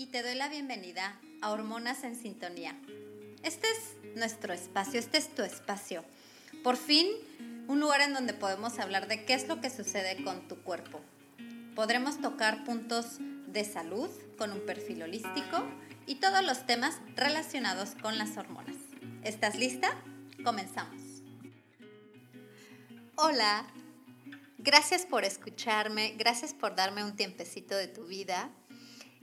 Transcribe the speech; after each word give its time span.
y 0.00 0.06
te 0.06 0.22
doy 0.22 0.34
la 0.34 0.48
bienvenida 0.48 1.20
a 1.42 1.50
Hormonas 1.50 2.04
en 2.04 2.16
Sintonía. 2.16 2.74
Este 3.42 3.66
es 3.70 4.16
nuestro 4.16 4.54
espacio, 4.54 4.98
este 4.98 5.18
es 5.18 5.28
tu 5.34 5.42
espacio. 5.42 6.06
Por 6.64 6.78
fin, 6.78 7.06
un 7.68 7.80
lugar 7.80 8.00
en 8.00 8.14
donde 8.14 8.32
podemos 8.32 8.78
hablar 8.78 9.08
de 9.08 9.26
qué 9.26 9.34
es 9.34 9.46
lo 9.46 9.60
que 9.60 9.68
sucede 9.68 10.24
con 10.24 10.48
tu 10.48 10.56
cuerpo. 10.62 11.02
Podremos 11.74 12.18
tocar 12.18 12.64
puntos 12.64 13.18
de 13.46 13.62
salud 13.62 14.08
con 14.38 14.52
un 14.52 14.64
perfil 14.64 15.02
holístico 15.02 15.62
y 16.06 16.14
todos 16.14 16.42
los 16.42 16.64
temas 16.64 16.98
relacionados 17.14 17.90
con 18.00 18.16
las 18.16 18.38
hormonas. 18.38 18.76
¿Estás 19.22 19.54
lista? 19.56 19.90
Comenzamos. 20.42 21.02
Hola, 23.16 23.66
gracias 24.56 25.04
por 25.04 25.26
escucharme, 25.26 26.14
gracias 26.16 26.54
por 26.54 26.74
darme 26.74 27.04
un 27.04 27.16
tiempecito 27.16 27.76
de 27.76 27.88
tu 27.88 28.06
vida 28.06 28.50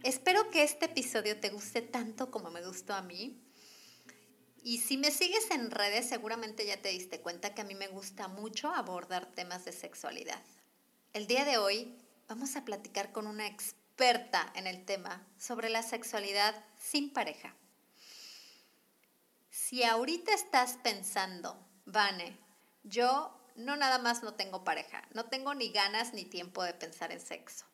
Espero 0.04 0.52
que 0.52 0.64
este 0.64 0.86
episodio 0.86 1.40
te 1.40 1.50
guste 1.50 1.82
tanto 1.82 2.30
como 2.30 2.52
me 2.52 2.64
gustó 2.64 2.94
a 2.94 3.02
mí. 3.02 3.42
Y 4.62 4.80
si 4.80 4.96
me 4.96 5.12
sigues 5.12 5.50
en 5.50 5.72
redes, 5.72 6.08
seguramente 6.08 6.66
ya 6.68 6.82
te 6.82 6.90
diste 6.90 7.20
cuenta 7.22 7.56
que 7.56 7.62
a 7.62 7.66
mí 7.66 7.74
me 7.74 7.88
gusta 7.88 8.28
mucho 8.28 8.72
abordar 8.72 9.26
temas 9.34 9.66
de 9.66 9.72
sexualidad. 9.72 10.42
El 11.14 11.26
día 11.26 11.46
de 11.46 11.58
hoy 11.58 11.98
vamos 12.28 12.56
a 12.56 12.64
platicar 12.64 13.12
con 13.12 13.26
una 13.26 13.48
experta 13.48 14.52
en 14.56 14.68
el 14.68 14.86
tema 14.86 15.26
sobre 15.38 15.70
la 15.70 15.82
sexualidad 15.82 16.54
sin 16.80 17.12
pareja. 17.12 17.56
Si 19.50 19.84
ahorita 19.84 20.34
estás 20.34 20.78
pensando, 20.84 21.58
Vane, 21.86 22.38
yo 22.84 23.36
no 23.56 23.76
nada 23.76 23.98
más 23.98 24.22
no 24.22 24.36
tengo 24.36 24.64
pareja, 24.64 25.08
no 25.14 25.26
tengo 25.26 25.56
ni 25.56 25.72
ganas 25.72 26.14
ni 26.14 26.24
tiempo 26.24 26.64
de 26.64 26.76
pensar 26.76 27.12
en 27.12 27.20
sexo 27.20 27.67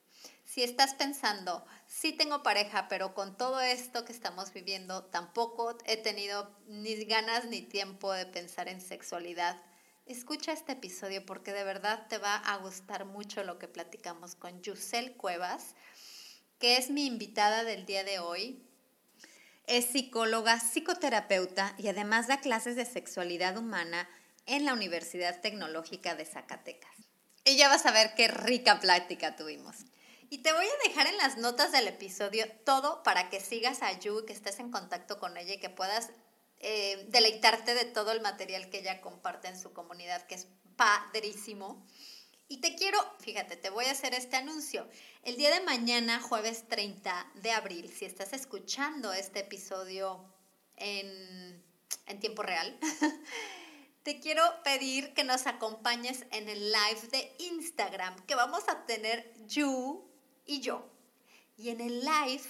si 0.54 0.62
estás 0.62 0.94
pensando, 0.94 1.66
sí 1.88 2.12
tengo 2.14 2.44
pareja, 2.44 2.88
pero 2.88 3.16
con 3.16 3.36
todo 3.36 3.60
esto 3.60 4.06
que 4.06 4.12
estamos 4.12 4.54
viviendo, 4.54 5.04
tampoco 5.06 5.76
he 5.86 5.98
tenido 5.98 6.56
ni 6.68 6.94
ganas 7.06 7.46
ni 7.46 7.64
tiempo 7.64 8.14
de 8.14 8.28
pensar 8.28 8.68
en 8.68 8.80
sexualidad, 8.80 9.60
escucha 10.06 10.52
este 10.52 10.74
episodio 10.74 11.26
porque 11.26 11.54
de 11.54 11.64
verdad 11.64 12.06
te 12.08 12.20
va 12.20 12.36
a 12.36 12.58
gustar 12.58 13.06
mucho 13.06 13.44
lo 13.44 13.58
que 13.58 13.68
platicamos 13.68 14.36
con 14.36 14.62
Yusel 14.62 15.14
Cuevas, 15.14 15.74
que 16.60 16.78
es 16.78 16.92
mi 16.92 17.08
invitada 17.08 17.64
del 17.64 17.88
día 17.88 18.04
de 18.04 18.20
hoy. 18.20 18.64
Es 19.66 19.86
psicóloga, 19.86 20.60
psicoterapeuta 20.60 21.74
y 21.80 21.88
además 21.88 22.28
da 22.28 22.42
clases 22.42 22.76
de 22.76 22.86
sexualidad 22.86 23.58
humana 23.58 24.08
en 24.46 24.66
la 24.66 24.74
Universidad 24.74 25.42
Tecnológica 25.42 26.14
de 26.14 26.26
Zacatecas. 26.26 26.92
Y 27.44 27.58
ya 27.58 27.70
vas 27.70 27.88
a 27.88 27.92
ver 27.92 28.14
qué 28.14 28.28
rica 28.28 28.80
plática 28.80 29.36
tuvimos. 29.36 29.86
Y 30.34 30.40
te 30.40 30.52
voy 30.52 30.66
a 30.66 30.88
dejar 30.90 31.06
en 31.06 31.18
las 31.18 31.38
notas 31.38 31.72
del 31.72 31.88
episodio 31.88 32.50
todo 32.66 33.04
para 33.04 33.30
que 33.30 33.40
sigas 33.40 33.84
a 33.84 34.00
Yu, 34.00 34.26
que 34.26 34.34
estés 34.34 34.58
en 34.58 34.72
contacto 34.72 35.20
con 35.20 35.38
ella 35.38 35.54
y 35.54 35.60
que 35.60 35.70
puedas 35.70 36.10
eh, 36.58 37.06
deleitarte 37.10 37.76
de 37.76 37.86
todo 37.86 38.12
el 38.12 38.20
material 38.20 38.72
que 38.72 38.80
ella 38.80 39.00
comparte 39.00 39.48
en 39.48 39.62
su 39.62 39.74
comunidad, 39.74 40.26
que 40.26 40.34
es 40.34 40.48
padrísimo. 40.76 41.86
Y 42.48 42.62
te 42.62 42.74
quiero, 42.74 42.98
fíjate, 43.20 43.58
te 43.58 43.70
voy 43.70 43.86
a 43.86 43.92
hacer 43.92 44.16
este 44.16 44.36
anuncio. 44.36 44.90
El 45.22 45.38
día 45.38 45.54
de 45.54 45.64
mañana, 45.66 46.20
jueves 46.20 46.68
30 46.68 47.32
de 47.36 47.52
abril, 47.52 47.94
si 47.96 48.06
estás 48.06 48.34
escuchando 48.34 49.14
este 49.14 49.42
episodio 49.42 50.26
en, 50.78 51.64
en 52.08 52.20
tiempo 52.20 52.42
real, 52.42 52.80
te 54.02 54.20
quiero 54.20 54.42
pedir 54.64 55.14
que 55.14 55.26
nos 55.26 55.46
acompañes 55.46 56.26
en 56.32 56.50
el 56.50 56.72
live 56.72 57.08
de 57.12 57.36
Instagram 57.38 58.16
que 58.26 58.34
vamos 58.34 58.68
a 58.68 58.88
tener 58.88 59.32
Yu 59.46 60.10
y 60.46 60.62
yo. 60.62 60.90
Y 61.58 61.70
en 61.70 61.82
el 61.82 62.02
live, 62.02 62.44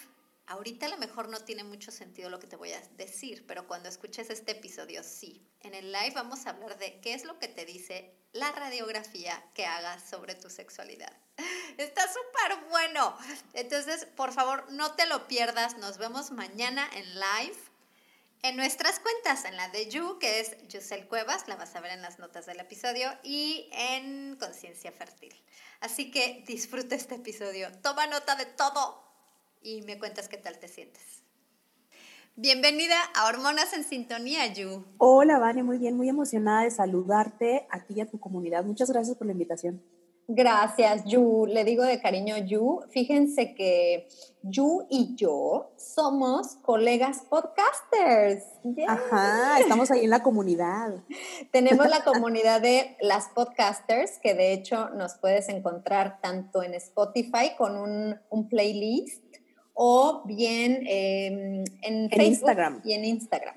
ahorita 0.47 0.85
a 0.85 0.89
lo 0.89 0.97
mejor 0.97 1.29
no 1.29 1.39
tiene 1.39 1.63
mucho 1.63 1.91
sentido 1.91 2.29
lo 2.29 2.39
que 2.39 2.47
te 2.47 2.55
voy 2.55 2.71
a 2.71 2.81
decir, 2.97 3.45
pero 3.47 3.67
cuando 3.67 3.89
escuches 3.89 4.29
este 4.29 4.53
episodio 4.53 5.03
sí. 5.03 5.45
En 5.61 5.73
el 5.73 5.91
live 5.91 6.13
vamos 6.15 6.45
a 6.45 6.51
hablar 6.51 6.77
de 6.77 6.99
qué 7.01 7.13
es 7.13 7.25
lo 7.25 7.39
que 7.39 7.47
te 7.47 7.65
dice 7.65 8.13
la 8.33 8.51
radiografía 8.51 9.43
que 9.53 9.65
hagas 9.65 10.09
sobre 10.09 10.35
tu 10.35 10.49
sexualidad. 10.49 11.15
Está 11.77 12.01
súper 12.07 12.69
bueno. 12.69 13.17
Entonces, 13.53 14.05
por 14.15 14.33
favor, 14.33 14.71
no 14.71 14.93
te 14.93 15.05
lo 15.05 15.27
pierdas. 15.27 15.77
Nos 15.77 15.97
vemos 15.97 16.31
mañana 16.31 16.89
en 16.93 17.05
live 17.15 17.72
en 18.43 18.57
nuestras 18.57 18.99
cuentas, 18.99 19.45
en 19.45 19.55
la 19.55 19.69
de 19.69 19.89
You, 19.89 20.19
que 20.19 20.41
es 20.41 20.57
Yusel 20.67 21.07
Cuevas, 21.07 21.47
la 21.47 21.55
vas 21.55 21.75
a 21.75 21.81
ver 21.81 21.91
en 21.91 22.01
las 22.01 22.19
notas 22.19 22.45
del 22.45 22.59
episodio, 22.59 23.07
y 23.23 23.69
en 23.71 24.35
Conciencia 24.35 24.91
Fértil. 24.91 25.33
Así 25.79 26.11
que 26.11 26.43
disfruta 26.45 26.93
este 26.93 27.15
episodio, 27.15 27.69
toma 27.81 28.05
nota 28.07 28.35
de 28.35 28.45
todo 28.45 29.01
y 29.61 29.81
me 29.83 29.97
cuentas 29.97 30.27
qué 30.27 30.37
tal 30.37 30.59
te 30.59 30.67
sientes. 30.67 31.23
Bienvenida 32.35 32.95
a 33.15 33.27
Hormonas 33.27 33.71
en 33.73 33.85
Sintonía, 33.85 34.47
Yu. 34.47 34.83
Hola, 34.97 35.39
Vane, 35.39 35.63
muy 35.63 35.77
bien, 35.77 35.95
muy 35.95 36.09
emocionada 36.09 36.63
de 36.63 36.71
saludarte 36.71 37.65
a 37.69 37.85
ti 37.85 37.93
y 37.95 38.01
a 38.01 38.09
tu 38.09 38.19
comunidad. 38.19 38.65
Muchas 38.65 38.89
gracias 38.91 39.15
por 39.15 39.27
la 39.27 39.33
invitación. 39.33 39.81
Gracias, 40.27 41.03
Yu. 41.05 41.45
Le 41.47 41.65
digo 41.65 41.83
de 41.83 41.99
cariño 41.99 42.37
Yu. 42.37 42.81
Fíjense 42.91 43.53
que 43.55 44.07
Yu 44.41 44.87
y 44.89 45.15
yo 45.15 45.73
somos 45.77 46.55
colegas 46.61 47.23
podcasters. 47.29 48.43
Ajá, 48.87 49.59
estamos 49.59 49.91
ahí 49.91 50.05
en 50.05 50.09
la 50.09 50.23
comunidad. 50.23 51.03
Tenemos 51.51 51.89
la 51.89 52.03
comunidad 52.05 52.61
de 52.61 52.95
las 53.01 53.27
podcasters, 53.29 54.17
que 54.19 54.33
de 54.33 54.53
hecho 54.53 54.89
nos 54.91 55.15
puedes 55.15 55.49
encontrar 55.49 56.21
tanto 56.21 56.63
en 56.63 56.73
Spotify 56.75 57.55
con 57.57 57.75
un, 57.75 58.47
playlist 58.49 59.23
o 59.73 60.23
bien 60.25 60.83
em, 60.87 61.63
en, 61.81 62.09
Facebook 62.09 62.27
Instagram. 62.27 62.81
y 62.85 62.93
en 62.93 63.05
Instagram. 63.05 63.55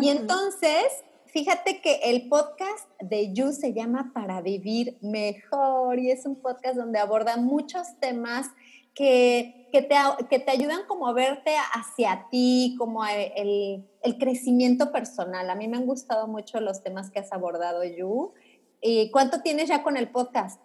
Y 0.00 0.10
entonces 0.10 0.84
Fíjate 1.26 1.80
que 1.80 2.00
el 2.04 2.28
podcast 2.28 2.88
de 3.00 3.32
You 3.32 3.52
se 3.52 3.72
llama 3.72 4.12
Para 4.14 4.40
Vivir 4.40 4.96
Mejor 5.00 5.98
y 5.98 6.10
es 6.10 6.24
un 6.24 6.36
podcast 6.36 6.76
donde 6.76 6.98
aborda 6.98 7.36
muchos 7.36 7.98
temas 8.00 8.50
que, 8.94 9.68
que, 9.72 9.82
te, 9.82 9.96
que 10.30 10.38
te 10.38 10.50
ayudan 10.50 10.86
como 10.86 11.08
a 11.08 11.12
verte 11.12 11.54
hacia 11.74 12.26
ti, 12.30 12.76
como 12.78 13.04
el, 13.04 13.84
el, 14.02 14.18
crecimiento 14.18 14.92
personal. 14.92 15.50
A 15.50 15.54
mí 15.54 15.68
me 15.68 15.76
han 15.76 15.86
gustado 15.86 16.28
mucho 16.28 16.60
los 16.60 16.82
temas 16.82 17.10
que 17.10 17.18
has 17.18 17.32
abordado, 17.32 17.84
You. 17.84 18.32
¿Y 18.80 19.10
cuánto 19.10 19.42
tienes 19.42 19.68
ya 19.68 19.82
con 19.82 19.96
el 19.96 20.08
podcast? 20.08 20.60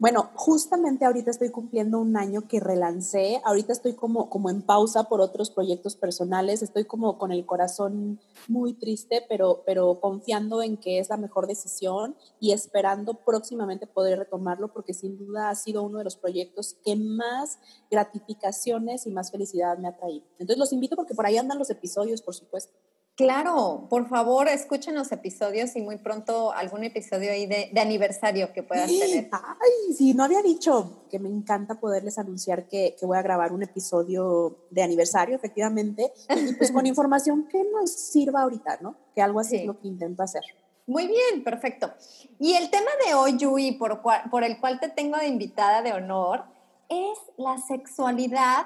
Bueno, 0.00 0.30
justamente 0.34 1.04
ahorita 1.04 1.30
estoy 1.30 1.50
cumpliendo 1.50 1.98
un 1.98 2.16
año 2.16 2.48
que 2.48 2.58
relancé, 2.58 3.42
ahorita 3.44 3.74
estoy 3.74 3.92
como, 3.92 4.30
como 4.30 4.48
en 4.48 4.62
pausa 4.62 5.04
por 5.10 5.20
otros 5.20 5.50
proyectos 5.50 5.94
personales, 5.94 6.62
estoy 6.62 6.86
como 6.86 7.18
con 7.18 7.32
el 7.32 7.44
corazón 7.44 8.18
muy 8.48 8.72
triste, 8.72 9.22
pero, 9.28 9.62
pero 9.66 10.00
confiando 10.00 10.62
en 10.62 10.78
que 10.78 11.00
es 11.00 11.10
la 11.10 11.18
mejor 11.18 11.46
decisión 11.46 12.16
y 12.40 12.52
esperando 12.52 13.12
próximamente 13.12 13.86
poder 13.86 14.20
retomarlo 14.20 14.72
porque 14.72 14.94
sin 14.94 15.18
duda 15.18 15.50
ha 15.50 15.54
sido 15.54 15.82
uno 15.82 15.98
de 15.98 16.04
los 16.04 16.16
proyectos 16.16 16.78
que 16.82 16.96
más 16.96 17.58
gratificaciones 17.90 19.06
y 19.06 19.10
más 19.10 19.30
felicidad 19.30 19.76
me 19.76 19.88
ha 19.88 19.98
traído. 19.98 20.24
Entonces 20.38 20.56
los 20.56 20.72
invito 20.72 20.96
porque 20.96 21.14
por 21.14 21.26
ahí 21.26 21.36
andan 21.36 21.58
los 21.58 21.68
episodios, 21.68 22.22
por 22.22 22.34
supuesto. 22.34 22.72
Claro, 23.20 23.86
por 23.90 24.08
favor, 24.08 24.48
escuchen 24.48 24.94
los 24.94 25.12
episodios 25.12 25.76
y 25.76 25.82
muy 25.82 25.98
pronto 25.98 26.54
algún 26.54 26.84
episodio 26.84 27.30
ahí 27.30 27.44
de, 27.44 27.70
aniversario 27.78 28.50
que 28.54 28.62
puedas 28.62 28.88
tener. 28.88 29.28
Ay, 29.30 29.92
sí, 29.94 30.14
no 30.14 30.24
había 30.24 30.40
dicho 30.40 31.04
que 31.10 31.18
me 31.18 31.28
encanta 31.28 31.78
poderles 31.78 32.18
anunciar 32.18 32.66
que, 32.66 32.96
voy 33.02 33.18
a 33.18 33.22
grabar 33.22 33.52
un 33.52 33.62
episodio 33.62 34.64
de 34.70 34.82
aniversario, 34.82 35.36
efectivamente, 35.36 36.10
y 36.34 36.54
pues 36.54 36.72
con 36.72 36.86
información 36.86 37.46
que 37.46 37.62
nos 37.62 37.92
sirva 37.92 38.40
ahorita, 38.40 38.78
¿no? 38.80 38.96
Que 39.14 39.20
algo 39.20 39.40
así 39.40 39.56
es 39.56 39.66
lo 39.66 39.78
que 39.78 39.88
intento 39.88 40.22
hacer. 40.22 40.42
Muy 40.86 41.06
bien, 41.06 41.44
perfecto. 41.44 41.92
Y 42.38 42.54
el 42.54 42.70
tema 42.70 42.90
de 43.06 43.12
hoy, 43.12 43.36
Yui, 43.36 43.72
por, 43.72 44.00
por 44.30 44.44
el 44.44 44.58
cual 44.60 44.80
te 44.80 44.88
tengo 44.88 45.18
de 45.18 45.26
invitada 45.26 45.82
de 45.82 45.92
honor, 45.92 46.44
es 46.88 47.18
la 47.36 47.58
sexualidad 47.58 48.64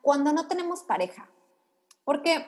cuando 0.00 0.32
no 0.32 0.48
tenemos 0.48 0.84
pareja. 0.84 1.30
Porque 2.02 2.46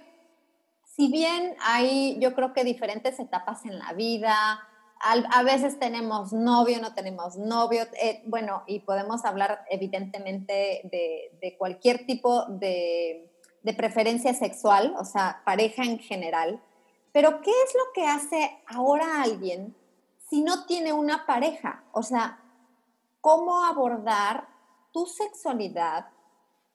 si 0.94 1.10
bien 1.10 1.56
hay, 1.60 2.18
yo 2.20 2.34
creo 2.34 2.52
que 2.52 2.64
diferentes 2.64 3.18
etapas 3.18 3.64
en 3.64 3.78
la 3.78 3.92
vida, 3.94 4.60
a, 5.00 5.42
veces 5.42 5.78
tenemos 5.80 6.32
novio, 6.32 6.80
no 6.80 6.94
tenemos 6.94 7.36
novio, 7.36 7.82
eh, 8.00 8.22
bueno, 8.26 8.62
y 8.66 8.80
podemos 8.80 9.24
hablar 9.24 9.64
evidentemente 9.68 10.82
de, 10.84 11.56
cualquier 11.58 12.06
tipo 12.06 12.44
de, 12.44 13.32
de 13.62 13.74
preferencia 13.74 14.32
sexual, 14.32 14.94
o 14.98 15.04
sea, 15.04 15.42
pareja 15.44 15.82
en 15.82 15.98
general, 15.98 16.62
pero 17.10 17.40
¿qué 17.40 17.50
es 17.50 17.74
lo 17.74 17.92
que 17.94 18.06
hace 18.06 18.62
ahora 18.66 19.22
alguien 19.22 19.74
si 20.30 20.42
no 20.42 20.66
tiene 20.66 20.92
una 20.92 21.26
pareja? 21.26 21.84
O 21.92 22.02
sea, 22.02 22.38
¿cómo 23.20 23.64
abordar 23.64 24.48
tu 24.92 25.06
sexualidad 25.06 26.10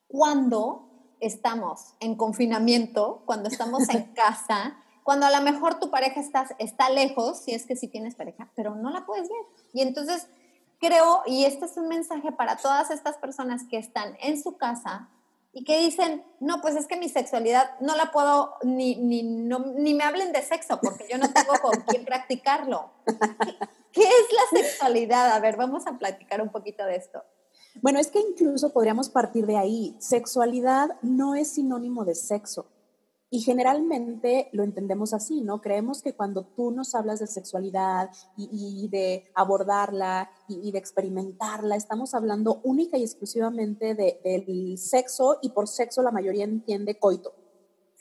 cuando 0.08 0.88
estamos 1.20 1.94
en 2.00 2.16
confinamiento, 2.16 3.22
cuando 3.26 3.50
estamos 3.50 3.90
en 3.90 4.04
casa, 4.14 4.78
cuando 5.04 5.26
a 5.26 5.32
lo 5.32 5.42
mejor 5.42 5.80
tu 5.80 5.90
pareja 5.90 6.20
está, 6.20 6.48
está 6.60 6.90
lejos, 6.90 7.40
si 7.40 7.54
es 7.54 7.66
que 7.66 7.76
sí 7.76 7.88
tienes 7.88 8.16
pareja, 8.16 8.50
pero 8.56 8.76
no 8.76 8.90
la 8.90 9.06
puedes 9.06 9.30
ver. 9.30 9.42
Y 9.74 9.82
entonces 9.82 10.28
creo, 10.80 11.24
y 11.26 11.46
este 11.46 11.66
es 11.66 11.78
un 11.78 11.88
mensaje 11.88 12.32
para 12.32 12.58
todas 12.58 12.92
estas 12.92 13.18
personas 13.18 13.64
que 13.70 13.78
están 13.78 14.18
en 14.22 14.42
su 14.42 14.58
casa 14.58 15.10
y 15.54 15.64
que 15.64 15.80
dicen, 15.80 16.24
no, 16.40 16.62
pues 16.62 16.76
es 16.76 16.88
que 16.88 16.98
mi 16.98 17.10
sexualidad 17.10 17.80
no 17.80 17.96
la 17.96 18.12
puedo, 18.12 18.56
ni, 18.64 18.96
ni, 18.96 19.24
ni 19.24 19.94
me 19.94 20.04
hablen 20.04 20.32
de 20.32 20.42
sexo, 20.42 20.80
porque 20.82 21.08
yo 21.10 21.18
no 21.18 21.32
tengo 21.34 21.54
con 21.62 21.82
quién 21.88 22.06
practicarlo. 22.06 22.92
¿Qué 23.92 24.04
es 24.04 24.28
la 24.32 24.62
sexualidad? 24.62 25.32
A 25.32 25.40
ver, 25.40 25.56
vamos 25.56 25.88
a 25.88 25.94
platicar 25.94 26.42
un 26.42 26.50
poquito 26.50 26.86
de 26.86 26.98
esto. 26.98 27.24
Bueno, 27.82 28.00
es 28.00 28.08
que 28.08 28.20
incluso 28.20 28.74
podríamos 28.74 29.10
partir 29.10 29.46
de 29.46 29.58
ahí. 29.58 29.96
Sexualidad 30.00 30.90
no 31.02 31.36
es 31.36 31.50
sinónimo 31.50 32.06
de 32.06 32.16
sexo. 32.16 32.68
Y 33.30 33.42
generalmente 33.42 34.50
lo 34.54 34.64
entendemos 34.64 35.14
así, 35.14 35.42
¿no? 35.42 35.60
Creemos 35.60 36.02
que 36.02 36.16
cuando 36.16 36.46
tú 36.46 36.72
nos 36.72 36.96
hablas 36.96 37.20
de 37.20 37.28
sexualidad 37.28 38.10
y, 38.38 38.88
de 38.88 39.26
abordarla 39.36 40.30
y, 40.48 40.72
de 40.72 40.78
experimentarla, 40.78 41.76
estamos 41.76 42.14
hablando 42.14 42.62
única 42.64 42.98
y 42.98 43.04
exclusivamente 43.04 43.96
del 43.96 44.78
sexo 44.78 45.40
y 45.42 45.50
por 45.50 45.68
sexo 45.68 46.02
la 46.02 46.12
mayoría 46.12 46.46
entiende 46.46 46.98
coito. 46.98 47.34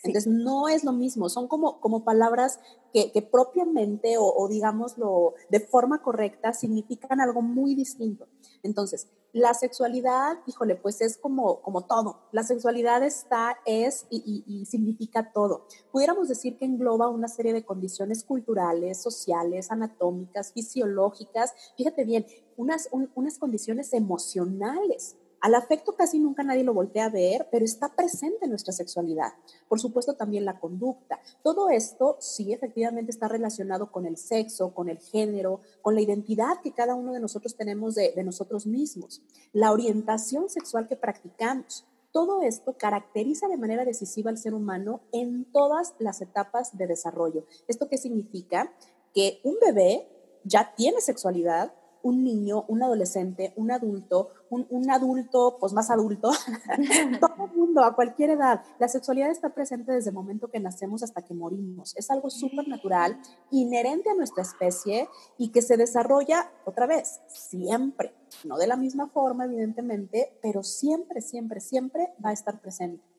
Entonces, 0.02 0.26
no 0.30 0.68
es 0.68 0.84
lo 0.84 0.92
mismo, 0.92 1.28
son 1.28 1.48
como, 1.48 1.80
como 1.80 2.04
palabras 2.04 2.60
que, 2.92 3.28
propiamente 3.30 4.16
o, 4.18 4.24
o, 4.24 4.48
digámoslo 4.48 5.34
de 5.50 5.60
forma 5.60 6.02
correcta 6.02 6.52
significan 6.52 7.20
algo 7.20 7.42
muy 7.42 7.74
distinto. 7.74 8.26
Entonces, 8.62 9.08
la 9.32 9.52
sexualidad, 9.52 10.38
híjole, 10.46 10.76
pues 10.76 11.02
es 11.02 11.18
como, 11.18 11.60
como 11.60 11.84
todo. 11.84 12.20
La 12.32 12.42
sexualidad 12.42 13.02
está, 13.02 13.58
es 13.66 14.06
y, 14.08 14.64
significa 14.64 15.30
todo. 15.32 15.66
Pudiéramos 15.92 16.28
decir 16.28 16.56
que 16.56 16.64
engloba 16.64 17.08
una 17.08 17.28
serie 17.28 17.52
de 17.52 17.64
condiciones 17.64 18.24
culturales, 18.24 19.02
sociales, 19.02 19.70
anatómicas, 19.70 20.52
fisiológicas, 20.52 21.52
fíjate 21.76 22.04
bien, 22.04 22.24
unas, 22.56 22.88
unas 22.92 23.38
condiciones 23.38 23.92
emocionales 23.92 25.16
al 25.40 25.54
afecto 25.54 25.94
casi 25.94 26.18
nunca 26.18 26.42
nadie 26.42 26.64
lo 26.64 26.74
voltea 26.74 27.06
a 27.06 27.10
ver, 27.10 27.48
pero 27.50 27.64
está 27.64 27.94
presente 27.94 28.44
en 28.44 28.50
nuestra 28.50 28.72
sexualidad. 28.72 29.32
Por 29.68 29.80
supuesto 29.80 30.14
también 30.14 30.44
la 30.44 30.58
conducta. 30.58 31.20
Todo 31.42 31.70
esto 31.70 32.16
sí 32.20 32.52
efectivamente 32.52 33.10
está 33.10 33.28
relacionado 33.28 33.92
con 33.92 34.06
el 34.06 34.16
sexo, 34.16 34.74
con 34.74 34.88
el 34.88 34.98
género, 34.98 35.60
con 35.82 35.94
la 35.94 36.00
identidad 36.00 36.60
que 36.62 36.72
cada 36.72 36.94
uno 36.94 37.12
de 37.12 37.20
nosotros 37.20 37.54
tenemos 37.56 37.94
de, 37.94 38.12
nosotros 38.24 38.66
mismos, 38.66 39.22
la 39.52 39.72
orientación 39.72 40.48
sexual 40.48 40.88
que 40.88 40.96
practicamos. 40.96 41.84
Todo 42.12 42.42
esto 42.42 42.76
caracteriza 42.78 43.46
de 43.46 43.58
manera 43.58 43.84
decisiva 43.84 44.30
al 44.30 44.38
ser 44.38 44.54
humano 44.54 45.00
en 45.12 45.44
todas 45.52 45.94
las 45.98 46.22
etapas 46.22 46.76
de 46.76 46.86
desarrollo. 46.86 47.44
¿Esto 47.68 47.88
qué 47.88 47.98
significa? 47.98 48.72
Que 49.14 49.40
un 49.44 49.56
bebé 49.60 50.08
ya 50.44 50.74
tiene 50.74 51.00
sexualidad, 51.00 51.74
un 52.06 52.22
niño, 52.22 52.64
un 52.68 52.84
adolescente, 52.84 53.52
un 53.56 53.72
adulto, 53.72 54.30
un, 54.48 54.90
adulto, 54.90 55.56
pues 55.58 55.72
más 55.72 55.90
adulto, 55.90 56.30
todo 57.20 57.46
el 57.46 57.52
mundo, 57.52 57.82
a 57.82 57.96
cualquier 57.96 58.30
edad. 58.30 58.62
La 58.78 58.86
sexualidad 58.86 59.28
está 59.28 59.52
presente 59.52 59.90
desde 59.90 60.10
el 60.10 60.14
momento 60.14 60.48
que 60.48 60.60
nacemos 60.60 61.02
hasta 61.02 61.22
que 61.22 61.34
morimos. 61.34 61.96
Es 61.96 62.08
algo 62.12 62.30
súper 62.30 62.68
natural, 62.68 63.20
inherente 63.50 64.08
a 64.08 64.14
nuestra 64.14 64.42
especie 64.44 65.08
y 65.36 65.48
que 65.48 65.62
se 65.62 65.76
desarrolla 65.76 66.48
otra 66.64 66.86
vez, 66.86 67.20
siempre. 67.26 68.14
No 68.44 68.56
de 68.56 68.68
la 68.68 68.76
misma 68.76 69.08
forma, 69.08 69.46
evidentemente, 69.46 70.38
pero 70.40 70.62
siempre, 70.62 71.20
siempre, 71.22 71.60
siempre 71.60 72.14
va 72.24 72.30
a 72.30 72.34
estar 72.34 72.60
presente 72.60 73.15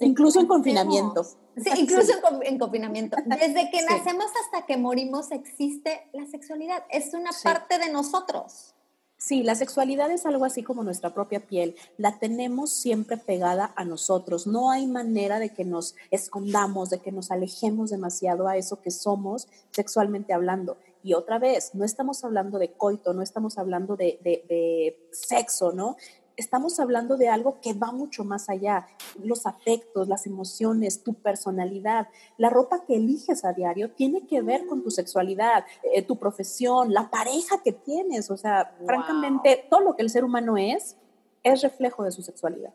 incluso 0.00 0.40
en 0.40 0.46
confinamiento. 0.46 1.24
Sí, 1.56 1.70
incluso 1.76 2.12
En, 2.42 2.58
confinamiento. 2.58 3.16
Desde 3.24 3.70
que 3.70 3.82
nacemos 3.82 4.26
hasta 4.44 4.66
que 4.66 4.76
morimos 4.76 5.30
existe 5.30 6.08
la 6.12 6.26
sexualidad. 6.26 6.84
Es 6.90 7.14
una 7.14 7.30
parte 7.42 7.78
de 7.78 7.90
nosotros. 7.90 8.74
Sí, 9.18 9.42
la 9.42 9.54
sexualidad 9.54 10.10
es 10.10 10.26
algo 10.26 10.44
así 10.44 10.62
como 10.62 10.84
nuestra 10.84 11.14
propia 11.14 11.40
piel. 11.40 11.74
La 11.96 12.18
tenemos 12.18 12.70
siempre 12.70 13.16
pegada 13.16 13.72
a 13.74 13.84
nosotros. 13.84 14.46
No 14.46 14.70
hay 14.70 14.86
manera 14.86 15.38
de 15.38 15.54
que 15.54 15.64
nos 15.64 15.94
escondamos, 16.10 16.90
de 16.90 16.98
que 16.98 17.12
nos 17.12 17.30
alejemos 17.30 17.90
demasiado 17.90 18.46
a 18.46 18.58
eso 18.58 18.82
que 18.82 18.90
somos 18.90 19.48
sexualmente 19.70 20.34
hablando. 20.34 20.76
Y 21.02 21.14
otra 21.14 21.38
vez, 21.38 21.74
no 21.74 21.84
estamos 21.84 22.24
hablando 22.24 22.58
de 22.58 22.72
coito, 22.72 23.14
no 23.14 23.22
estamos 23.22 23.56
hablando 23.56 23.96
de, 23.96 24.18
de 24.22 25.08
sexo, 25.12 25.72
¿no? 25.72 25.96
Estamos 26.36 26.78
hablando 26.80 27.16
de 27.16 27.28
algo 27.28 27.60
que 27.60 27.72
va 27.72 27.92
mucho 27.92 28.24
más 28.24 28.48
allá. 28.48 28.86
Los 29.22 29.46
afectos, 29.46 30.08
las 30.08 30.26
emociones, 30.26 31.02
tu 31.02 31.14
personalidad, 31.14 32.08
la 32.36 32.50
ropa 32.50 32.84
que 32.86 32.96
eliges 32.96 33.44
a 33.44 33.52
diario 33.52 33.90
tiene 33.90 34.26
que 34.26 34.42
ver 34.42 34.66
con 34.66 34.82
tu 34.82 34.90
sexualidad, 34.90 35.64
eh, 35.82 36.02
tu 36.02 36.18
profesión, 36.18 36.92
la 36.92 37.10
pareja 37.10 37.62
que 37.62 37.72
tienes. 37.72 38.30
O 38.30 38.36
sea, 38.36 38.76
francamente, 38.84 39.66
todo 39.70 39.80
lo 39.80 39.96
que 39.96 40.02
el 40.02 40.10
ser 40.10 40.24
humano 40.24 40.56
es 40.56 40.96
es 41.42 41.62
reflejo 41.62 42.02
de 42.02 42.10
su 42.10 42.22
sexualidad. 42.22 42.74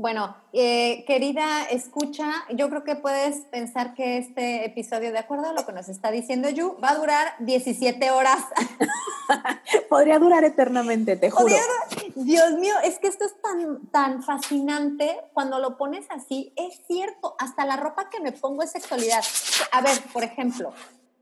Bueno, 0.00 0.34
eh, 0.54 1.04
querida 1.06 1.64
escucha, 1.64 2.32
yo 2.48 2.70
creo 2.70 2.84
que 2.84 2.96
puedes 2.96 3.44
pensar 3.50 3.92
que 3.92 4.16
este 4.16 4.64
episodio, 4.64 5.12
de 5.12 5.18
acuerdo 5.18 5.50
a 5.50 5.52
lo 5.52 5.66
que 5.66 5.74
nos 5.74 5.90
está 5.90 6.10
diciendo 6.10 6.48
Yu, 6.48 6.78
va 6.82 6.92
a 6.92 6.94
durar 6.94 7.34
17 7.40 8.10
horas. 8.10 8.38
Podría 9.90 10.18
durar 10.18 10.42
eternamente, 10.42 11.16
te 11.16 11.28
juro. 11.28 11.54
Dios 12.14 12.52
mío, 12.52 12.72
es 12.82 12.98
que 12.98 13.08
esto 13.08 13.26
es 13.26 13.34
tan, 13.42 13.88
tan 13.88 14.22
fascinante 14.22 15.20
cuando 15.34 15.58
lo 15.58 15.76
pones 15.76 16.06
así. 16.08 16.54
Es 16.56 16.80
cierto, 16.86 17.34
hasta 17.38 17.66
la 17.66 17.76
ropa 17.76 18.08
que 18.08 18.20
me 18.20 18.32
pongo 18.32 18.62
es 18.62 18.70
sexualidad. 18.70 19.22
A 19.70 19.82
ver, 19.82 20.00
por 20.14 20.24
ejemplo, 20.24 20.72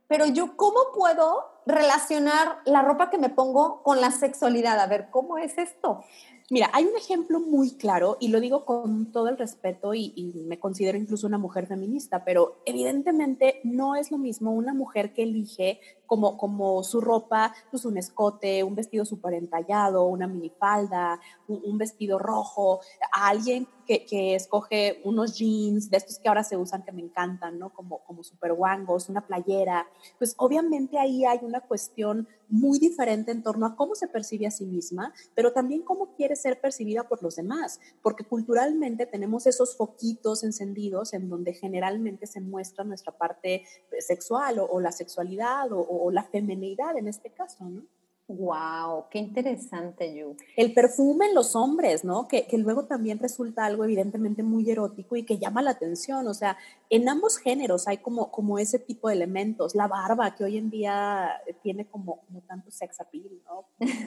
pero 0.06 0.24
yo, 0.26 0.56
¿cómo 0.56 0.78
puedo 0.94 1.50
relacionar 1.66 2.60
la 2.64 2.82
ropa 2.82 3.10
que 3.10 3.18
me 3.18 3.28
pongo 3.28 3.82
con 3.82 4.00
la 4.00 4.12
sexualidad? 4.12 4.78
A 4.78 4.86
ver, 4.86 5.10
¿cómo 5.10 5.36
es 5.36 5.58
esto? 5.58 6.04
Mira, 6.50 6.70
hay 6.72 6.84
un 6.84 6.96
ejemplo 6.96 7.40
muy 7.40 7.72
claro, 7.76 8.16
y 8.20 8.28
lo 8.28 8.40
digo 8.40 8.64
con 8.64 9.12
todo 9.12 9.28
el 9.28 9.36
respeto, 9.36 9.92
y, 9.92 10.32
me 10.46 10.58
considero 10.58 10.96
incluso 10.96 11.26
una 11.26 11.36
mujer 11.36 11.66
feminista, 11.66 12.24
pero 12.24 12.62
evidentemente 12.64 13.60
no 13.64 13.96
es 13.96 14.10
lo 14.10 14.16
mismo 14.16 14.52
una 14.52 14.72
mujer 14.72 15.12
que 15.12 15.24
elige 15.24 15.78
como, 16.08 16.36
como 16.36 16.82
su 16.82 17.00
ropa, 17.00 17.54
pues 17.70 17.84
un 17.84 17.98
escote, 17.98 18.64
un 18.64 18.74
vestido 18.74 19.04
súper 19.04 19.34
entallado, 19.34 20.06
una 20.06 20.26
minifalda, 20.26 21.20
un, 21.46 21.62
un 21.64 21.78
vestido 21.78 22.18
rojo, 22.18 22.80
a 23.12 23.28
alguien 23.28 23.68
que, 23.88 24.34
escoge 24.34 25.00
unos 25.04 25.38
jeans 25.38 25.90
de 25.90 25.96
estos 25.96 26.18
que 26.18 26.28
ahora 26.28 26.44
se 26.44 26.56
usan 26.56 26.82
que 26.82 26.92
me 26.92 27.00
encantan, 27.00 27.58
¿no? 27.58 27.72
Como, 27.72 28.04
como 28.04 28.22
super 28.22 28.52
guangos, 28.52 29.08
una 29.08 29.26
playera, 29.26 29.86
pues 30.18 30.34
obviamente 30.36 30.98
ahí 30.98 31.24
hay 31.24 31.38
una 31.42 31.60
cuestión 31.60 32.28
muy 32.48 32.78
diferente 32.78 33.30
en 33.30 33.42
torno 33.42 33.66
a 33.66 33.76
cómo 33.76 33.94
se 33.94 34.08
percibe 34.08 34.46
a 34.46 34.50
sí 34.50 34.64
misma, 34.64 35.12
pero 35.34 35.52
también 35.52 35.82
cómo 35.82 36.14
quiere 36.14 36.34
ser 36.36 36.60
percibida 36.60 37.08
por 37.08 37.22
los 37.22 37.36
demás, 37.36 37.78
porque 38.02 38.24
culturalmente 38.24 39.06
tenemos 39.06 39.46
esos 39.46 39.76
foquitos 39.76 40.44
encendidos 40.44 41.12
en 41.12 41.28
donde 41.28 41.52
generalmente 41.52 42.26
se 42.26 42.40
muestra 42.40 42.84
nuestra 42.84 43.16
parte 43.16 43.64
sexual 43.98 44.58
o, 44.58 44.80
la 44.80 44.92
sexualidad 44.92 45.72
o, 45.72 45.80
o 46.00 46.10
la 46.10 46.22
femenidad 46.22 46.96
en 46.96 47.08
este 47.08 47.30
caso, 47.30 47.64
¿no? 47.64 47.82
Wow, 48.28 49.06
qué 49.10 49.20
interesante, 49.20 50.14
Yu. 50.14 50.36
El 50.54 50.74
perfume 50.74 51.28
en 51.28 51.34
los 51.34 51.56
hombres, 51.56 52.04
¿no? 52.04 52.28
Que, 52.28 52.46
luego 52.58 52.84
también 52.84 53.18
resulta 53.18 53.64
algo 53.64 53.84
evidentemente 53.84 54.42
muy 54.42 54.70
erótico 54.70 55.16
y 55.16 55.22
que 55.22 55.38
llama 55.38 55.62
la 55.62 55.70
atención. 55.70 56.28
O 56.28 56.34
sea, 56.34 56.58
en 56.90 57.08
ambos 57.08 57.38
géneros 57.38 57.88
hay 57.88 57.96
como, 57.96 58.30
como 58.30 58.58
ese 58.58 58.78
tipo 58.78 59.08
de 59.08 59.14
elementos. 59.14 59.74
La 59.74 59.88
barba, 59.88 60.34
que 60.34 60.44
hoy 60.44 60.58
en 60.58 60.68
día 60.68 61.40
tiene 61.62 61.86
como, 61.86 62.20
como 62.26 62.42
tanto 62.42 62.70
sex 62.70 63.00
appeal, 63.00 63.30
¿no? 63.46 63.64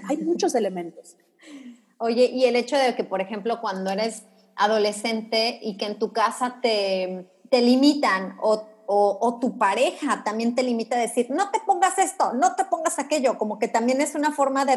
Hay 0.08 0.18
muchos 0.24 0.54
elementos. 0.54 1.18
Oye, 1.98 2.26
y 2.26 2.46
el 2.46 2.56
hecho 2.56 2.78
de 2.78 2.96
que, 2.96 3.04
por 3.04 3.22
ejemplo, 3.22 3.60
cuando 3.60 3.90
eres 3.90 4.28
adolescente 4.56 5.60
y 5.64 5.78
que 5.78 5.88
en 5.88 5.98
tu 5.98 6.14
casa 6.14 6.60
te, 6.62 7.28
te 7.50 7.62
limitan 7.64 8.38
o 8.40 8.68
o, 8.94 9.40
tu 9.40 9.58
pareja 9.58 10.22
también 10.26 10.54
te 10.54 10.64
limita 10.64 10.98
a 10.98 11.00
decir, 11.00 11.28
no 11.30 11.50
te 11.50 11.62
pongas 11.66 11.98
esto, 11.98 12.34
no 12.34 12.56
te 12.56 12.66
pongas 12.66 13.00
aquello, 13.00 13.38
como 13.38 13.58
que 13.58 13.70
también 13.70 14.02
es 14.02 14.16
una 14.16 14.32
forma 14.32 14.66
de, 14.66 14.76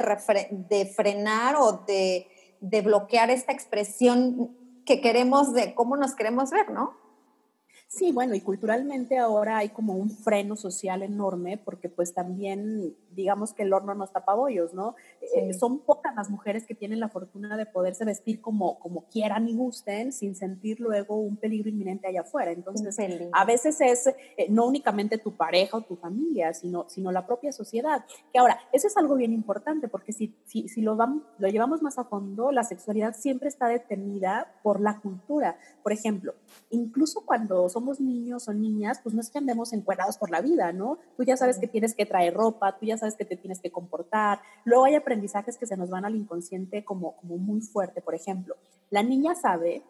de 0.50 0.86
frenar 0.86 1.56
o 1.56 1.84
de, 1.86 2.28
bloquear 2.60 3.30
esta 3.30 3.52
expresión 3.52 4.56
que 4.86 5.00
queremos 5.00 5.52
de 5.52 5.74
cómo 5.74 5.96
nos 5.96 6.14
queremos 6.14 6.50
ver, 6.50 6.70
¿no? 6.70 6.94
Sí, 7.94 8.10
bueno, 8.10 8.34
y 8.34 8.40
culturalmente 8.40 9.18
ahora 9.18 9.58
hay 9.58 9.68
como 9.68 9.94
un 9.94 10.10
freno 10.10 10.56
social 10.56 11.04
enorme 11.04 11.58
porque 11.58 11.88
pues 11.88 12.12
también 12.12 12.96
digamos 13.12 13.54
que 13.54 13.62
el 13.62 13.72
horno 13.72 13.94
no 13.94 14.04
tapa 14.08 14.34
bollos, 14.34 14.74
¿no? 14.74 14.96
Eh, 15.36 15.54
son 15.54 15.78
pocas 15.78 16.12
las 16.16 16.28
mujeres 16.28 16.66
que 16.66 16.74
tienen 16.74 16.98
la 16.98 17.08
fortuna 17.08 17.56
de 17.56 17.66
poderse 17.66 18.04
vestir 18.04 18.40
como, 18.40 18.80
como 18.80 19.04
quieran 19.04 19.48
y 19.48 19.54
gusten 19.54 20.12
sin 20.12 20.34
sentir 20.34 20.80
luego 20.80 21.16
un 21.16 21.36
peligro 21.36 21.68
inminente 21.68 22.08
allá 22.08 22.22
afuera. 22.22 22.50
Entonces, 22.50 22.98
a 23.32 23.44
veces 23.44 23.80
es 23.80 24.08
eh, 24.08 24.46
no 24.48 24.66
únicamente 24.66 25.16
tu 25.18 25.36
pareja 25.36 25.76
o 25.76 25.82
tu 25.82 25.94
familia, 25.94 26.52
sino, 26.52 26.86
sino 26.88 27.12
la 27.12 27.24
propia 27.24 27.52
sociedad. 27.52 28.04
Que 28.32 28.40
ahora, 28.40 28.58
eso 28.72 28.88
es 28.88 28.96
algo 28.96 29.14
bien 29.14 29.32
importante 29.32 29.86
porque 29.86 30.12
si, 30.12 30.34
si, 30.46 30.66
si 30.66 30.82
lo, 30.82 30.96
vamos, 30.96 31.22
lo 31.38 31.46
llevamos 31.46 31.80
más 31.80 31.96
a 31.98 32.04
fondo, 32.04 32.50
la 32.50 32.64
sexualidad 32.64 33.14
siempre 33.14 33.48
está 33.48 33.68
detenida 33.68 34.52
por 34.64 34.80
la 34.80 35.00
cultura. 35.00 35.56
Por 35.84 35.92
ejemplo, 35.92 36.34
incluso 36.70 37.24
cuando 37.24 37.68
somos 37.68 37.83
niños 38.00 38.48
o 38.48 38.52
niñas, 38.52 39.00
pues 39.02 39.14
no 39.14 39.20
es 39.20 39.30
que 39.30 39.38
andemos 39.38 39.72
encuadrados 39.72 40.18
por 40.18 40.30
la 40.30 40.40
vida, 40.40 40.72
¿no? 40.72 40.98
Tú 41.16 41.24
ya 41.24 41.36
sabes 41.36 41.58
que 41.58 41.68
tienes 41.68 41.94
que 41.94 42.06
traer 42.06 42.34
ropa, 42.34 42.76
tú 42.78 42.86
ya 42.86 42.96
sabes 42.96 43.14
que 43.16 43.24
te 43.24 43.36
tienes 43.36 43.60
que 43.60 43.70
comportar. 43.70 44.40
Luego 44.64 44.84
hay 44.84 44.94
aprendizajes 44.94 45.58
que 45.58 45.66
se 45.66 45.76
nos 45.76 45.90
van 45.90 46.04
al 46.04 46.14
inconsciente 46.14 46.84
como, 46.84 47.16
como 47.16 47.36
muy 47.36 47.60
fuerte. 47.60 48.00
Por 48.00 48.14
ejemplo, 48.14 48.56
la 48.90 49.02
niña 49.02 49.34
sabe, 49.34 49.82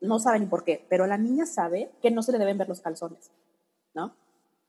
no 0.00 0.18
sabe 0.18 0.40
ni 0.40 0.46
por 0.46 0.64
qué, 0.64 0.86
pero 0.88 1.06
la 1.06 1.18
niña 1.18 1.46
sabe 1.46 1.90
que 2.02 2.10
no 2.10 2.22
se 2.22 2.32
le 2.32 2.38
deben 2.38 2.58
ver 2.58 2.68
los 2.68 2.80
calzones, 2.80 3.30
¿no? 3.94 4.14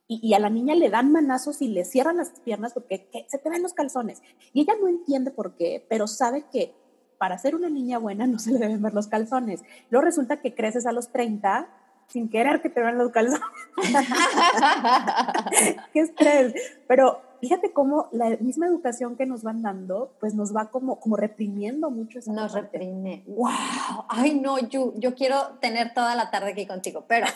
Y, 0.07 0.35
a 0.35 0.39
la 0.39 0.51
niña 0.51 0.75
le 0.75 0.91
dan 0.91 1.11
manazos 1.11 1.63
y 1.63 1.67
le 1.67 1.83
cierran 1.83 2.17
las 2.17 2.29
piernas 2.41 2.73
porque 2.73 3.09
se 3.27 3.39
te 3.39 3.49
ven 3.49 3.63
los 3.63 3.73
calzones. 3.73 4.21
Y 4.53 4.61
ella 4.61 4.73
no 4.79 4.87
entiende 4.87 5.31
por 5.31 5.55
qué, 5.55 5.83
pero 5.89 6.05
sabe 6.05 6.45
que 6.51 6.75
para 7.17 7.39
ser 7.39 7.55
una 7.55 7.69
niña 7.69 7.97
buena 7.97 8.27
no 8.27 8.37
se 8.37 8.51
le 8.51 8.59
deben 8.59 8.83
ver 8.83 8.93
los 8.93 9.07
calzones. 9.07 9.63
Luego 9.89 10.05
resulta 10.05 10.41
que 10.41 10.53
creces 10.53 10.85
a 10.85 10.91
los 10.91 11.11
30 11.11 11.67
sin 12.07 12.29
querer 12.29 12.61
que 12.61 12.69
te 12.69 12.81
vean 12.81 12.97
los 12.97 13.11
calzones. 13.11 13.41
Qué 15.93 15.99
estrés. 15.99 16.53
Pero 16.87 17.21
fíjate 17.41 17.73
cómo 17.73 18.07
la 18.11 18.29
misma 18.39 18.67
educación 18.67 19.15
que 19.15 19.25
nos 19.25 19.43
van 19.43 19.61
dando, 19.61 20.13
pues 20.19 20.33
nos 20.33 20.55
va 20.55 20.69
como, 20.69 20.99
como 20.99 21.15
reprimiendo 21.15 21.89
mucho. 21.89 22.19
nos 22.27 22.53
reprime. 22.53 23.23
¡Wow! 23.27 24.05
Ay, 24.09 24.39
no, 24.39 24.59
yo, 24.59 24.93
yo 24.97 25.15
quiero 25.15 25.57
tener 25.59 25.93
toda 25.93 26.15
la 26.15 26.31
tarde 26.31 26.51
aquí 26.51 26.65
contigo, 26.65 27.05
pero... 27.07 27.27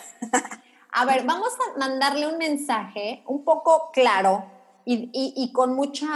A 0.92 1.04
ver, 1.04 1.24
vamos 1.24 1.52
a 1.54 1.78
mandarle 1.78 2.26
un 2.26 2.36
mensaje 2.36 3.22
un 3.28 3.44
poco 3.44 3.92
claro 3.92 4.44
y, 4.84 5.08
y 5.12 5.52
con 5.52 5.76
mucha, 5.76 6.08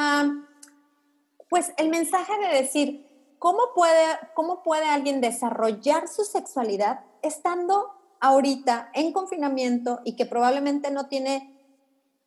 pues 1.49 1.73
el 1.77 1.91
mensaje 1.91 2.33
de 2.41 2.61
decir, 2.61 3.07
¿cómo 3.39 3.59
puede, 3.75 4.19
¿cómo 4.35 4.63
puede 4.63 4.89
alguien 4.89 5.21
desarrollar 5.21 6.09
su 6.09 6.25
sexualidad 6.25 7.01
estando 7.23 7.93
ahorita 8.25 8.89
en 8.95 9.13
confinamiento 9.13 10.01
y 10.03 10.17
que 10.17 10.25
probablemente 10.25 10.91
no 10.91 11.09
tiene 11.09 11.55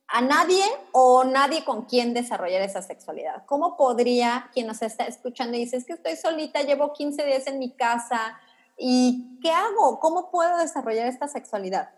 a 0.08 0.22
nadie 0.22 0.64
o 0.92 1.24
nadie 1.24 1.66
con 1.66 1.86
quien 1.86 2.14
desarrollar 2.14 2.62
esa 2.62 2.84
sexualidad. 2.84 3.46
¿Cómo 3.48 3.76
podría 3.76 4.52
quien 4.54 4.68
nos 4.68 4.84
está 4.84 5.08
escuchando 5.08 5.58
y 5.58 5.62
dice, 5.62 5.78
es 5.78 5.86
que 5.86 5.94
estoy 5.94 6.16
solita, 6.16 6.62
llevo 6.62 6.94
15 6.94 7.26
días 7.26 7.48
en 7.48 7.58
mi 7.58 7.72
casa 7.72 8.38
y 8.78 9.40
¿qué 9.42 9.50
hago? 9.50 10.00
¿Cómo 10.00 10.30
puedo 10.30 10.60
desarrollar 10.60 11.08
esta 11.08 11.28
sexualidad? 11.28 11.90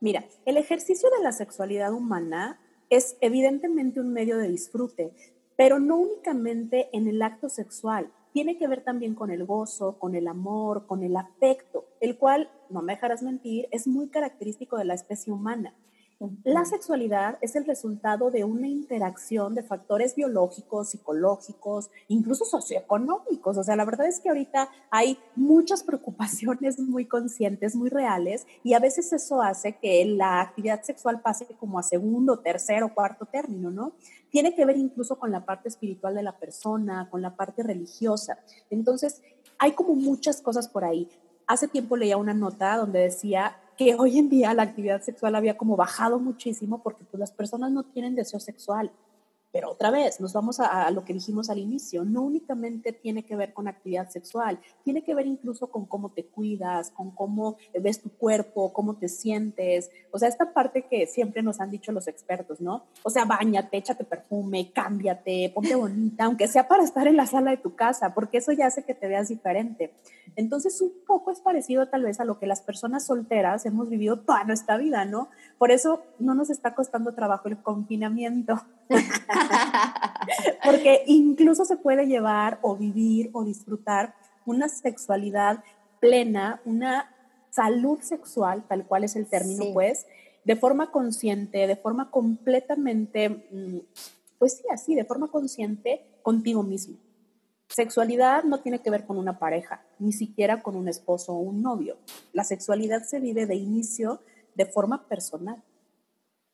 Mira, 0.00 0.24
el 0.46 0.56
ejercicio 0.56 1.10
de 1.10 1.22
la 1.22 1.32
sexualidad 1.32 1.92
humana 1.92 2.58
es 2.88 3.18
evidentemente 3.20 4.00
un 4.00 4.10
medio 4.10 4.38
de 4.38 4.48
disfrute, 4.48 5.12
pero 5.54 5.80
no 5.80 5.96
únicamente 5.96 6.88
en 6.94 7.08
el 7.08 7.20
acto 7.20 7.50
sexual 7.50 8.10
tiene 8.34 8.58
que 8.58 8.66
ver 8.66 8.82
también 8.82 9.14
con 9.14 9.30
el 9.30 9.46
gozo, 9.46 9.96
con 9.96 10.16
el 10.16 10.26
amor, 10.26 10.88
con 10.88 11.04
el 11.04 11.16
afecto, 11.16 11.84
el 12.00 12.18
cual, 12.18 12.50
no 12.68 12.82
me 12.82 12.94
dejarás 12.94 13.22
mentir, 13.22 13.68
es 13.70 13.86
muy 13.86 14.08
característico 14.08 14.76
de 14.76 14.84
la 14.84 14.94
especie 14.94 15.32
humana. 15.32 15.72
La 16.42 16.64
sexualidad 16.64 17.38
es 17.40 17.56
el 17.56 17.64
resultado 17.64 18.30
de 18.30 18.44
una 18.44 18.68
interacción 18.68 19.54
de 19.54 19.62
factores 19.62 20.14
biológicos, 20.14 20.90
psicológicos, 20.90 21.90
incluso 22.08 22.44
socioeconómicos. 22.44 23.56
O 23.58 23.64
sea, 23.64 23.76
la 23.76 23.84
verdad 23.84 24.06
es 24.06 24.20
que 24.20 24.28
ahorita 24.28 24.68
hay 24.90 25.18
muchas 25.36 25.82
preocupaciones 25.82 26.78
muy 26.78 27.06
conscientes, 27.06 27.74
muy 27.74 27.90
reales, 27.90 28.46
y 28.62 28.74
a 28.74 28.78
veces 28.78 29.12
eso 29.12 29.42
hace 29.42 29.76
que 29.76 30.04
la 30.04 30.40
actividad 30.40 30.82
sexual 30.82 31.20
pase 31.20 31.46
como 31.58 31.78
a 31.78 31.82
segundo, 31.82 32.38
tercero, 32.38 32.94
cuarto 32.94 33.26
término, 33.26 33.70
¿no? 33.70 33.92
Tiene 34.30 34.54
que 34.54 34.64
ver 34.64 34.76
incluso 34.76 35.18
con 35.18 35.30
la 35.30 35.44
parte 35.44 35.68
espiritual 35.68 36.14
de 36.14 36.22
la 36.22 36.36
persona, 36.38 37.08
con 37.10 37.22
la 37.22 37.36
parte 37.36 37.62
religiosa. 37.62 38.38
Entonces, 38.70 39.22
hay 39.58 39.72
como 39.72 39.94
muchas 39.94 40.40
cosas 40.40 40.68
por 40.68 40.84
ahí. 40.84 41.08
Hace 41.46 41.68
tiempo 41.68 41.96
leía 41.96 42.16
una 42.16 42.34
nota 42.34 42.76
donde 42.76 43.00
decía 43.00 43.56
que 43.76 43.94
hoy 43.96 44.18
en 44.18 44.28
día 44.28 44.54
la 44.54 44.62
actividad 44.62 45.02
sexual 45.02 45.34
había 45.34 45.56
como 45.56 45.76
bajado 45.76 46.18
muchísimo 46.18 46.82
porque 46.82 47.04
pues, 47.04 47.18
las 47.18 47.32
personas 47.32 47.70
no 47.70 47.82
tienen 47.84 48.14
deseo 48.14 48.40
sexual. 48.40 48.90
Pero 49.54 49.70
otra 49.70 49.92
vez, 49.92 50.20
nos 50.20 50.32
vamos 50.32 50.58
a, 50.58 50.90
lo 50.90 51.04
que 51.04 51.12
dijimos 51.12 51.48
al 51.48 51.58
inicio, 51.58 52.04
no 52.04 52.22
únicamente 52.22 52.92
tiene 52.92 53.22
que 53.22 53.36
ver 53.36 53.52
con 53.52 53.68
actividad 53.68 54.08
sexual, 54.10 54.58
tiene 54.82 55.04
que 55.04 55.14
ver 55.14 55.28
incluso 55.28 55.68
con 55.68 55.86
cómo 55.86 56.10
te 56.10 56.26
cuidas, 56.26 56.90
con 56.90 57.12
cómo 57.12 57.56
ves 57.80 58.02
tu 58.02 58.10
cuerpo, 58.10 58.72
cómo 58.72 58.96
te 58.96 59.08
sientes. 59.08 59.92
O 60.10 60.18
sea, 60.18 60.28
esta 60.28 60.52
parte 60.52 60.88
que 60.90 61.06
siempre 61.06 61.40
nos 61.40 61.60
han 61.60 61.70
dicho 61.70 61.92
los 61.92 62.08
expertos, 62.08 62.60
¿no? 62.60 62.86
O 63.04 63.10
sea, 63.10 63.26
bañate, 63.26 63.76
échate 63.76 64.02
perfume, 64.02 64.72
cámbiate, 64.72 65.52
ponte 65.54 65.76
bonita, 65.76 66.24
aunque 66.24 66.48
sea 66.48 66.66
para 66.66 66.82
estar 66.82 67.06
en 67.06 67.16
la 67.16 67.26
sala 67.26 67.52
de 67.52 67.58
tu 67.58 67.76
casa, 67.76 68.12
porque 68.12 68.38
eso 68.38 68.50
ya 68.50 68.66
hace 68.66 68.82
que 68.82 68.94
te 68.94 69.06
veas 69.06 69.28
diferente. 69.28 69.92
Entonces, 70.34 70.80
un 70.80 70.92
poco 71.06 71.30
es 71.30 71.40
parecido 71.40 71.86
tal 71.86 72.02
vez 72.02 72.18
a 72.18 72.24
lo 72.24 72.40
que 72.40 72.48
las 72.48 72.60
personas 72.60 73.06
solteras 73.06 73.66
hemos 73.66 73.88
vivido 73.88 74.18
toda 74.18 74.42
nuestra 74.42 74.78
vida, 74.78 75.04
¿no? 75.04 75.28
Por 75.58 75.70
eso 75.70 76.02
no 76.18 76.34
nos 76.34 76.50
está 76.50 76.74
costando 76.74 77.14
trabajo 77.14 77.46
el 77.46 77.62
confinamiento. 77.62 78.60
Porque 80.64 81.02
incluso 81.06 81.64
se 81.64 81.76
puede 81.76 82.06
llevar 82.06 82.58
o 82.62 82.76
vivir 82.76 83.30
o 83.32 83.44
disfrutar 83.44 84.14
una 84.46 84.68
sexualidad 84.68 85.62
plena, 86.00 86.60
una 86.64 87.14
salud 87.50 88.00
sexual, 88.00 88.64
tal 88.68 88.86
cual 88.86 89.04
es 89.04 89.16
el 89.16 89.26
término, 89.26 89.66
pues, 89.72 90.06
de 90.44 90.56
forma 90.56 90.90
consciente, 90.90 91.66
de 91.66 91.76
forma 91.76 92.10
completamente, 92.10 93.28
mm, 93.28 93.78
pues 94.38 94.58
sí, 94.58 94.64
así, 94.70 94.94
de 94.94 95.04
forma 95.04 95.28
consciente 95.28 96.04
contigo 96.22 96.62
mismo. 96.62 96.98
Sexualidad 97.68 98.44
no 98.44 98.60
tiene 98.60 98.80
que 98.80 98.90
ver 98.90 99.06
con 99.06 99.18
una 99.18 99.38
pareja, 99.38 99.82
ni 99.98 100.12
siquiera 100.12 100.62
con 100.62 100.76
un 100.76 100.88
esposo 100.88 101.32
o 101.32 101.38
un 101.38 101.62
novio. 101.62 101.96
La 102.32 102.44
sexualidad 102.44 103.02
se 103.02 103.20
vive 103.20 103.46
de 103.46 103.56
inicio 103.56 104.20
de 104.54 104.66
forma 104.66 105.08
personal. 105.08 105.62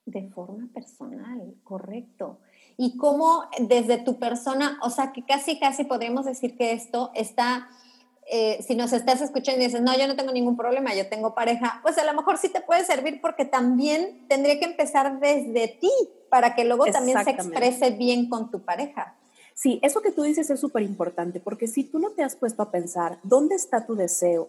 De 0.07 0.29
forma 0.29 0.69
personal, 0.73 1.55
correcto. 1.65 2.39
Y 2.83 2.97
cómo 2.97 3.45
desde 3.59 3.99
tu 3.99 4.19
persona, 4.19 4.79
o 4.83 4.89
sea, 4.89 5.13
que 5.13 5.23
casi, 5.23 5.59
casi 5.59 5.85
podríamos 5.85 6.25
decir 6.25 6.57
que 6.57 6.73
esto 6.73 7.11
está, 7.15 7.69
eh, 8.33 8.65
si 8.67 8.75
nos 8.75 8.95
estás 8.95 9.21
escuchando 9.21 9.61
y 9.61 9.67
dices, 9.67 9.83
no, 9.83 9.95
yo 9.99 10.09
no 10.09 10.17
tengo 10.17 10.33
ningún 10.33 10.57
problema, 10.57 10.95
yo 10.95 11.07
tengo 11.07 11.35
pareja, 11.35 11.81
pues 11.83 11.99
a 11.99 12.05
lo 12.05 12.15
mejor 12.15 12.39
sí 12.39 12.49
te 12.49 12.63
puede 12.63 12.87
servir 12.87 13.21
porque 13.21 13.45
también 13.45 14.27
tendría 14.29 14.59
que 14.59 14.65
empezar 14.65 15.21
desde 15.21 15.69
ti 15.69 15.91
para 16.31 16.55
que 16.55 16.65
luego 16.65 16.87
también 16.87 17.23
se 17.23 17.33
exprese 17.33 17.91
bien 17.91 18.31
con 18.31 18.51
tu 18.51 18.63
pareja. 18.63 19.15
Sí, 19.53 19.79
eso 19.83 20.01
que 20.01 20.11
tú 20.11 20.23
dices 20.23 20.49
es 20.49 20.59
súper 20.59 20.83
importante, 20.83 21.39
porque 21.39 21.67
si 21.67 21.85
tú 21.85 21.99
no 21.99 22.13
te 22.13 22.23
has 22.23 22.35
puesto 22.35 22.63
a 22.63 22.71
pensar 22.71 23.19
dónde 23.25 23.57
está 23.57 23.85
tu 23.85 23.95
deseo, 23.95 24.49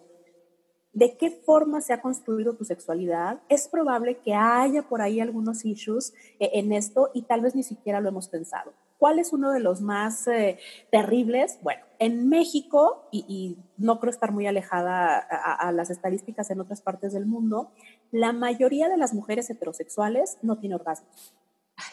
de 0.92 1.16
qué 1.16 1.30
forma 1.30 1.80
se 1.80 1.92
ha 1.92 2.02
construido 2.02 2.54
tu 2.54 2.64
sexualidad, 2.64 3.40
es 3.48 3.68
probable 3.68 4.18
que 4.18 4.34
haya 4.34 4.82
por 4.82 5.00
ahí 5.00 5.20
algunos 5.20 5.64
issues 5.64 6.12
eh, 6.38 6.50
en 6.54 6.72
esto 6.72 7.10
y 7.14 7.22
tal 7.22 7.40
vez 7.40 7.54
ni 7.54 7.62
siquiera 7.62 8.00
lo 8.00 8.10
hemos 8.10 8.28
pensado. 8.28 8.72
¿Cuál 8.98 9.18
es 9.18 9.32
uno 9.32 9.50
de 9.50 9.60
los 9.60 9.80
más 9.80 10.28
eh, 10.28 10.58
terribles? 10.90 11.58
Bueno, 11.62 11.84
en 11.98 12.28
México, 12.28 13.08
y, 13.10 13.58
no 13.78 13.98
creo 13.98 14.10
estar 14.10 14.32
muy 14.32 14.46
alejada 14.46 15.18
a, 15.18 15.68
a, 15.68 15.72
las 15.72 15.90
estadísticas 15.90 16.50
en 16.50 16.60
otras 16.60 16.82
partes 16.82 17.12
del 17.12 17.26
mundo, 17.26 17.72
la 18.12 18.32
mayoría 18.32 18.88
de 18.88 18.96
las 18.96 19.12
mujeres 19.12 19.50
heterosexuales 19.50 20.38
no 20.42 20.58
tiene 20.58 20.76
orgasmos. 20.76 21.34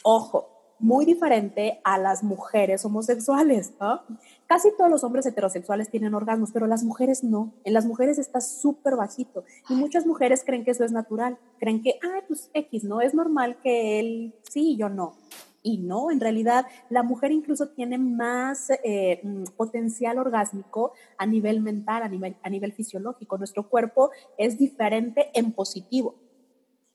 Ojo, 0.03 0.60
muy 0.79 1.06
diferente 1.06 1.82
a 1.84 1.98
las 1.98 2.24
mujeres 2.24 2.84
homosexuales. 2.86 3.74
¿no? 3.79 4.01
Casi 4.50 4.70
todos 4.75 4.89
los 4.89 5.03
hombres 5.03 5.27
heterosexuales 5.27 5.91
tienen 5.91 6.15
orgasmos, 6.15 6.50
pero 6.51 6.65
las 6.65 6.84
mujeres 6.84 7.24
no. 7.24 7.53
En 7.65 7.72
las 7.72 7.86
mujeres 7.86 8.18
está 8.18 8.41
súper 8.41 8.96
bajito. 8.96 9.44
Y 9.70 9.75
muchas 9.75 10.08
mujeres 10.08 10.44
creen 10.44 10.65
que 10.65 10.72
eso 10.72 10.84
es 10.84 10.91
natural. 10.91 11.38
Creen 11.60 11.84
que, 11.84 12.00
ah, 12.03 12.24
pues 12.27 12.50
X, 12.56 12.84
¿no? 12.84 13.00
Es 13.00 13.13
normal 13.13 13.58
que 13.62 14.00
él 14.00 14.34
sí 14.50 14.72
y 14.72 14.77
yo 14.77 14.89
no. 14.89 15.13
Y 15.62 15.77
no, 15.77 16.10
en 16.10 16.20
realidad 16.20 16.65
la 16.89 17.03
mujer 17.03 17.32
incluso 17.32 17.70
tiene 17.70 18.00
más 18.00 18.72
eh, 18.84 19.20
mm, 19.22 19.44
potencial 19.56 20.18
orgásmico 20.18 20.94
a 21.20 21.27
nivel 21.27 21.62
mental, 21.62 22.01
a 22.01 22.10
nivel, 22.10 22.36
a 22.41 22.50
nivel 22.50 22.74
fisiológico. 22.74 23.38
Nuestro 23.38 23.70
cuerpo 23.70 24.10
es 24.36 24.58
diferente 24.58 25.29
en 25.36 25.51
positivo. 25.51 26.15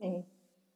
Sí. 0.00 0.25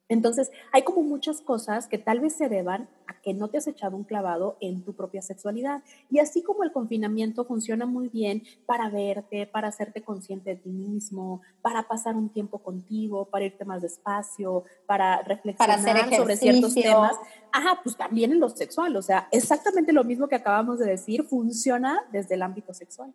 Entonces, 0.09 0.51
hay 0.71 0.81
como 0.81 1.03
muchas 1.03 1.39
cosas 1.39 1.87
que 1.87 1.99
tal 1.99 2.19
vez 2.19 2.33
se 2.33 2.49
deban 2.49 2.89
a 3.05 3.21
que 3.21 3.35
no 3.35 3.47
te 3.47 3.59
has 3.59 3.67
echado 3.67 3.95
un 3.95 4.03
clavado 4.03 4.57
en 4.59 4.83
tu 4.83 4.93
propia 4.93 5.21
sexualidad. 5.21 5.83
Y 6.09 6.17
así 6.17 6.41
como 6.41 6.63
el 6.63 6.71
confinamiento 6.71 7.45
funciona 7.45 7.85
muy 7.85 8.09
bien 8.09 8.43
para 8.65 8.89
verte, 8.89 9.45
para 9.45 9.67
hacerte 9.67 10.01
consciente 10.01 10.49
de 10.49 10.55
ti 10.57 10.69
mismo, 10.69 11.41
para 11.61 11.87
pasar 11.87 12.15
un 12.15 12.29
tiempo 12.29 12.57
contigo, 12.57 13.25
para 13.25 13.45
irte 13.45 13.65
más 13.65 13.83
despacio, 13.83 14.63
para 14.87 15.21
reflexionar 15.21 16.15
sobre 16.15 16.37
ciertos 16.37 16.73
temas. 16.73 17.15
Ajá, 17.51 17.79
pues 17.83 17.95
también 17.95 18.31
en 18.31 18.39
lo 18.39 18.49
sexual. 18.49 18.95
O 18.95 19.01
sea, 19.03 19.27
exactamente 19.31 19.93
lo 19.93 20.03
mismo 20.03 20.27
que 20.27 20.35
acabamos 20.35 20.79
de 20.79 20.87
decir, 20.87 21.23
funciona 21.23 22.03
desde 22.11 22.33
el 22.33 22.41
ámbito 22.41 22.73
sexual. 22.73 23.13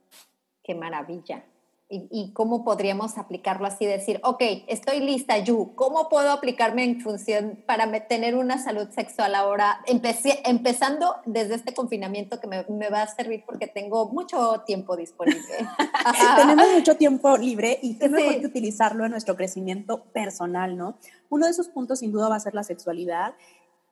Qué 0.62 0.76
maravilla 0.76 1.44
y, 2.10 2.32
cómo 2.32 2.64
podríamos 2.64 3.18
aplicarlo 3.18 3.66
así, 3.66 3.86
decir, 3.86 4.20
ok, 4.22 4.42
estoy 4.66 5.00
lista, 5.00 5.38
Yu, 5.38 5.74
¿cómo 5.74 6.08
puedo 6.08 6.30
aplicarme 6.30 6.84
en 6.84 7.00
función 7.00 7.62
para 7.66 7.90
tener 8.06 8.34
una 8.34 8.58
salud 8.58 8.88
sexual 8.90 9.34
ahora? 9.34 9.80
Empecé, 9.86 10.40
empezando 10.44 11.16
desde 11.26 11.54
este 11.54 11.74
confinamiento 11.74 12.40
que 12.40 12.46
me, 12.46 12.64
me, 12.68 12.88
va 12.88 13.02
a 13.02 13.06
servir 13.06 13.44
porque 13.46 13.66
tengo 13.66 14.08
mucho 14.08 14.62
tiempo 14.66 14.96
disponible. 14.96 15.42
Tenemos 16.36 16.66
mucho 16.74 16.96
tiempo 16.96 17.36
libre 17.36 17.78
y 17.82 17.98
qué 17.98 18.08
mejor 18.08 18.40
que 18.40 18.46
utilizarlo 18.46 19.04
en 19.04 19.10
nuestro 19.10 19.36
crecimiento 19.36 20.04
personal, 20.12 20.76
¿no? 20.76 20.98
Uno 21.28 21.46
de 21.46 21.52
esos 21.52 21.68
puntos 21.68 22.00
sin 22.00 22.12
duda 22.12 22.28
va 22.28 22.36
a 22.36 22.40
ser 22.40 22.54
la 22.54 22.64
sexualidad 22.64 23.34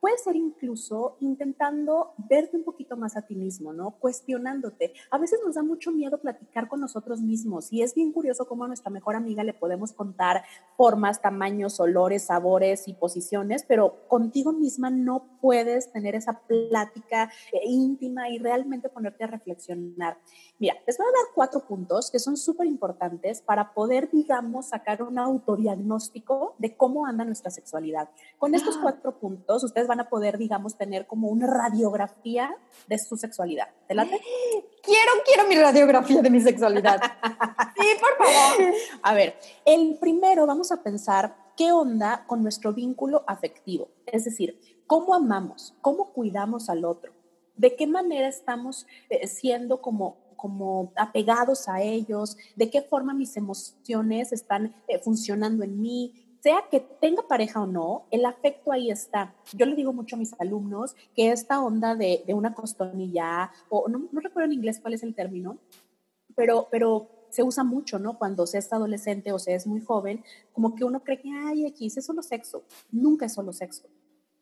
puede 0.03 0.17
ser 0.17 0.35
incluso 0.35 1.15
intentando 1.21 2.11
verte 2.17 2.57
un 2.57 2.65
poquito 2.65 2.97
más 2.97 3.15
a 3.15 3.21
ti 3.21 3.35
mismo, 3.35 3.71
¿no? 3.71 3.91
Cuestionándote. 3.91 4.91
A 5.09 5.17
veces 5.17 5.39
nos 5.45 5.55
da 5.55 5.63
mucho 5.63 5.93
miedo 5.93 6.19
platicar 6.19 6.67
con 6.67 6.81
nosotros 6.81 7.21
mismos 7.21 7.71
y 7.71 7.83
es 7.83 7.95
bien 7.95 8.11
curioso 8.11 8.45
cómo 8.45 8.65
a 8.65 8.67
nuestra 8.67 8.91
mejor 8.91 9.15
amiga 9.15 9.45
le 9.45 9.53
podemos 9.53 9.93
contar 9.93 10.43
formas, 10.75 11.21
tamaños, 11.21 11.79
olores, 11.79 12.23
sabores 12.23 12.89
y 12.89 12.95
posiciones, 12.95 13.63
pero 13.65 14.05
contigo 14.09 14.51
misma 14.51 14.89
no 14.89 15.25
puedes 15.39 15.89
tener 15.93 16.15
esa 16.15 16.41
plática 16.41 17.31
eh, 17.53 17.61
íntima 17.63 18.27
y 18.27 18.39
realmente 18.39 18.89
ponerte 18.89 19.23
a 19.23 19.27
reflexionar. 19.27 20.17
Mira, 20.59 20.75
les 20.85 20.97
voy 20.97 21.07
a 21.07 21.11
dar 21.11 21.33
cuatro 21.33 21.65
puntos 21.65 22.11
que 22.11 22.19
son 22.19 22.35
súper 22.35 22.67
importantes 22.67 23.41
para 23.41 23.73
poder, 23.73 24.09
digamos, 24.11 24.67
sacar 24.67 25.01
un 25.01 25.17
autodiagnóstico 25.17 26.55
de 26.57 26.75
cómo 26.75 27.05
anda 27.05 27.23
nuestra 27.23 27.51
sexualidad. 27.51 28.09
Con 28.37 28.53
estos 28.53 28.75
ah. 28.75 28.79
cuatro 28.81 29.17
puntos, 29.17 29.63
ustedes 29.63 29.87
van 29.87 29.92
a 29.99 30.09
poder, 30.09 30.37
digamos, 30.37 30.77
tener 30.77 31.07
como 31.07 31.29
una 31.29 31.47
radiografía 31.47 32.55
de 32.87 32.97
su 32.97 33.17
sexualidad. 33.17 33.69
¿Te 33.87 33.95
late? 33.95 34.19
Quiero, 34.83 35.11
quiero 35.25 35.47
mi 35.47 35.55
radiografía 35.55 36.21
de 36.21 36.29
mi 36.29 36.41
sexualidad. 36.41 36.99
sí, 37.77 37.87
por 38.01 38.17
favor. 38.17 38.73
A 39.01 39.13
ver, 39.13 39.39
el 39.63 39.97
primero 39.97 40.45
vamos 40.45 40.73
a 40.73 40.83
pensar 40.83 41.37
qué 41.55 41.71
onda 41.71 42.25
con 42.27 42.43
nuestro 42.43 42.73
vínculo 42.73 43.23
afectivo. 43.25 43.87
Es 44.05 44.25
decir, 44.25 44.59
cómo 44.85 45.13
amamos, 45.13 45.73
cómo 45.79 46.11
cuidamos 46.11 46.69
al 46.69 46.83
otro, 46.83 47.13
de 47.55 47.77
qué 47.77 47.87
manera 47.87 48.27
estamos 48.27 48.85
eh, 49.09 49.25
siendo 49.25 49.81
como 49.81 50.17
como 50.43 50.91
apegados 50.97 51.69
a 51.69 51.81
ellos, 51.81 52.35
de 52.57 52.69
qué 52.69 52.81
forma 52.81 53.13
mis 53.13 53.37
emociones 53.37 54.33
están 54.33 54.75
eh, 54.89 54.99
funcionando 54.99 55.63
en 55.63 55.79
mí, 55.79 56.22
sea 56.43 56.65
que 56.69 56.81
tenga 56.81 57.25
pareja 57.25 57.61
o 57.61 57.65
no, 57.65 58.03
el 58.11 58.25
afecto 58.25 58.73
ahí 58.73 58.91
está. 58.91 59.33
Yo 59.53 59.65
le 59.65 59.75
digo 59.75 59.93
mucho 59.93 60.17
a 60.17 60.19
mis 60.19 60.33
alumnos 60.41 60.93
que 61.15 61.31
esta 61.31 61.63
onda 61.63 61.95
de, 61.95 62.21
una 62.33 62.53
costonilla, 62.53 63.49
o 63.69 63.87
no, 63.87 64.09
recuerdo 64.11 64.47
en 64.47 64.57
inglés 64.57 64.81
cuál 64.81 64.93
es 64.93 65.03
el 65.03 65.15
término, 65.15 65.57
pero, 66.35 66.67
pero 66.69 67.07
se 67.29 67.43
usa 67.43 67.63
mucho, 67.63 67.97
¿no? 67.97 68.17
Cuando 68.17 68.45
se 68.45 68.57
es 68.57 68.73
adolescente 68.73 69.31
o 69.31 69.39
se 69.39 69.55
es 69.55 69.65
muy 69.65 69.79
joven, 69.79 70.21
como 70.51 70.75
que 70.75 70.83
uno 70.83 71.01
cree 71.01 71.21
que, 71.21 71.31
ay, 71.31 71.65
aquí 71.65 71.87
es 71.87 72.05
solo 72.05 72.21
sexo. 72.21 72.63
Nunca 72.91 73.25
es 73.25 73.33
solo 73.33 73.53
sexo. 73.53 73.87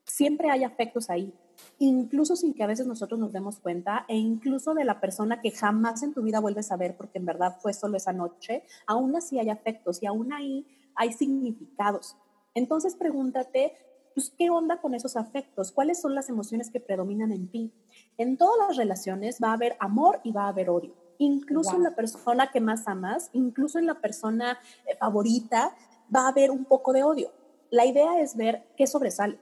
Siempre 0.03 0.49
hay 0.49 0.63
afectos 0.63 1.11
ahí, 1.11 1.31
incluso 1.77 2.35
sin 2.35 2.55
que 2.55 2.63
a 2.63 2.67
veces 2.67 2.87
nosotros 2.87 3.19
nos 3.19 3.31
demos 3.31 3.59
cuenta, 3.59 4.05
e 4.07 4.17
incluso 4.17 4.73
de 4.73 4.85
la 4.85 4.99
persona 4.99 5.39
que 5.39 5.51
jamás 5.51 6.01
en 6.01 6.15
tu 6.15 6.23
vida 6.23 6.39
vuelves 6.39 6.71
a 6.71 6.77
ver 6.77 6.97
porque 6.97 7.19
en 7.19 7.25
verdad 7.25 7.57
fue 7.61 7.73
solo 7.73 7.97
esa 7.97 8.11
noche, 8.11 8.63
aún 8.87 9.15
así 9.15 9.37
hay 9.37 9.51
afectos 9.51 10.01
y 10.01 10.07
aún 10.07 10.33
ahí 10.33 10.65
hay 10.95 11.13
significados. 11.13 12.17
Entonces 12.53 12.95
pregúntate, 12.95 13.73
pues, 14.13 14.33
¿qué 14.37 14.49
onda 14.49 14.81
con 14.81 14.93
esos 14.93 15.15
afectos? 15.15 15.71
¿Cuáles 15.71 16.01
son 16.01 16.15
las 16.15 16.29
emociones 16.29 16.69
que 16.69 16.79
predominan 16.79 17.31
en 17.31 17.47
ti? 17.49 17.71
En 18.17 18.37
todas 18.37 18.67
las 18.67 18.77
relaciones 18.77 19.39
va 19.41 19.49
a 19.49 19.53
haber 19.53 19.75
amor 19.79 20.19
y 20.23 20.31
va 20.31 20.45
a 20.45 20.49
haber 20.49 20.69
odio. 20.69 20.93
Incluso 21.17 21.75
en 21.75 21.83
la 21.83 21.95
persona 21.95 22.51
que 22.51 22.59
más 22.59 22.87
amas, 22.87 23.29
incluso 23.33 23.77
en 23.79 23.85
la 23.85 24.01
persona 24.01 24.57
eh, 24.85 24.95
favorita, 24.99 25.75
va 26.13 26.25
a 26.25 26.29
haber 26.29 26.51
un 26.51 26.65
poco 26.65 26.93
de 26.93 27.03
odio. 27.03 27.31
La 27.69 27.85
idea 27.85 28.19
es 28.19 28.35
ver 28.35 28.65
qué 28.75 28.87
sobresale. 28.87 29.39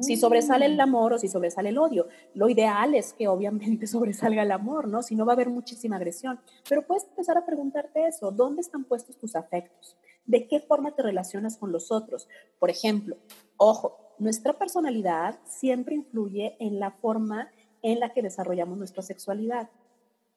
Si 0.00 0.16
sobresale 0.16 0.66
el 0.66 0.80
amor 0.80 1.12
o 1.12 1.18
si 1.18 1.28
sobresale 1.28 1.68
el 1.68 1.78
odio. 1.78 2.06
Lo 2.34 2.48
ideal 2.48 2.94
es 2.94 3.12
que 3.12 3.28
obviamente 3.28 3.86
sobresalga 3.86 4.42
el 4.42 4.52
amor, 4.52 4.88
¿no? 4.88 5.02
Si 5.02 5.14
no 5.14 5.26
va 5.26 5.32
a 5.32 5.34
haber 5.34 5.50
muchísima 5.50 5.96
agresión. 5.96 6.40
Pero 6.68 6.86
puedes 6.86 7.04
empezar 7.04 7.36
a 7.36 7.44
preguntarte 7.44 8.06
eso, 8.06 8.30
¿dónde 8.30 8.60
están 8.60 8.84
puestos 8.84 9.16
tus 9.18 9.36
afectos? 9.36 9.96
¿De 10.28 10.46
qué 10.46 10.60
forma 10.60 10.94
te 10.94 11.02
relacionas 11.02 11.56
con 11.56 11.72
los 11.72 11.90
otros? 11.90 12.28
Por 12.58 12.68
ejemplo, 12.68 13.16
ojo, 13.56 13.96
nuestra 14.18 14.58
personalidad 14.58 15.40
siempre 15.46 15.94
influye 15.94 16.54
en 16.60 16.78
la 16.78 16.90
forma 16.90 17.50
en 17.80 17.98
la 17.98 18.12
que 18.12 18.20
desarrollamos 18.20 18.76
nuestra 18.76 19.02
sexualidad. 19.02 19.70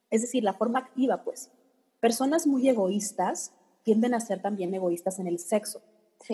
Es 0.09 0.21
decir, 0.21 0.45
la 0.45 0.53
forma 0.53 0.79
activa, 0.79 1.25
pues. 1.25 1.51
Personas 1.99 2.47
muy 2.47 2.69
egoístas 2.69 3.53
tienden 3.83 4.13
a 4.13 4.21
ser 4.21 4.41
también 4.41 4.73
egoístas 4.73 5.19
en 5.19 5.27
el 5.27 5.39
sexo. 5.39 5.81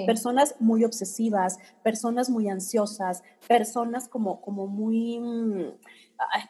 Personas 0.05 0.55
muy 0.59 0.83
obsesivas, 0.83 1.59
personas 1.83 2.29
muy 2.29 2.49
ansiosas, 2.49 3.23
personas 3.47 4.07
como, 4.07 4.41
como 4.41 4.67
muy, 4.67 5.19
mm, 5.19 5.71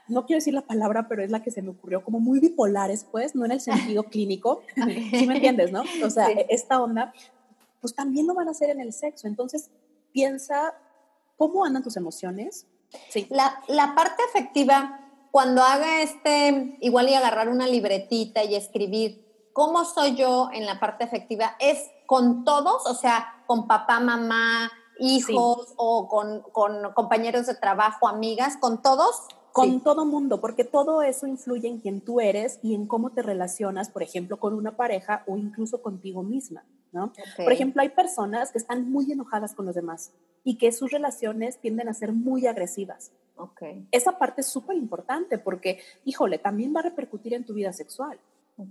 no 0.08 0.26
quiero 0.26 0.38
decir 0.38 0.54
la 0.54 0.62
palabra, 0.62 1.08
pero 1.08 1.23
es 1.23 1.32
la 1.32 1.43
que 1.43 1.52
se 1.52 1.62
me 1.62 1.69
ocurrió, 1.69 2.04
como 2.04 2.19
muy 2.19 2.39
bipolares, 2.39 3.04
pues, 3.04 3.36
no 3.36 3.45
en 3.45 3.52
el 3.52 3.62
sentido 3.62 4.04
clínico, 4.12 4.62
¿sí 4.76 5.28
me 5.28 5.36
entiendes, 5.36 5.71
no? 5.71 5.84
O 6.04 6.10
sea, 6.10 6.28
esta 6.50 6.82
onda, 6.82 7.13
pues 7.82 7.93
también 7.93 8.28
lo 8.28 8.34
van 8.34 8.47
a 8.47 8.52
hacer 8.52 8.69
en 8.69 8.82
el 8.82 8.93
sexo. 8.93 9.28
Entonces, 9.28 9.69
piensa 10.12 10.73
cómo 11.38 11.65
andan 11.65 11.84
tus 11.84 11.97
emociones. 11.97 12.65
Sí. 13.10 13.28
La, 13.30 13.62
la 13.67 13.93
parte 13.95 14.23
afectiva, 14.30 15.02
cuando 15.32 15.62
haga 15.62 16.02
este, 16.02 16.78
igual 16.82 17.10
y 17.10 17.13
agarrar 17.13 17.50
una 17.50 17.67
libretita 17.67 18.43
y 18.43 18.56
escribir 18.56 19.26
cómo 19.57 19.85
soy 19.85 20.15
yo 20.15 20.49
en 20.53 20.67
la 20.67 20.79
parte 20.79 21.03
afectiva, 21.03 21.55
es 21.59 21.89
con 22.05 22.43
todos, 22.43 22.85
o 22.85 22.93
sea, 22.93 23.41
con 23.47 23.65
papá, 23.65 23.99
mamá, 23.99 24.71
hijos 24.99 25.73
o 25.77 26.07
con, 26.07 26.43
compañeros 26.93 27.47
de 27.47 27.55
trabajo, 27.55 28.07
amigas, 28.07 28.55
con 28.57 28.83
todos. 28.83 29.15
Con 29.51 29.81
todo 29.81 30.05
mundo, 30.05 30.39
porque 30.39 30.63
todo 30.63 31.01
eso 31.01 31.25
influye 31.25 31.67
en 31.67 31.79
quién 31.79 32.01
tú 32.01 32.21
eres 32.21 32.59
y 32.61 32.75
en 32.75 32.85
cómo 32.85 33.09
te 33.09 33.23
relacionas, 33.23 33.89
por 33.89 34.03
ejemplo, 34.03 34.37
con 34.37 34.53
una 34.53 34.77
pareja 34.77 35.23
o 35.25 35.37
incluso 35.37 35.81
contigo 35.81 36.21
misma, 36.21 36.63
¿no? 36.91 37.11
Por 37.37 37.51
ejemplo, 37.51 37.81
hay 37.81 37.89
personas 37.89 38.51
que 38.51 38.59
están 38.59 38.91
muy 38.91 39.11
enojadas 39.11 39.55
con 39.55 39.65
los 39.65 39.73
demás 39.73 40.11
y 40.43 40.59
que 40.59 40.71
sus 40.71 40.91
relaciones 40.91 41.59
tienden 41.59 41.89
a 41.89 41.95
ser 41.95 42.13
muy 42.13 42.45
agresivas. 42.45 43.11
Okay. 43.35 43.87
Esa 43.91 44.19
parte 44.19 44.41
es 44.41 44.47
súper 44.47 44.77
importante 44.77 45.39
porque, 45.39 45.79
híjole, 46.05 46.37
también 46.37 46.75
va 46.75 46.81
a 46.81 46.83
repercutir 46.83 47.33
en 47.33 47.43
tu 47.43 47.55
vida 47.55 47.73
sexual. 47.73 48.19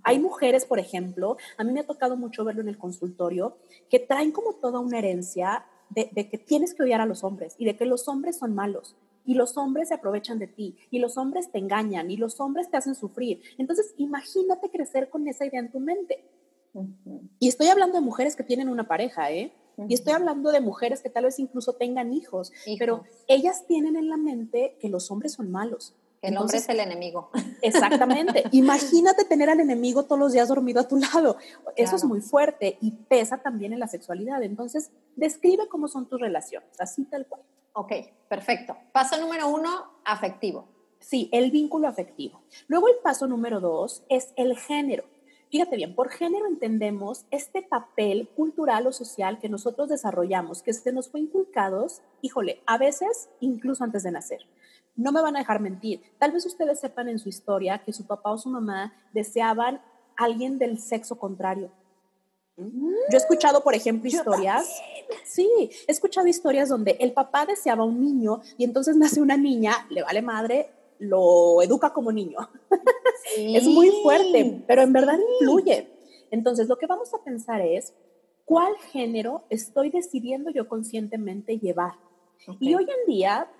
Hay 0.02 0.18
mujeres, 0.18 0.64
por 0.64 0.78
ejemplo, 0.78 1.36
a 1.56 1.64
mí 1.64 1.72
me 1.72 1.80
ha 1.80 1.86
tocado 1.86 2.16
mucho 2.16 2.44
verlo 2.44 2.62
en 2.62 2.68
el 2.68 2.78
consultorio, 2.78 3.56
que 3.88 4.00
traen 4.00 4.32
como 4.32 4.54
toda 4.54 4.80
una 4.80 4.98
herencia 4.98 5.64
de, 5.90 6.08
que 6.28 6.38
tienes 6.38 6.74
que 6.74 6.82
odiar 6.82 7.00
a 7.00 7.06
los 7.06 7.22
hombres 7.22 7.54
y 7.58 7.64
de 7.64 7.76
que 7.76 7.86
los 7.86 8.08
hombres 8.08 8.38
son 8.38 8.54
malos 8.54 8.96
y 9.24 9.34
los 9.34 9.56
hombres 9.56 9.88
se 9.88 9.94
aprovechan 9.94 10.38
de 10.38 10.48
ti 10.48 10.76
y 10.90 10.98
los 10.98 11.16
hombres 11.16 11.50
te 11.52 11.58
engañan 11.58 12.10
y 12.10 12.16
los 12.16 12.40
hombres 12.40 12.70
te 12.70 12.76
hacen 12.76 12.94
sufrir. 12.94 13.40
Entonces, 13.58 13.94
imagínate 13.96 14.70
crecer 14.70 15.08
con 15.08 15.26
esa 15.28 15.46
idea 15.46 15.60
en 15.60 15.70
tu 15.70 15.80
mente. 15.80 16.24
Y 17.38 17.48
estoy 17.48 17.68
hablando 17.68 17.96
de 17.96 18.04
mujeres 18.04 18.36
que 18.36 18.44
tienen 18.44 18.68
una 18.68 18.86
pareja, 18.86 19.30
¿eh? 19.32 19.52
Y 19.88 19.94
estoy 19.94 20.12
hablando 20.14 20.52
de 20.52 20.60
mujeres 20.60 21.02
que 21.02 21.10
tal 21.10 21.24
vez 21.24 21.38
incluso 21.38 21.74
tengan 21.74 22.12
hijos, 22.12 22.52
pero 22.78 23.04
ellas 23.28 23.66
tienen 23.66 23.96
en 23.96 24.08
la 24.08 24.16
mente 24.16 24.76
que 24.80 24.88
los 24.88 25.10
hombres 25.10 25.34
son 25.34 25.50
malos 25.50 25.94
el 26.26 26.36
hombre 26.36 26.58
es 26.58 26.68
el 26.68 26.80
enemigo. 26.80 27.30
Exactamente. 27.62 28.44
Imagínate 28.52 29.24
tener 29.24 29.48
al 29.50 29.60
enemigo 29.60 30.04
todos 30.04 30.18
los 30.18 30.32
días 30.32 30.48
dormido 30.48 30.80
a 30.80 30.88
tu 30.88 30.96
lado. 30.96 31.36
Eso 31.76 31.96
es 31.96 32.04
muy 32.04 32.20
fuerte 32.20 32.78
y 32.80 32.90
pesa 32.90 33.38
también 33.38 33.72
en 33.72 33.80
la 33.80 33.88
sexualidad. 33.88 34.42
Entonces, 34.42 34.90
describe 35.14 35.68
cómo 35.68 35.88
son 35.88 36.08
tus 36.08 36.20
relaciones, 36.20 36.68
así 36.80 37.04
tal 37.04 37.26
cual. 37.26 37.42
Ok, 37.72 37.92
perfecto. 38.28 38.76
Paso 38.92 39.20
número 39.20 39.48
uno, 39.48 40.00
afectivo. 40.04 40.68
Sí, 40.98 41.28
el 41.32 41.50
vínculo 41.50 41.88
afectivo. 41.88 42.42
Luego 42.68 42.88
el 42.88 42.96
paso 43.02 43.26
número 43.26 43.60
dos 43.60 44.02
es 44.08 44.32
el 44.36 44.56
género. 44.56 45.04
Fíjate 45.50 45.76
bien, 45.76 45.94
por 45.94 46.10
género 46.10 46.46
entendemos 46.46 47.24
este 47.30 47.62
papel 47.62 48.28
cultural 48.34 48.86
o 48.86 48.92
social 48.92 49.38
que 49.38 49.48
nosotros 49.48 49.88
desarrollamos, 49.88 50.62
que 50.62 50.72
se 50.72 50.92
nos 50.92 51.08
fue 51.08 51.20
inculcados, 51.20 52.02
híjole, 52.20 52.62
a 52.66 52.78
veces 52.78 53.28
incluso 53.40 53.84
antes 53.84 54.02
de 54.02 54.10
nacer 54.10 54.40
no 54.96 55.12
me 55.12 55.20
van 55.20 55.36
a 55.36 55.40
dejar 55.40 55.60
mentir. 55.60 56.02
Tal 56.18 56.32
vez 56.32 56.46
ustedes 56.46 56.80
sepan 56.80 57.08
en 57.08 57.18
su 57.18 57.28
historia 57.28 57.82
que 57.84 57.92
su 57.92 58.06
papá 58.06 58.32
o 58.32 58.38
su 58.38 58.48
mamá 58.48 58.94
deseaban 59.12 59.80
alguien 60.16 60.58
del 60.58 60.78
sexo 60.78 61.18
contrario. 61.18 61.70
Yo 62.56 62.64
he 63.12 63.16
escuchado, 63.16 63.62
por 63.62 63.74
ejemplo, 63.74 64.08
historias. 64.08 64.80
Sí, 65.24 65.70
he 65.86 65.92
escuchado 65.92 66.26
historias 66.26 66.70
donde 66.70 66.96
el 67.00 67.12
papá 67.12 67.44
deseaba 67.44 67.84
un 67.84 68.00
niño 68.00 68.40
y 68.56 68.64
entonces 68.64 68.96
nace 68.96 69.20
una 69.20 69.36
niña, 69.36 69.86
le 69.90 70.02
vale 70.02 70.22
madre, 70.22 70.70
lo 70.98 71.60
educa 71.62 71.92
como 71.92 72.10
niño. 72.12 72.38
es 73.36 73.64
muy 73.64 73.90
fuerte, 74.02 74.64
pero 74.66 74.82
en 74.82 74.92
verdad 74.92 75.18
influye. 75.40 75.90
Entonces, 76.30 76.68
lo 76.68 76.78
que 76.78 76.86
vamos 76.86 77.12
a 77.12 77.22
pensar 77.22 77.60
es, 77.60 77.92
¿cuál 78.44 78.74
género 78.90 79.44
estoy 79.50 79.90
decidiendo 79.90 80.50
yo 80.50 80.66
conscientemente 80.66 81.58
llevar? 81.58 81.92
Y 82.60 82.74
hoy 82.74 82.84
en 82.84 83.12
día, 83.12 83.50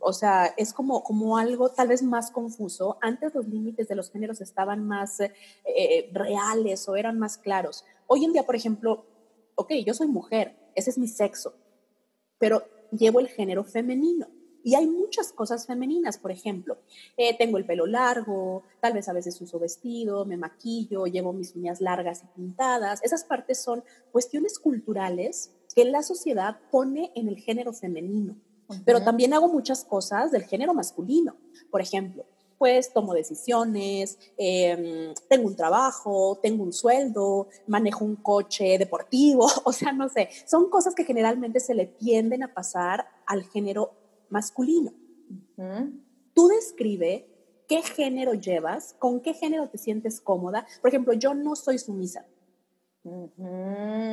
o 0.00 0.12
sea, 0.12 0.46
es 0.56 0.72
como, 0.72 1.02
como 1.02 1.36
algo 1.38 1.70
tal 1.70 1.88
vez 1.88 2.02
más 2.02 2.30
confuso. 2.30 2.98
Antes 3.00 3.34
los 3.34 3.46
límites 3.48 3.88
de 3.88 3.94
los 3.94 4.10
géneros 4.10 4.40
estaban 4.40 4.86
más 4.86 5.20
eh, 5.20 5.32
eh, 5.64 6.10
reales 6.12 6.88
o 6.88 6.96
eran 6.96 7.18
más 7.18 7.38
claros. 7.38 7.84
Hoy 8.06 8.24
en 8.24 8.32
día, 8.32 8.44
por 8.44 8.56
ejemplo, 8.56 9.04
ok, 9.54 9.72
yo 9.84 9.94
soy 9.94 10.06
mujer, 10.06 10.56
ese 10.74 10.90
es 10.90 10.98
mi 10.98 11.08
sexo, 11.08 11.54
pero 12.38 12.62
llevo 12.90 13.20
el 13.20 13.28
género 13.28 13.64
femenino. 13.64 14.28
Y 14.64 14.74
hay 14.74 14.86
muchas 14.86 15.32
cosas 15.32 15.66
femeninas, 15.66 16.18
por 16.18 16.30
ejemplo, 16.30 16.78
eh, 17.16 17.36
tengo 17.38 17.58
el 17.58 17.64
pelo 17.64 17.86
largo, 17.86 18.64
tal 18.80 18.92
vez 18.92 19.08
a 19.08 19.12
veces 19.12 19.40
uso 19.40 19.58
vestido, 19.58 20.24
me 20.26 20.36
maquillo, 20.36 21.06
llevo 21.06 21.32
mis 21.32 21.54
uñas 21.54 21.80
largas 21.80 22.22
y 22.24 22.26
pintadas. 22.34 23.02
Esas 23.02 23.24
partes 23.24 23.62
son 23.62 23.84
cuestiones 24.12 24.58
culturales 24.58 25.52
que 25.74 25.84
la 25.84 26.02
sociedad 26.02 26.58
pone 26.70 27.12
en 27.14 27.28
el 27.28 27.38
género 27.38 27.72
femenino. 27.72 28.36
Pero 28.84 29.02
también 29.02 29.32
hago 29.32 29.48
muchas 29.48 29.84
cosas 29.84 30.30
del 30.30 30.44
género 30.44 30.74
masculino. 30.74 31.36
Por 31.70 31.80
ejemplo, 31.80 32.26
pues 32.58 32.92
tomo 32.92 33.14
decisiones, 33.14 34.18
em, 34.36 35.14
tengo 35.28 35.46
un 35.46 35.56
trabajo, 35.56 36.38
tengo 36.42 36.64
un 36.64 36.72
sueldo, 36.72 37.48
manejo 37.66 38.04
un 38.04 38.16
coche 38.16 38.76
deportivo, 38.78 39.46
o 39.64 39.72
sea, 39.72 39.92
no 39.92 40.08
sé, 40.08 40.28
son 40.46 40.68
cosas 40.68 40.94
que 40.94 41.04
generalmente 41.04 41.60
se 41.60 41.74
le 41.74 41.86
tienden 41.86 42.42
a 42.42 42.52
pasar 42.52 43.06
al 43.26 43.44
género 43.44 43.92
masculino. 44.28 44.92
Tú 46.34 46.48
describe 46.48 47.28
qué 47.68 47.82
género 47.82 48.34
llevas, 48.34 48.94
con 48.98 49.20
qué 49.20 49.34
género 49.34 49.68
te 49.68 49.78
sientes 49.78 50.20
cómoda. 50.20 50.66
Por 50.80 50.88
ejemplo, 50.88 51.12
yo 51.12 51.34
no 51.34 51.56
soy 51.56 51.78
sumisa. 51.78 52.26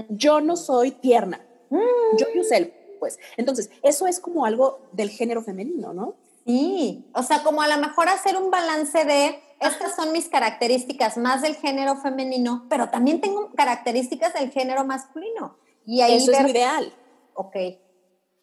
Yo 0.10 0.42
no 0.42 0.56
soy 0.56 0.92
tierna. 0.92 1.46
Mm. 1.70 2.18
Yo 2.18 2.28
el 2.52 2.74
pues. 3.06 3.20
Entonces, 3.38 3.70
eso 3.84 4.08
es 4.08 4.20
como 4.20 4.46
algo 4.46 4.80
del 4.92 5.12
género 5.12 5.44
femenino, 5.44 5.94
¿no? 5.94 6.16
Sí, 6.44 7.06
o 7.14 7.22
sea, 7.22 7.44
como 7.44 7.62
a 7.62 7.68
lo 7.68 7.78
mejor 7.78 8.10
hacer 8.10 8.36
un 8.36 8.50
balance 8.50 9.06
de 9.06 9.40
estas 9.60 9.96
son 9.96 10.12
mis 10.12 10.28
características 10.28 11.16
más 11.18 11.44
del 11.44 11.56
género 11.56 11.98
femenino, 11.98 12.66
pero 12.68 12.90
también 12.90 13.22
tengo 13.22 13.52
características 13.52 14.34
del 14.34 14.50
género 14.50 14.86
masculino. 14.86 15.56
Y 15.86 16.02
ahí 16.02 16.16
eso 16.16 16.32
es 16.32 16.42
lo 16.42 16.50
ideal. 16.50 16.94
Ok. 17.36 17.56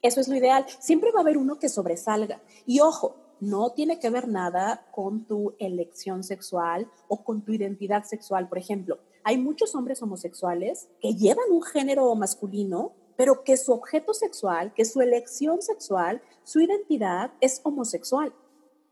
Eso 0.00 0.20
es 0.20 0.28
lo 0.28 0.36
ideal. 0.36 0.64
Siempre 0.78 1.10
va 1.10 1.18
a 1.18 1.22
haber 1.22 1.38
uno 1.38 1.58
que 1.58 1.68
sobresalga. 1.68 2.40
Y 2.64 2.78
ojo, 2.78 3.16
no 3.40 3.72
tiene 3.72 3.98
que 3.98 4.10
ver 4.10 4.28
nada 4.28 4.86
con 4.92 5.24
tu 5.26 5.56
elección 5.58 6.22
sexual 6.22 6.88
o 7.08 7.24
con 7.24 7.42
tu 7.42 7.52
identidad 7.52 8.04
sexual. 8.04 8.48
Por 8.48 8.58
ejemplo, 8.58 9.00
hay 9.24 9.38
muchos 9.38 9.74
hombres 9.74 10.00
homosexuales 10.02 10.88
que 11.00 11.14
llevan 11.14 11.50
un 11.50 11.62
género 11.62 12.14
masculino, 12.14 12.92
pero 13.16 13.44
que 13.44 13.56
su 13.56 13.72
objeto 13.72 14.14
sexual, 14.14 14.72
que 14.74 14.84
su 14.84 15.00
elección 15.00 15.62
sexual, 15.62 16.22
su 16.44 16.60
identidad 16.60 17.32
es 17.40 17.60
homosexual. 17.64 18.34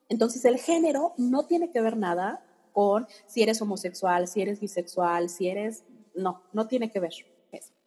Entonces 0.09 0.44
el 0.44 0.59
género 0.59 1.14
no 1.16 1.46
tiene 1.46 1.70
que 1.70 1.80
ver 1.80 1.96
nada 1.96 2.44
con 2.72 3.06
si 3.26 3.42
eres 3.42 3.61
homosexual, 3.62 4.28
si 4.28 4.42
eres 4.42 4.61
bisexual, 4.61 5.28
si 5.28 5.48
eres... 5.48 5.85
No, 6.14 6.42
no 6.52 6.66
tiene 6.66 6.90
que 6.90 7.00
ver. 7.00 7.12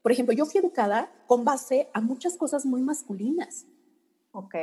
Por 0.02 0.12
ejemplo, 0.12 0.34
yo 0.36 0.46
fui 0.46 0.60
educada 0.60 1.12
con 1.28 1.46
base 1.46 1.90
a 1.94 2.02
muchas 2.02 2.36
cosas 2.36 2.66
muy 2.66 2.82
masculinas. 2.82 3.66
Ok. 4.34 4.56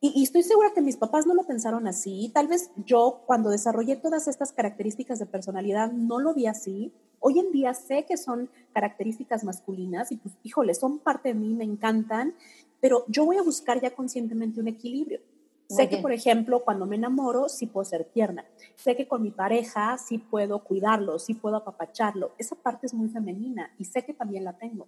Y, 0.00 0.22
estoy 0.22 0.44
segura 0.44 0.72
que 0.72 0.80
mis 0.80 0.96
papás 0.96 1.26
no 1.26 1.34
lo 1.34 1.44
pensaron 1.44 1.88
así. 1.88 2.30
Tal 2.32 2.46
vez 2.46 2.70
yo, 2.86 3.22
cuando 3.26 3.50
desarrollé 3.50 3.96
todas 3.96 4.28
estas 4.28 4.52
características 4.52 5.18
de 5.18 5.26
personalidad, 5.26 5.90
no 5.90 6.20
lo 6.20 6.34
vi 6.34 6.46
así. 6.46 6.92
Hoy 7.18 7.40
en 7.40 7.50
día 7.50 7.74
sé 7.74 8.04
que 8.06 8.16
son 8.16 8.48
características 8.72 9.42
masculinas 9.42 10.12
y 10.12 10.16
pues, 10.16 10.36
híjole, 10.44 10.74
son 10.74 11.00
parte 11.00 11.30
de 11.30 11.34
mí, 11.34 11.52
me 11.52 11.64
encantan, 11.64 12.34
pero 12.80 13.04
yo 13.08 13.24
voy 13.24 13.38
a 13.38 13.42
buscar 13.42 13.80
ya 13.80 13.90
conscientemente 13.90 14.60
un 14.60 14.68
equilibrio. 14.68 15.20
sé 15.68 15.88
que, 15.88 15.98
por 15.98 16.12
ejemplo, 16.12 16.64
cuando 16.64 16.86
me 16.86 16.94
enamoro, 16.94 17.48
sí 17.48 17.66
puedo 17.66 17.84
ser 17.84 18.04
tierna. 18.04 18.46
Sé 18.76 18.94
que 18.96 19.08
con 19.08 19.20
mi 19.20 19.32
pareja 19.32 19.98
sí 19.98 20.18
puedo 20.18 20.62
cuidarlo, 20.62 21.18
sí 21.18 21.34
puedo 21.34 21.56
apapacharlo. 21.56 22.32
Esa 22.38 22.54
parte 22.54 22.86
es 22.86 22.94
muy 22.94 23.08
femenina 23.08 23.74
y 23.78 23.84
sé 23.84 24.04
que 24.04 24.14
también 24.14 24.44
la 24.44 24.56
tengo. 24.56 24.86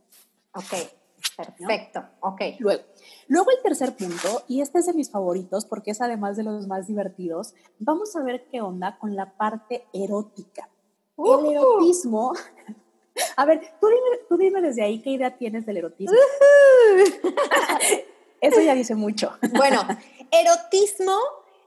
Ok, 0.55 0.73
perfecto. 1.45 2.05
Ok. 2.21 2.41
Luego, 2.59 2.83
luego 3.29 3.51
el 3.51 3.63
tercer 3.63 3.97
punto, 3.97 4.43
y 4.49 4.61
este 4.61 4.79
es 4.79 4.87
de 4.87 4.93
mis 4.93 5.11
favoritos 5.11 5.65
porque 5.65 5.91
es 5.93 6.01
además 6.01 6.37
de 6.37 6.45
los 6.45 6.67
más 6.67 6.87
divertidos, 6.87 7.55
vamos 7.79 8.15
a 8.17 8.23
ver 8.23 8.47
qué 8.51 8.61
onda 8.61 8.99
con 8.99 9.17
la 9.17 9.37
parte 9.37 9.87
erótica. 9.93 10.69
El 11.17 11.53
erotismo. 11.53 12.33
A 13.37 13.45
ver, 13.45 13.61
tú 13.81 14.37
dime, 14.39 14.63
desde 14.63 14.83
ahí 14.83 15.03
qué 15.03 15.11
idea 15.11 15.37
tienes 15.37 15.67
del 15.67 15.79
erotismo. 15.79 16.17
Eso 18.41 18.61
ya 18.61 18.75
dice 18.75 18.95
mucho. 18.95 19.33
Bueno, 19.57 19.83
erotismo 20.31 21.19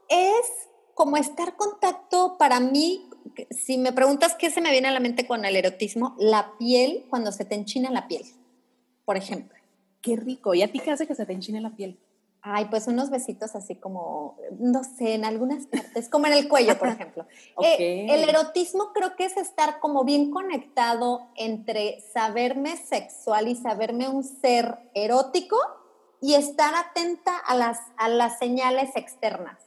es 0.08 0.68
como 0.94 1.16
estar 1.16 1.56
contacto 1.56 2.36
para 2.38 2.60
mí. 2.60 3.08
Si 3.50 3.78
me 3.78 3.92
preguntas 3.92 4.34
qué 4.34 4.50
se 4.50 4.60
me 4.60 4.70
viene 4.70 4.88
a 4.88 4.92
la 4.92 5.00
mente 5.00 5.26
con 5.26 5.44
el 5.44 5.56
erotismo, 5.56 6.14
la 6.18 6.52
piel, 6.58 7.06
cuando 7.08 7.30
se 7.32 7.44
te 7.44 7.54
enchina 7.54 7.90
la 7.90 8.08
piel, 8.08 8.24
por 9.04 9.16
ejemplo. 9.16 9.53
Qué 10.04 10.16
rico. 10.16 10.52
¿Y 10.54 10.62
a 10.62 10.70
ti 10.70 10.80
qué 10.80 10.90
hace 10.90 11.06
que 11.06 11.14
se 11.14 11.24
te 11.24 11.32
enchine 11.32 11.62
la 11.62 11.70
piel? 11.70 11.98
Ay, 12.42 12.66
pues 12.66 12.86
unos 12.88 13.08
besitos 13.08 13.56
así 13.56 13.74
como, 13.74 14.36
no 14.58 14.84
sé, 14.84 15.14
en 15.14 15.24
algunas 15.24 15.66
partes, 15.66 16.10
como 16.10 16.26
en 16.26 16.34
el 16.34 16.46
cuello, 16.46 16.78
por 16.78 16.88
ejemplo. 16.90 17.26
Eh, 17.62 18.06
el 18.10 18.28
erotismo 18.28 18.92
creo 18.92 19.16
que 19.16 19.24
es 19.24 19.38
estar 19.38 19.80
como 19.80 20.04
bien 20.04 20.30
conectado 20.30 21.22
entre 21.36 22.02
saberme 22.12 22.76
sexual 22.76 23.48
y 23.48 23.56
saberme 23.56 24.10
un 24.10 24.22
ser 24.24 24.76
erótico 24.94 25.56
y 26.20 26.34
estar 26.34 26.74
atenta 26.74 27.38
a 27.38 27.56
las, 27.56 27.78
a 27.96 28.10
las 28.10 28.38
señales 28.38 28.90
externas. 28.94 29.58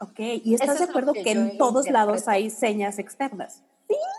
Ok, 0.00 0.18
y 0.18 0.54
estás 0.54 0.78
de 0.78 0.86
acuerdo 0.86 1.12
que, 1.12 1.30
en 1.30 1.58
todos 1.58 1.88
lados 1.88 2.26
hay 2.26 2.50
señas 2.50 2.98
externas. 2.98 3.62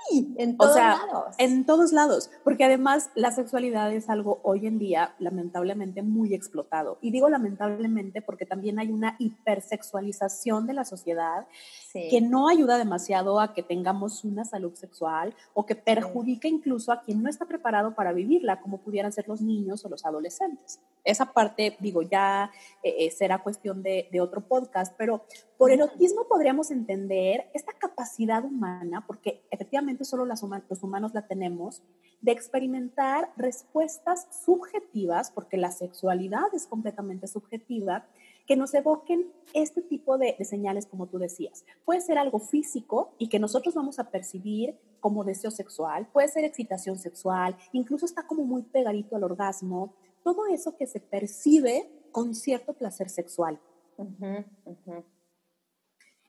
Sí, 0.10 0.36
en 0.38 0.58
todos 0.58 0.76
lados. 0.76 1.36
En 1.38 1.66
todos 1.66 1.94
lados, 1.94 2.30
porque 2.44 2.66
además 2.66 3.10
la 3.16 3.32
sexualidad 3.32 3.92
es 3.94 4.10
algo 4.10 4.42
hoy 4.44 4.68
en 4.68 4.78
día 4.78 5.16
lamentablemente 5.20 6.02
muy 6.02 6.34
explotado. 6.34 6.98
Y 7.02 7.12
digo 7.12 7.30
lamentablemente 7.30 8.22
porque 8.22 8.46
también 8.46 8.80
hay 8.80 8.92
una 8.92 9.16
hipersexualización 9.20 10.68
de 10.68 10.74
la 10.74 10.84
sociedad 10.84 11.48
que 11.94 12.22
no 12.22 12.50
ayuda 12.50 12.78
demasiado 12.78 13.40
a 13.40 13.54
que 13.54 13.64
tengamos 13.64 14.24
una 14.24 14.46
salud 14.46 14.74
sexual 14.76 15.34
o 15.54 15.66
que 15.66 15.76
perjudica 15.76 16.48
incluso 16.48 16.92
a 16.92 17.02
quien 17.02 17.22
no 17.24 17.30
está 17.30 17.46
preparado 17.46 17.96
para 17.96 18.14
vivirla, 18.14 18.62
como 18.62 18.80
pudieran 18.80 19.12
ser 19.12 19.28
los 19.28 19.42
niños 19.42 19.86
o 19.86 19.90
los 19.90 20.06
adolescentes. 20.06 20.80
Esa 21.04 21.32
parte, 21.34 21.78
digo, 21.80 22.02
ya 22.02 22.52
eh, 22.84 22.96
eh, 23.00 23.12
será 23.12 23.42
cuestión 23.42 23.82
de, 23.82 24.08
de 24.12 24.22
otro 24.22 24.42
podcast, 24.42 24.94
pero 24.98 25.24
por 25.62 25.70
erotismo 25.70 26.28
podríamos 26.28 26.72
entender 26.72 27.52
esta 27.54 27.72
capacidad 27.74 28.44
humana, 28.44 29.06
porque 29.06 29.44
efectivamente 29.52 30.06
solo 30.06 30.26
las 30.26 30.42
los 30.42 30.82
humanos 30.82 31.14
la 31.14 31.28
tenemos, 31.28 31.84
de 32.20 32.32
experimentar 32.32 33.32
respuestas 33.38 34.28
subjetivas, 34.44 35.30
porque 35.30 35.58
la 35.58 35.70
sexualidad 35.70 36.52
es 36.54 36.66
completamente 36.66 37.28
subjetiva, 37.28 38.08
que 38.48 38.56
nos 38.56 38.74
evoquen 38.74 39.32
este 39.54 39.84
tipo 39.84 40.18
de, 40.18 40.36
señales, 40.44 40.88
como 40.88 41.06
tú 41.06 41.20
decías. 41.20 41.64
Puede 41.86 42.02
ser 42.02 42.18
algo 42.18 42.40
físico 42.40 43.14
y 43.20 43.30
que 43.30 43.38
nosotros 43.38 43.76
vamos 43.76 44.00
a 44.00 44.10
percibir 44.10 44.80
como 45.00 45.24
deseo 45.24 45.52
sexual, 45.52 46.08
puede 46.12 46.30
ser 46.30 46.44
excitación 46.44 46.98
sexual, 46.98 47.56
incluso 47.72 48.08
está 48.08 48.26
como 48.26 48.46
muy 48.46 48.64
pegadito 48.64 49.16
al 49.16 49.26
orgasmo, 49.26 49.94
todo 50.24 50.48
eso 50.48 50.76
que 50.76 50.88
se 50.88 51.00
percibe 51.00 51.88
con 52.12 52.34
cierto 52.34 52.74
placer 52.74 53.10
sexual. 53.10 53.60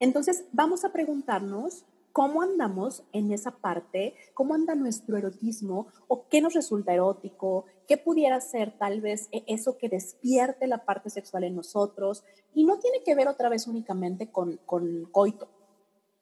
Entonces, 0.02 0.46
vamos 0.50 0.84
a 0.84 0.90
preguntarnos 0.90 1.84
cómo 2.12 2.42
andamos 2.42 3.04
en 3.12 3.30
esa 3.30 3.52
parte, 3.52 4.16
cómo 4.34 4.52
anda 4.52 4.74
nuestro 4.74 5.16
erotismo 5.16 5.86
o 6.08 6.26
qué 6.28 6.40
nos 6.40 6.54
resulta 6.54 6.92
erótico, 6.92 7.66
qué 7.86 7.98
pudiera 7.98 8.40
ser 8.40 8.76
tal 8.76 9.00
vez 9.00 9.28
e, 9.30 9.44
eso 9.46 9.78
que 9.78 9.88
despierte 9.88 10.66
la 10.66 10.84
parte 10.84 11.08
sexual 11.08 11.44
en 11.44 11.54
nosotros. 11.54 12.24
Y 12.52 12.64
no 12.64 12.80
tiene 12.80 13.04
que 13.04 13.14
ver 13.14 13.28
otra 13.28 13.48
vez 13.48 13.68
únicamente 13.68 14.32
con, 14.32 14.56
con 14.66 15.04
coito. 15.12 15.48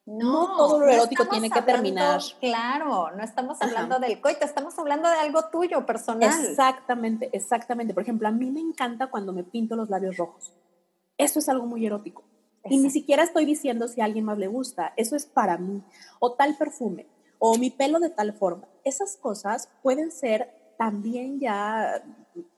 No, 0.04 0.58
todo 0.58 0.80
lo 0.80 0.86
erótico 0.86 1.26
tiene 1.28 1.48
que 1.48 1.62
terminar. 1.62 2.20
Claro, 2.38 3.10
no 3.16 3.24
estamos 3.24 3.62
hablando 3.62 3.98
del 3.98 4.20
coito, 4.20 4.44
estamos 4.44 4.78
hablando 4.78 5.08
de 5.08 5.14
algo 5.14 5.48
tuyo, 5.50 5.86
personal. 5.86 6.28
Exactamente, 6.28 7.30
exactamente. 7.32 7.94
Por 7.94 8.02
ejemplo, 8.02 8.28
a 8.28 8.30
mí 8.30 8.50
me 8.50 8.60
encanta 8.60 9.06
cuando 9.06 9.32
me 9.32 9.42
pinto 9.42 9.74
los 9.74 9.88
labios 9.88 10.18
rojos. 10.18 10.52
Eso 11.16 11.38
es 11.38 11.48
algo 11.48 11.64
muy 11.64 11.86
erótico. 11.86 12.24
Y 12.68 12.78
ni 12.78 12.90
siquiera 12.90 13.22
estoy 13.22 13.46
diciendo 13.46 13.88
si 13.88 14.00
a 14.00 14.04
alguien 14.04 14.24
más 14.24 14.38
le 14.38 14.48
gusta, 14.48 14.92
eso 14.96 15.16
es 15.16 15.26
para 15.26 15.56
mí. 15.56 15.82
O 16.18 16.32
tal 16.32 16.56
perfume, 16.56 17.06
o 17.38 17.56
mi 17.56 17.70
pelo 17.70 18.00
de 18.00 18.10
tal 18.10 18.34
forma. 18.34 18.68
Esas 18.84 19.16
cosas 19.16 19.68
pueden 19.82 20.10
ser 20.10 20.50
también 20.78 21.40
ya 21.40 22.02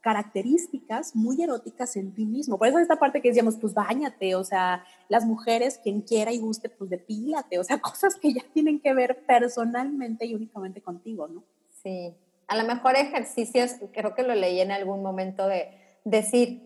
características 0.00 1.14
muy 1.14 1.42
eróticas 1.42 1.96
en 1.96 2.12
ti 2.14 2.26
mismo. 2.26 2.58
Por 2.58 2.68
eso 2.68 2.78
esta 2.78 2.96
parte 2.96 3.20
que 3.20 3.28
decíamos, 3.28 3.56
pues 3.56 3.74
bañate, 3.74 4.34
o 4.34 4.44
sea, 4.44 4.84
las 5.08 5.24
mujeres, 5.24 5.80
quien 5.82 6.02
quiera 6.02 6.32
y 6.32 6.38
guste, 6.38 6.68
pues 6.68 6.90
depílate, 6.90 7.58
o 7.58 7.64
sea, 7.64 7.78
cosas 7.80 8.16
que 8.16 8.32
ya 8.32 8.42
tienen 8.52 8.80
que 8.80 8.94
ver 8.94 9.24
personalmente 9.26 10.26
y 10.26 10.34
únicamente 10.34 10.80
contigo, 10.82 11.28
¿no? 11.28 11.44
Sí, 11.82 12.14
a 12.46 12.56
lo 12.56 12.64
mejor 12.64 12.96
ejercicios, 12.96 13.72
creo 13.92 14.14
que 14.14 14.22
lo 14.22 14.34
leí 14.34 14.60
en 14.60 14.70
algún 14.70 15.02
momento 15.02 15.46
de 15.46 15.70
decir, 16.04 16.62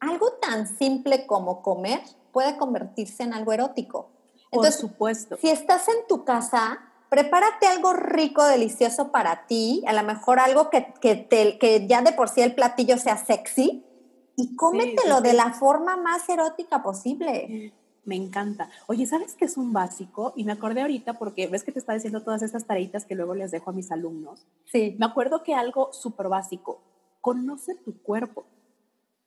algo 0.00 0.32
tan 0.42 0.66
simple 0.66 1.26
como 1.26 1.62
comer 1.62 2.00
puede 2.32 2.56
convertirse 2.56 3.22
en 3.22 3.34
algo 3.34 3.52
erótico. 3.52 4.10
Entonces, 4.50 4.80
Por 4.80 4.90
supuesto. 4.90 5.36
Si 5.40 5.48
estás 5.48 5.88
en 5.88 6.06
tu 6.08 6.24
casa, 6.24 6.80
prepárate 7.08 7.66
algo 7.66 7.92
rico, 7.92 8.44
delicioso 8.44 9.12
para 9.12 9.46
ti, 9.46 9.82
a 9.86 9.92
lo 9.92 10.02
mejor 10.02 10.38
algo 10.38 10.70
que, 10.70 10.94
que, 11.00 11.86
ya 11.86 12.02
de 12.02 12.12
por 12.12 12.28
sí 12.28 12.40
el 12.40 12.54
platillo 12.54 12.98
sea 12.98 13.16
sexy, 13.16 13.84
y 14.34 14.56
cómetelo 14.56 15.20
de 15.20 15.34
la 15.34 15.52
forma 15.52 15.96
más 15.96 16.26
erótica 16.28 16.82
posible. 16.82 17.72
Me 18.04 18.16
encanta. 18.16 18.70
Oye, 18.88 19.06
¿sabes 19.06 19.34
qué 19.34 19.44
es 19.44 19.56
un 19.56 19.72
básico? 19.72 20.32
Y 20.36 20.44
me 20.44 20.52
acordé 20.52 20.80
ahorita 20.80 21.18
porque 21.18 21.46
ves 21.46 21.62
que 21.62 21.70
te 21.70 21.78
está 21.78 21.92
diciendo 21.92 22.22
todas 22.22 22.42
estas 22.42 22.66
tareitas 22.66 23.04
que 23.04 23.14
luego 23.14 23.34
les 23.34 23.50
dejo 23.50 23.70
a 23.70 23.72
mis 23.74 23.92
alumnos. 23.92 24.46
Sí. 24.64 24.96
Me 24.98 25.06
acuerdo 25.06 25.42
que 25.42 25.54
algo 25.54 25.92
súper 25.92 26.28
básico, 26.28 26.82
conoce 27.20 27.74
tu 27.76 28.02
cuerpo. 28.02 28.44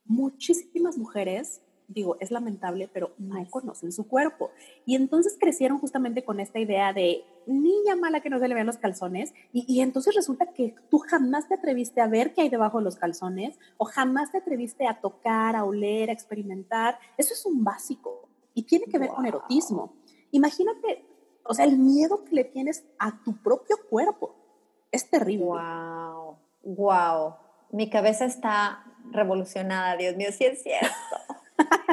Muchísimas 0.05 0.97
mujeres 0.97 1.61
digo, 1.87 2.17
es 2.19 2.31
lamentable, 2.31 2.89
pero 2.91 3.13
no 3.17 3.47
conocen 3.49 3.91
su 3.91 4.07
cuerpo. 4.07 4.51
Y 4.85 4.95
entonces 4.95 5.37
crecieron 5.39 5.79
justamente 5.79 6.23
con 6.23 6.39
esta 6.39 6.59
idea 6.59 6.93
de 6.93 7.23
niña 7.47 7.95
mala 7.95 8.21
que 8.21 8.29
no 8.29 8.39
se 8.39 8.47
le 8.47 8.55
vean 8.55 8.67
los 8.67 8.77
calzones. 8.77 9.33
Y, 9.53 9.81
entonces 9.81 10.15
resulta 10.15 10.53
que 10.53 10.75
tú 10.89 10.99
jamás 10.99 11.47
te 11.47 11.55
atreviste 11.55 12.01
a 12.01 12.07
ver 12.07 12.33
qué 12.33 12.41
hay 12.41 12.49
debajo 12.49 12.79
de 12.79 12.83
los 12.83 12.95
calzones 12.95 13.59
o 13.77 13.85
jamás 13.85 14.31
te 14.31 14.39
atreviste 14.39 14.87
a 14.87 14.99
tocar, 14.99 15.55
a 15.55 15.63
oler, 15.63 16.09
a 16.09 16.13
experimentar. 16.13 16.97
Eso 17.17 17.33
es 17.33 17.45
un 17.45 17.63
básico 17.63 18.29
y 18.53 18.63
tiene 18.63 18.85
que 18.85 18.97
ver 18.97 19.09
con 19.09 19.25
erotismo. 19.25 19.93
Imagínate, 20.31 21.05
o 21.43 21.53
sea, 21.53 21.65
el 21.65 21.77
miedo 21.77 22.23
que 22.25 22.35
le 22.35 22.43
tienes 22.43 22.85
a 22.99 23.21
tu 23.23 23.41
propio 23.41 23.77
cuerpo. 23.89 24.35
Es 24.91 25.09
terrible. 25.09 25.45
Wow, 25.45 26.37
wow. 26.63 27.35
Mi 27.71 27.89
cabeza 27.89 28.25
está 28.25 28.85
revolucionada, 29.11 29.97
Dios 29.97 30.15
mío, 30.15 30.29
sí 30.31 30.45
es 30.45 30.63
cierto. 30.63 30.87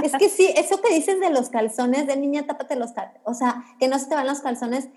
Es 0.02 0.12
que 0.12 0.28
sí, 0.28 0.52
eso 0.56 0.80
que 0.80 0.94
dices 0.94 1.20
de 1.20 1.30
los 1.30 1.48
calzones, 1.48 2.06
de 2.06 2.16
niña, 2.16 2.46
tápate 2.46 2.76
los 2.76 2.92
calzones, 2.92 3.22
o 3.24 3.34
sea, 3.34 3.64
que 3.78 3.88
no 3.88 3.98
se 3.98 4.06
te 4.06 4.14
van 4.14 4.26
los 4.26 4.40
calzones, 4.40 4.88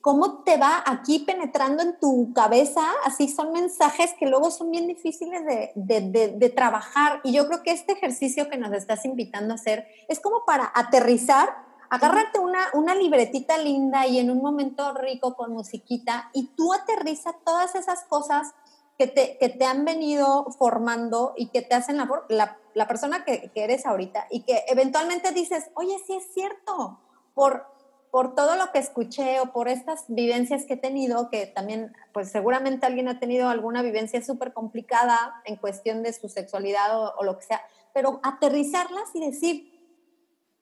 ¿cómo 0.00 0.42
te 0.42 0.56
va 0.56 0.82
aquí 0.86 1.20
penetrando 1.20 1.82
en 1.82 1.98
tu 1.98 2.32
cabeza? 2.32 2.82
Así 3.04 3.28
son 3.28 3.52
mensajes 3.52 4.14
que 4.18 4.26
luego 4.26 4.50
son 4.50 4.70
bien 4.70 4.86
difíciles 4.86 5.42
de, 5.44 5.72
de, 5.74 6.50
trabajar. 6.50 7.20
Y 7.22 7.32
yo 7.32 7.46
creo 7.46 7.62
que 7.62 7.72
este 7.72 7.92
ejercicio 7.92 8.48
que 8.48 8.58
nos 8.58 8.72
estás 8.72 9.04
invitando 9.04 9.52
a 9.52 9.56
hacer 9.56 9.86
es 10.08 10.20
como 10.20 10.44
para 10.44 10.70
aterrizar, 10.74 11.48
agárrate 11.88 12.38
una, 12.38 12.60
una 12.74 12.94
libretita 12.94 13.58
linda 13.58 14.06
y 14.06 14.18
en 14.18 14.30
un 14.30 14.38
momento 14.38 14.92
rico 14.94 15.34
con 15.34 15.52
musiquita 15.52 16.30
y 16.32 16.48
tú 16.56 16.72
aterriza 16.72 17.34
todas 17.44 17.74
esas 17.74 18.04
cosas 18.04 18.54
que 19.00 19.06
te, 19.06 19.38
que 19.38 19.48
te 19.48 19.64
han 19.64 19.86
venido 19.86 20.44
formando 20.58 21.32
y 21.36 21.46
que 21.48 21.62
te 21.62 21.74
hacen 21.74 21.96
la, 21.96 22.08
la 22.28 22.60
la 22.74 22.86
persona 22.86 23.24
que, 23.24 23.50
eres 23.54 23.86
ahorita 23.86 24.26
y 24.30 24.42
que 24.42 24.64
eventualmente 24.68 25.32
dices, 25.32 25.70
oye, 25.74 25.96
sí 26.06 26.14
es 26.14 26.32
cierto, 26.32 27.00
por, 27.34 27.66
por 28.10 28.34
todo 28.34 28.56
lo 28.56 28.70
que 28.72 28.78
escuché 28.78 29.40
o 29.40 29.52
por 29.52 29.68
estas 29.68 30.04
vivencias 30.08 30.64
que 30.64 30.74
he 30.74 30.76
tenido, 30.76 31.30
que 31.30 31.46
también, 31.46 31.92
pues 32.12 32.30
seguramente 32.30 32.86
alguien 32.86 33.08
ha 33.08 33.18
tenido 33.18 33.48
alguna 33.48 33.82
vivencia 33.82 34.22
súper 34.22 34.52
complicada 34.52 35.42
en 35.44 35.56
cuestión 35.56 36.02
de 36.02 36.12
su 36.12 36.28
sexualidad 36.28 37.16
o, 37.18 37.24
lo 37.24 37.38
que 37.38 37.44
sea, 37.44 37.60
pero 37.92 38.20
aterrizarlas 38.22 39.14
y 39.14 39.20
decir, 39.20 39.80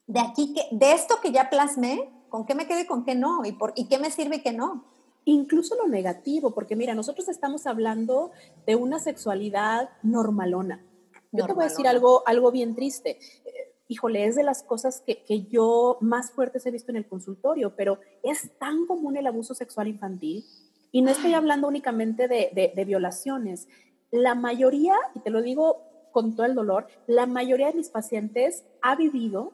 de 0.06 0.20
aquí, 0.20 0.54
que, 0.54 0.74
de 0.74 0.92
esto 0.92 1.20
que 1.20 1.32
ya 1.32 1.50
plasmé, 1.50 2.10
¿con 2.30 2.46
qué 2.46 2.54
me 2.54 2.66
quedo 2.66 2.80
y 2.80 2.86
con 2.86 3.04
qué 3.04 3.14
no? 3.14 3.44
¿Y, 3.44 3.52
por, 3.52 3.72
y 3.76 3.88
qué 3.88 3.98
me 3.98 4.10
sirve 4.10 4.36
y 4.36 4.42
qué 4.42 4.52
no? 4.52 4.84
Incluso 5.28 5.76
lo 5.76 5.88
negativo, 5.88 6.52
porque 6.52 6.76
mira, 6.76 6.94
nosotros 6.94 7.28
estamos 7.28 7.66
hablando 7.66 8.30
de 8.66 8.76
una 8.76 8.98
sexualidad 8.98 9.90
normalona 10.02 10.84
yo 11.32 11.46
te 11.46 11.52
voy 11.52 11.64
a 11.64 11.68
decir 11.68 11.86
algo, 11.86 12.22
algo 12.26 12.50
bien 12.50 12.74
triste. 12.74 13.18
Eh, 13.44 13.74
híjole, 13.88 14.24
es 14.24 14.36
de 14.36 14.42
las 14.42 14.62
cosas 14.62 15.02
que, 15.04 15.22
que, 15.24 15.44
yo 15.44 15.98
más 16.00 16.30
fuertes 16.30 16.64
he 16.66 16.70
visto 16.70 16.90
en 16.90 16.96
el 16.96 17.08
consultorio, 17.08 17.74
pero 17.76 18.00
es 18.22 18.56
tan 18.58 18.86
común 18.86 19.16
el 19.16 19.26
abuso 19.26 19.54
sexual 19.54 19.88
infantil. 19.88 20.44
Y 20.90 21.02
no 21.02 21.10
estoy 21.10 21.34
hablando 21.34 21.68
únicamente 21.68 22.28
de, 22.28 22.72
de, 22.74 22.84
violaciones. 22.84 23.68
La 24.10 24.34
mayoría, 24.34 24.94
y 25.14 25.20
te 25.20 25.30
lo 25.30 25.42
digo 25.42 25.82
con 26.12 26.34
todo 26.34 26.46
el 26.46 26.54
dolor, 26.54 26.86
la 27.06 27.26
mayoría 27.26 27.66
de 27.66 27.74
mis 27.74 27.90
pacientes 27.90 28.64
ha 28.80 28.96
vivido 28.96 29.52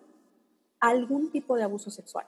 algún 0.79 1.33
tipo 1.33 1.57
de 1.57 1.65
abuso 1.65 1.91
sexual. 1.91 2.27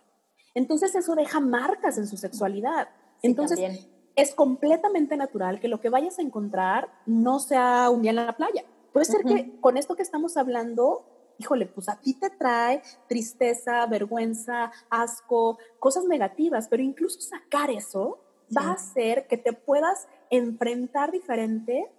Entonces 0.55 0.95
eso 0.97 1.15
deja 1.15 1.39
marcas 1.39 1.99
en 1.99 2.09
su 2.09 2.17
sexualidad. 2.17 2.89
Entonces 3.27 3.89
es 4.17 4.35
completamente 4.35 5.17
natural 5.17 5.61
que 5.61 5.69
lo 5.69 5.81
que 5.81 5.91
vayas 5.91 6.19
a 6.19 6.23
encontrar 6.23 6.89
no 7.05 7.39
sea 7.39 7.91
un 7.91 8.03
día 8.03 8.11
en 8.11 8.17
la 8.17 8.37
playa. 8.37 8.65
Puede 8.93 9.05
ser 9.05 9.25
que 9.25 9.61
con 9.61 9.77
esto 9.77 9.95
que 9.95 10.03
estamos 10.03 10.39
hablando, 10.39 11.05
híjole, 11.39 11.67
pues 11.67 11.89
a 11.91 12.01
ti 12.01 12.15
te 12.15 12.31
trae 12.31 12.83
tristeza, 13.09 13.85
vergüenza, 13.87 14.73
asco, 14.89 15.59
cosas 15.79 16.07
negativas, 16.07 16.67
pero 16.69 16.83
incluso 16.83 17.21
sacar 17.21 17.71
eso 17.71 18.21
va 18.57 18.63
a 18.63 18.73
hacer 18.73 19.27
que 19.27 19.37
te 19.37 19.53
puedas 19.53 20.09
enfrentar 20.31 21.13
diferente 21.13 21.91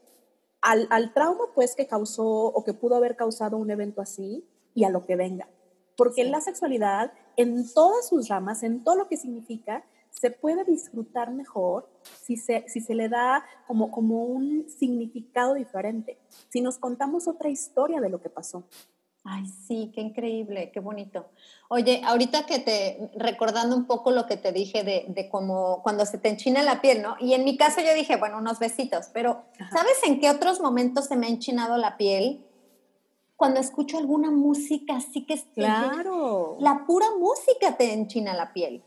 al, 0.61 0.87
al, 0.89 1.13
trauma 1.13 1.45
pues 1.53 1.75
que 1.75 1.85
causó 1.85 2.25
o 2.25 2.63
que 2.63 2.73
pudo 2.73 2.95
haber 2.95 3.15
causado 3.15 3.57
un 3.57 3.69
evento 3.69 4.01
así 4.01 4.43
y 4.73 4.85
a 4.85 4.89
lo 4.89 5.05
que 5.05 5.15
venga. 5.15 5.47
Porque 5.95 6.23
la 6.23 6.41
sexualidad, 6.41 7.13
en 7.35 7.71
todas 7.73 8.07
sus 8.07 8.27
ramas, 8.27 8.63
en 8.63 8.83
todo 8.83 8.95
lo 8.95 9.07
que 9.07 9.17
significa, 9.17 9.83
se 10.19 10.31
puede 10.31 10.63
disfrutar 10.65 11.31
mejor 11.31 11.89
si 12.23 12.37
se, 12.37 12.67
si 12.67 12.81
se 12.81 12.95
le 12.95 13.09
da 13.09 13.45
como, 13.67 13.91
como 13.91 14.23
un 14.23 14.67
significado 14.69 15.53
diferente, 15.53 16.17
si 16.49 16.61
nos 16.61 16.77
contamos 16.77 17.27
otra 17.27 17.49
historia 17.49 18.01
de 18.01 18.09
lo 18.09 18.21
que 18.21 18.29
pasó. 18.29 18.63
Ay, 19.29 19.45
sí, 19.67 19.91
qué 19.93 19.99
increíble, 19.99 20.71
qué 20.71 20.79
bonito. 20.79 21.25
Oye, 21.67 22.01
ahorita 22.05 22.45
que 22.45 22.59
te, 22.59 23.11
recordando 23.15 23.75
un 23.75 23.85
poco 23.85 24.11
lo 24.11 24.25
que 24.25 24.37
te 24.37 24.53
dije 24.53 24.83
de, 24.83 25.05
de 25.09 25.29
cómo 25.29 25.81
cuando 25.83 26.05
se 26.05 26.17
te 26.17 26.29
enchina 26.29 26.63
la 26.63 26.79
piel, 26.79 27.01
¿no? 27.01 27.17
Y 27.19 27.33
en 27.33 27.43
mi 27.43 27.57
caso 27.57 27.81
yo 27.81 27.93
dije, 27.93 28.15
bueno, 28.15 28.37
unos 28.37 28.57
besitos, 28.57 29.07
pero 29.13 29.43
¿sabes 29.69 29.97
en 30.05 30.21
qué 30.21 30.29
otros 30.29 30.61
momentos 30.61 31.05
se 31.07 31.17
me 31.17 31.27
ha 31.27 31.29
enchinado 31.29 31.75
la 31.77 31.97
piel? 31.97 32.45
Cuando 33.35 33.59
escucho 33.59 33.97
alguna 33.97 34.31
música 34.31 34.95
así 34.95 35.25
que 35.25 35.33
es... 35.33 35.45
Claro. 35.53 36.55
La 36.59 36.85
pura 36.87 37.07
música 37.19 37.75
te 37.75 37.93
enchina 37.93 38.33
la 38.33 38.53
piel. 38.53 38.81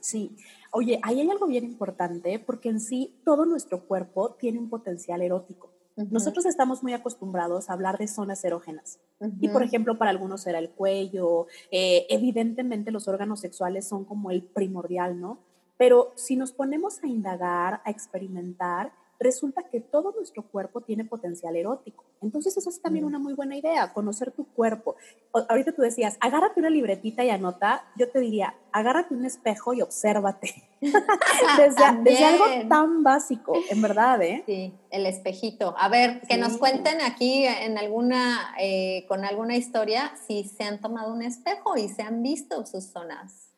Sí, 0.00 0.36
Oye, 0.70 1.00
ahí 1.02 1.20
hay 1.20 1.30
algo 1.30 1.46
bien 1.46 1.64
importante 1.64 2.38
porque 2.38 2.68
en 2.68 2.80
sí 2.80 3.20
todo 3.24 3.46
nuestro 3.46 3.86
cuerpo 3.86 4.36
tiene 4.38 4.58
un 4.58 4.68
potencial 4.68 5.22
erótico. 5.22 5.70
Nosotros 6.10 6.46
estamos 6.46 6.84
muy 6.84 6.92
acostumbrados 6.92 7.68
a 7.68 7.72
hablar 7.72 7.98
de 7.98 8.06
zonas 8.06 8.44
erógenas. 8.44 9.00
Y 9.40 9.48
por 9.48 9.64
ejemplo, 9.64 9.98
para 9.98 10.10
algunos 10.10 10.46
era 10.46 10.60
el 10.60 10.70
cuello. 10.70 11.46
Eh, 11.72 12.06
evidentemente 12.08 12.92
los 12.92 13.08
órganos 13.08 13.40
sexuales 13.40 13.88
son 13.88 14.04
como 14.04 14.30
el 14.30 14.44
primordial, 14.44 15.20
¿no? 15.20 15.40
Pero 15.76 16.12
si 16.14 16.36
nos 16.36 16.52
ponemos 16.52 17.02
a 17.02 17.08
indagar, 17.08 17.82
a 17.84 17.90
experimentar, 17.90 18.92
resulta 19.18 19.64
que 19.64 19.80
todo 19.80 20.12
nuestro 20.12 20.42
cuerpo 20.42 20.80
tiene 20.80 21.04
potencial 21.04 21.56
erótico. 21.56 22.04
Entonces 22.22 22.56
eso 22.56 22.70
es 22.70 22.80
también 22.80 23.04
mm. 23.04 23.08
una 23.08 23.18
muy 23.18 23.34
buena 23.34 23.56
idea, 23.56 23.92
conocer 23.92 24.30
tu 24.32 24.46
cuerpo. 24.46 24.96
ahorita 25.32 25.72
tú 25.72 25.82
decías, 25.82 26.16
agárrate 26.20 26.60
una 26.60 26.70
libretita 26.70 27.24
y 27.24 27.30
anota, 27.30 27.84
yo 27.96 28.10
te 28.10 28.20
diría, 28.20 28.54
agárrate 28.72 29.14
un 29.14 29.24
espejo 29.24 29.72
y 29.72 29.82
obsérvate. 29.82 30.64
desde, 30.80 32.24
algo 32.24 32.44
tan 32.68 33.02
básico, 33.02 33.52
en 33.68 33.82
verdad, 33.82 34.22
¿eh? 34.22 34.44
Sí, 34.46 34.72
el 34.90 35.06
espejito. 35.06 35.74
A 35.76 35.88
ver, 35.88 36.20
que 36.28 36.36
nos 36.36 36.56
cuenten 36.56 37.00
aquí 37.00 37.44
en 37.44 37.78
alguna, 37.78 38.54
eh, 38.60 39.04
con 39.08 39.24
alguna 39.24 39.56
historia 39.56 40.12
si 40.26 40.44
se 40.44 40.62
han 40.62 40.80
tomado 40.80 41.12
un 41.12 41.22
espejo 41.22 41.76
y 41.76 41.88
se 41.88 42.02
han 42.02 42.22
visto 42.22 42.64
sus 42.64 42.84
zonas. 42.84 43.48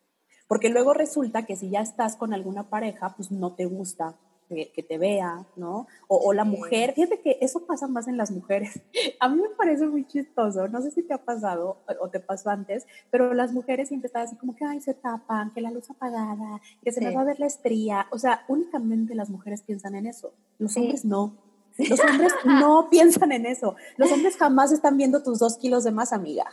Porque 0.47 0.69
luego 0.69 0.93
resulta 0.93 1.45
que 1.45 1.55
si 1.55 1.69
ya 1.69 1.79
estás 1.79 2.15
con 2.15 2.33
alguna 2.33 2.69
pareja, 2.69 3.13
pues 3.15 3.31
no 3.31 3.53
te 3.53 3.65
gusta 3.65 4.17
que, 4.55 4.83
te 4.83 4.97
vea, 4.97 5.45
¿no? 5.55 5.87
O, 6.07 6.33
la 6.33 6.43
mujer, 6.43 6.93
fíjate 6.93 7.21
que 7.21 7.37
eso 7.41 7.65
pasa 7.65 7.87
más 7.87 8.07
en 8.07 8.17
las 8.17 8.31
mujeres. 8.31 8.81
A 9.19 9.29
mí 9.29 9.41
me 9.41 9.49
parece 9.49 9.87
muy 9.87 10.05
chistoso, 10.05 10.67
no 10.67 10.81
sé 10.81 10.91
si 10.91 11.03
te 11.03 11.13
ha 11.13 11.19
pasado 11.19 11.77
o 11.99 12.09
te 12.09 12.19
pasó 12.19 12.49
antes, 12.49 12.85
pero 13.09 13.33
las 13.33 13.53
mujeres 13.53 13.87
siempre 13.87 14.07
están 14.07 14.23
así 14.23 14.35
como 14.35 14.55
que, 14.55 14.65
ay, 14.65 14.81
se 14.81 14.93
tapan, 14.93 15.51
que 15.53 15.61
la 15.61 15.71
luz 15.71 15.89
apagada, 15.89 16.61
que 16.83 16.91
se 16.91 17.01
me 17.01 17.13
va 17.13 17.21
a 17.21 17.25
ver 17.25 17.39
la 17.39 17.45
estría. 17.47 18.07
O 18.11 18.17
sea, 18.17 18.43
únicamente 18.47 19.15
las 19.15 19.29
mujeres 19.29 19.61
piensan 19.61 19.95
en 19.95 20.07
eso, 20.07 20.33
los 20.57 20.75
hombres 20.77 21.05
no. 21.05 21.50
Los 21.77 21.99
hombres 21.99 22.33
no 22.45 22.87
piensan 22.91 23.31
en 23.31 23.45
eso. 23.45 23.75
Los 23.97 24.11
hombres 24.11 24.37
jamás 24.37 24.71
están 24.71 24.97
viendo 24.97 25.23
tus 25.23 25.39
dos 25.39 25.57
kilos 25.57 25.83
de 25.83 25.91
más, 25.91 26.13
amiga. 26.13 26.45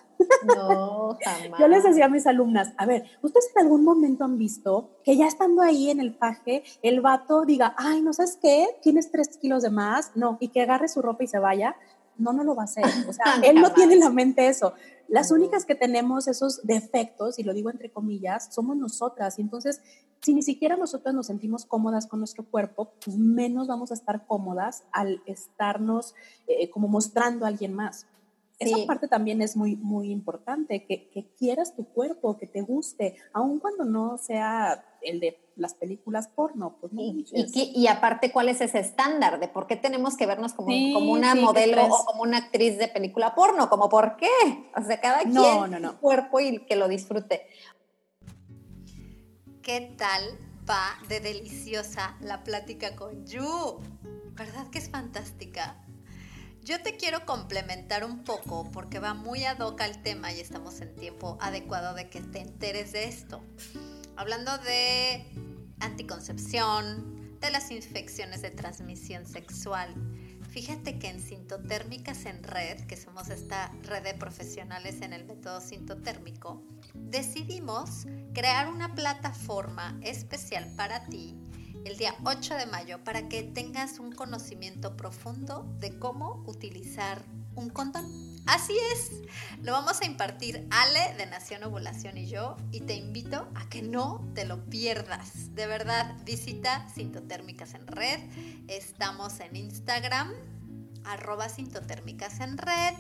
No, 0.46 1.18
jamás. 1.22 1.60
Yo 1.60 1.68
les 1.68 1.84
decía 1.84 2.06
a 2.06 2.08
mis 2.08 2.26
alumnas, 2.26 2.72
a 2.76 2.86
ver, 2.86 3.04
¿ustedes 3.22 3.50
en 3.54 3.62
algún 3.62 3.84
momento 3.84 4.24
han 4.24 4.38
visto 4.38 4.98
que 5.04 5.16
ya 5.16 5.26
estando 5.26 5.62
ahí 5.62 5.90
en 5.90 6.00
el 6.00 6.14
paje, 6.14 6.62
el 6.82 7.00
vato 7.00 7.44
diga, 7.44 7.74
ay, 7.76 8.00
¿no 8.00 8.12
sabes 8.12 8.38
qué? 8.40 8.68
Tienes 8.82 9.10
tres 9.10 9.36
kilos 9.38 9.62
de 9.62 9.70
más? 9.70 10.12
No, 10.14 10.36
y 10.40 10.48
que 10.48 10.62
agarre 10.62 10.88
su 10.88 11.02
ropa 11.02 11.24
y 11.24 11.28
se 11.28 11.38
vaya. 11.38 11.76
No, 12.16 12.32
no 12.32 12.42
lo 12.42 12.54
va 12.54 12.62
a 12.62 12.64
hacer. 12.64 12.84
O 13.08 13.12
sea, 13.12 13.24
él 13.44 13.60
no 13.60 13.72
tiene 13.72 13.94
en 13.94 14.00
la 14.00 14.10
mente 14.10 14.48
eso. 14.48 14.74
Las 15.08 15.30
únicas 15.30 15.64
que 15.64 15.74
tenemos 15.74 16.28
esos 16.28 16.66
defectos, 16.66 17.38
y 17.38 17.42
lo 17.42 17.54
digo 17.54 17.70
entre 17.70 17.90
comillas, 17.90 18.52
somos 18.52 18.76
nosotras. 18.76 19.38
Y 19.38 19.42
entonces, 19.42 19.80
si 20.20 20.34
ni 20.34 20.42
siquiera 20.42 20.76
nosotras 20.76 21.14
nos 21.14 21.26
sentimos 21.26 21.64
cómodas 21.64 22.06
con 22.06 22.18
nuestro 22.18 22.44
cuerpo, 22.44 22.92
pues 23.04 23.16
menos 23.16 23.68
vamos 23.68 23.90
a 23.90 23.94
estar 23.94 24.26
cómodas 24.26 24.84
al 24.92 25.22
estarnos 25.26 26.14
eh, 26.46 26.70
como 26.70 26.88
mostrando 26.88 27.44
a 27.44 27.48
alguien 27.48 27.74
más. 27.74 28.06
Esa 28.58 28.84
parte 28.86 29.06
también 29.06 29.40
es 29.40 29.56
muy, 29.56 29.76
muy 29.76 30.10
importante, 30.10 30.84
que, 30.84 31.08
que, 31.10 31.26
quieras 31.38 31.76
tu 31.76 31.84
cuerpo, 31.84 32.36
que 32.36 32.48
te 32.48 32.60
guste, 32.60 33.14
aun 33.32 33.60
cuando 33.60 33.84
no 33.84 34.18
sea 34.18 34.84
el 35.00 35.20
de 35.20 35.38
las 35.54 35.74
películas 35.74 36.26
porno. 36.26 36.76
Pues 36.80 36.92
y, 36.92 37.72
y, 37.76 37.86
aparte, 37.86 38.32
¿cuál 38.32 38.48
es 38.48 38.60
ese 38.60 38.80
estándar 38.80 39.38
de 39.38 39.46
por 39.46 39.68
qué 39.68 39.76
tenemos 39.76 40.16
que 40.16 40.26
vernos 40.26 40.54
como, 40.54 40.70
como 40.92 41.12
una 41.12 41.36
modelo 41.36 41.86
o 41.86 42.04
como 42.04 42.22
una 42.22 42.38
actriz 42.38 42.78
de 42.78 42.88
película 42.88 43.36
porno? 43.36 43.68
Como 43.68 43.88
por 43.88 44.16
qué? 44.16 44.26
O 44.76 44.82
sea, 44.82 45.00
cada 45.00 45.20
quien 45.20 45.34
no, 45.34 45.68
no, 45.68 45.78
no. 45.78 46.00
cuerpo 46.00 46.40
y 46.40 46.64
que 46.64 46.74
lo 46.74 46.88
disfrute. 46.88 47.46
¿Qué 49.68 49.94
tal 49.98 50.22
va 50.66 50.98
de 51.10 51.20
deliciosa 51.20 52.16
la 52.22 52.42
plática 52.42 52.96
con 52.96 53.26
Yu? 53.26 53.78
¿Verdad 54.32 54.70
que 54.70 54.78
es 54.78 54.88
fantástica? 54.88 55.76
Yo 56.62 56.80
te 56.80 56.96
quiero 56.96 57.26
complementar 57.26 58.02
un 58.02 58.24
poco 58.24 58.70
porque 58.72 58.98
va 58.98 59.12
muy 59.12 59.44
ad 59.44 59.60
hoc 59.60 59.78
al 59.82 60.00
tema 60.00 60.32
y 60.32 60.40
estamos 60.40 60.80
en 60.80 60.96
tiempo 60.96 61.36
adecuado 61.42 61.92
de 61.92 62.08
que 62.08 62.22
te 62.22 62.38
enteres 62.38 62.92
de 62.92 63.04
esto. 63.08 63.44
Hablando 64.16 64.56
de 64.56 65.26
anticoncepción, 65.80 67.18
de 67.38 67.50
las 67.50 67.70
infecciones 67.70 68.40
de 68.40 68.50
transmisión 68.50 69.26
sexual. 69.26 69.94
Fíjate 70.50 70.98
que 70.98 71.08
en 71.08 71.20
Sintotérmicas 71.20 72.24
en 72.24 72.42
Red, 72.42 72.86
que 72.86 72.96
somos 72.96 73.28
esta 73.28 73.70
red 73.82 74.02
de 74.02 74.14
profesionales 74.14 75.02
en 75.02 75.12
el 75.12 75.24
método 75.24 75.60
sintotérmico, 75.60 76.62
decidimos 77.04 78.06
crear 78.34 78.68
una 78.68 78.94
plataforma 78.94 79.98
especial 80.02 80.70
para 80.76 81.04
ti 81.06 81.36
el 81.84 81.96
día 81.96 82.14
8 82.24 82.54
de 82.56 82.66
mayo 82.66 83.02
para 83.02 83.28
que 83.28 83.42
tengas 83.42 83.98
un 83.98 84.12
conocimiento 84.12 84.96
profundo 84.96 85.66
de 85.80 85.98
cómo 85.98 86.42
utilizar 86.46 87.22
un 87.54 87.70
condón. 87.70 88.06
Así 88.46 88.74
es, 88.92 89.10
lo 89.62 89.72
vamos 89.72 90.00
a 90.00 90.06
impartir 90.06 90.66
Ale 90.70 91.14
de 91.18 91.26
Nación 91.26 91.64
Ovulación 91.64 92.16
y 92.16 92.26
yo 92.26 92.56
y 92.72 92.80
te 92.80 92.94
invito 92.94 93.48
a 93.54 93.68
que 93.68 93.82
no 93.82 94.26
te 94.34 94.44
lo 94.44 94.64
pierdas. 94.66 95.54
De 95.54 95.66
verdad, 95.66 96.16
visita 96.24 96.88
Sintotérmicas 96.88 97.74
en 97.74 97.86
Red. 97.86 98.20
Estamos 98.68 99.40
en 99.40 99.56
Instagram, 99.56 100.32
arroba 101.08 101.48
Sintotérmicas 101.48 102.40
en 102.40 102.58
Red 102.58 102.94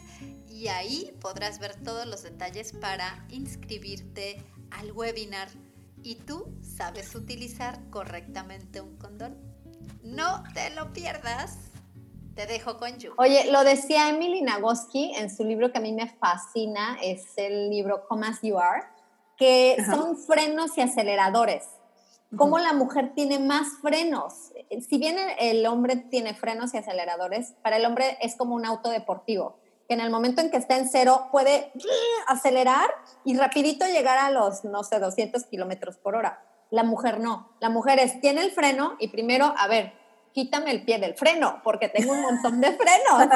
y 0.48 0.68
ahí 0.68 1.16
podrás 1.20 1.58
ver 1.58 1.74
todos 1.82 2.06
los 2.06 2.22
detalles 2.22 2.72
para 2.72 3.26
inscribirte 3.30 4.44
al 4.70 4.92
webinar 4.92 5.48
¿Y 6.02 6.16
tú 6.16 6.54
sabes 6.62 7.14
utilizar 7.14 7.78
correctamente 7.90 8.80
un 8.80 8.96
condón? 8.96 9.36
No 10.02 10.42
te 10.54 10.70
lo 10.70 10.92
pierdas. 10.92 11.58
Te 12.34 12.46
dejo 12.46 12.78
con 12.78 12.98
Yu. 12.98 13.12
Oye, 13.18 13.50
lo 13.50 13.64
decía 13.64 14.10
Emily 14.10 14.42
Nagoski 14.42 15.12
en 15.16 15.28
su 15.28 15.44
libro 15.44 15.72
que 15.72 15.78
a 15.78 15.80
mí 15.80 15.92
me 15.92 16.08
fascina, 16.08 16.96
es 17.02 17.32
el 17.36 17.68
libro 17.68 18.06
Come 18.06 18.28
As 18.28 18.40
You 18.42 18.58
Are, 18.58 18.84
que 19.36 19.76
son 19.84 20.16
frenos 20.16 20.78
y 20.78 20.82
aceleradores. 20.82 21.64
Cómo 22.36 22.58
la 22.58 22.74
mujer 22.74 23.12
tiene 23.14 23.38
más 23.38 23.68
frenos. 23.80 24.52
Si 24.86 24.98
bien 24.98 25.16
el 25.38 25.66
hombre 25.66 25.96
tiene 25.96 26.34
frenos 26.34 26.74
y 26.74 26.78
aceleradores, 26.78 27.54
para 27.62 27.78
el 27.78 27.86
hombre 27.86 28.18
es 28.20 28.36
como 28.36 28.54
un 28.54 28.66
auto 28.66 28.90
deportivo 28.90 29.56
que 29.88 29.94
en 29.94 30.00
el 30.00 30.10
momento 30.10 30.42
en 30.42 30.50
que 30.50 30.58
está 30.58 30.76
en 30.76 30.88
cero 30.88 31.28
puede 31.32 31.72
acelerar 32.28 32.90
y 33.24 33.36
rapidito 33.36 33.86
llegar 33.86 34.18
a 34.18 34.30
los, 34.30 34.64
no 34.64 34.84
sé, 34.84 35.00
200 35.00 35.44
kilómetros 35.44 35.96
por 35.96 36.14
hora. 36.14 36.44
La 36.70 36.84
mujer 36.84 37.20
no. 37.20 37.56
La 37.60 37.70
mujer 37.70 37.98
es, 37.98 38.20
tiene 38.20 38.42
el 38.42 38.50
freno 38.50 38.96
y 38.98 39.08
primero, 39.08 39.54
a 39.56 39.66
ver, 39.66 39.94
quítame 40.32 40.70
el 40.70 40.84
pie 40.84 40.98
del 40.98 41.14
freno, 41.14 41.60
porque 41.62 41.88
tengo 41.88 42.12
un 42.12 42.22
montón 42.22 42.60
de 42.60 42.72
frenos. 42.72 43.28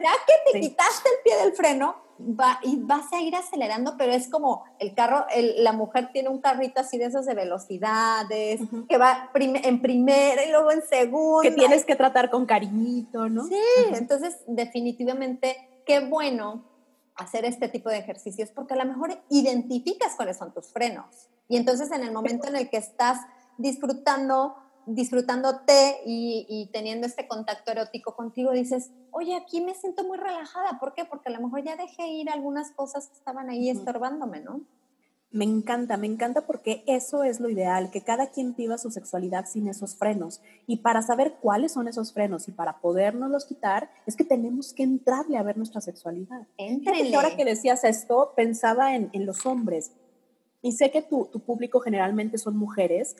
Ya 0.00 0.12
que 0.26 0.52
te 0.52 0.60
quitaste 0.60 1.08
el 1.08 1.22
pie 1.24 1.36
del 1.44 1.52
freno, 1.52 1.96
va, 2.20 2.58
y 2.62 2.76
vas 2.80 3.12
a 3.12 3.20
ir 3.20 3.34
acelerando, 3.34 3.96
pero 3.96 4.12
es 4.12 4.28
como 4.28 4.64
el 4.78 4.94
carro, 4.94 5.26
la 5.58 5.72
mujer 5.72 6.10
tiene 6.12 6.28
un 6.28 6.40
carrito 6.40 6.80
así 6.80 6.98
de 6.98 7.06
esos 7.06 7.26
de 7.26 7.34
velocidades, 7.34 8.60
que 8.88 8.98
va 8.98 9.30
en 9.34 9.82
primera 9.82 10.44
y 10.44 10.50
luego 10.50 10.70
en 10.72 10.82
segunda. 10.82 11.48
Que 11.48 11.54
tienes 11.54 11.84
que 11.84 11.96
tratar 11.96 12.30
con 12.30 12.46
cariñito, 12.46 13.28
¿no? 13.28 13.44
Sí, 13.44 13.56
entonces 13.94 14.36
definitivamente 14.46 15.56
qué 15.84 16.00
bueno 16.00 16.64
hacer 17.16 17.44
este 17.44 17.68
tipo 17.68 17.88
de 17.88 17.98
ejercicios 17.98 18.50
porque 18.50 18.74
a 18.74 18.76
lo 18.76 18.84
mejor 18.84 19.18
identificas 19.30 20.14
cuáles 20.16 20.36
son 20.36 20.52
tus 20.52 20.72
frenos. 20.72 21.28
Y 21.48 21.56
entonces 21.56 21.90
en 21.90 22.02
el 22.02 22.12
momento 22.12 22.48
en 22.48 22.56
el 22.56 22.68
que 22.68 22.76
estás 22.76 23.20
disfrutando, 23.56 24.56
disfrutándote 24.86 25.98
y, 26.06 26.46
y 26.48 26.70
teniendo 26.72 27.06
este 27.06 27.28
contacto 27.28 27.72
erótico 27.72 28.14
contigo, 28.14 28.52
dices, 28.52 28.90
oye, 29.10 29.36
aquí 29.36 29.60
me 29.60 29.74
siento 29.74 30.04
muy 30.04 30.16
relajada. 30.16 30.78
¿Por 30.78 30.94
qué? 30.94 31.04
Porque 31.04 31.28
a 31.28 31.32
lo 31.32 31.40
mejor 31.40 31.62
ya 31.62 31.76
dejé 31.76 32.06
ir 32.08 32.30
algunas 32.30 32.70
cosas 32.70 33.08
que 33.08 33.14
estaban 33.14 33.50
ahí 33.50 33.68
estorbándome, 33.68 34.40
¿no? 34.40 34.62
Me 35.36 35.44
encanta, 35.44 35.96
me 35.96 36.06
encanta 36.06 36.46
porque 36.46 36.82
eso 36.86 37.24
es 37.24 37.40
lo 37.40 37.50
ideal, 37.50 37.90
que 37.90 38.00
cada 38.00 38.30
quien 38.30 38.54
viva 38.54 38.78
su 38.78 38.90
sexualidad 38.90 39.44
sin 39.46 39.68
esos 39.68 39.96
frenos. 39.96 40.40
Y 40.66 40.78
para 40.78 41.02
saber 41.02 41.34
cuáles 41.42 41.72
son 41.72 41.88
esos 41.88 42.12
frenos 42.12 42.48
y 42.48 42.52
para 42.52 42.80
podernos 42.80 43.44
quitar, 43.44 43.90
es 44.06 44.16
que 44.16 44.24
tenemos 44.24 44.72
que 44.72 44.84
entrarle 44.84 45.36
a 45.36 45.42
ver 45.42 45.58
nuestra 45.58 45.80
sexualidad. 45.80 46.46
Y 46.56 47.14
Ahora 47.14 47.36
que 47.36 47.44
decías 47.44 47.84
esto, 47.84 48.32
pensaba 48.36 48.94
en, 48.94 49.10
los 49.26 49.44
hombres. 49.44 49.92
Y 50.62 50.72
sé 50.72 50.90
que 50.90 51.02
tu, 51.02 51.26
tu, 51.26 51.40
público 51.40 51.80
generalmente 51.80 52.38
son 52.38 52.56
mujeres, 52.56 53.16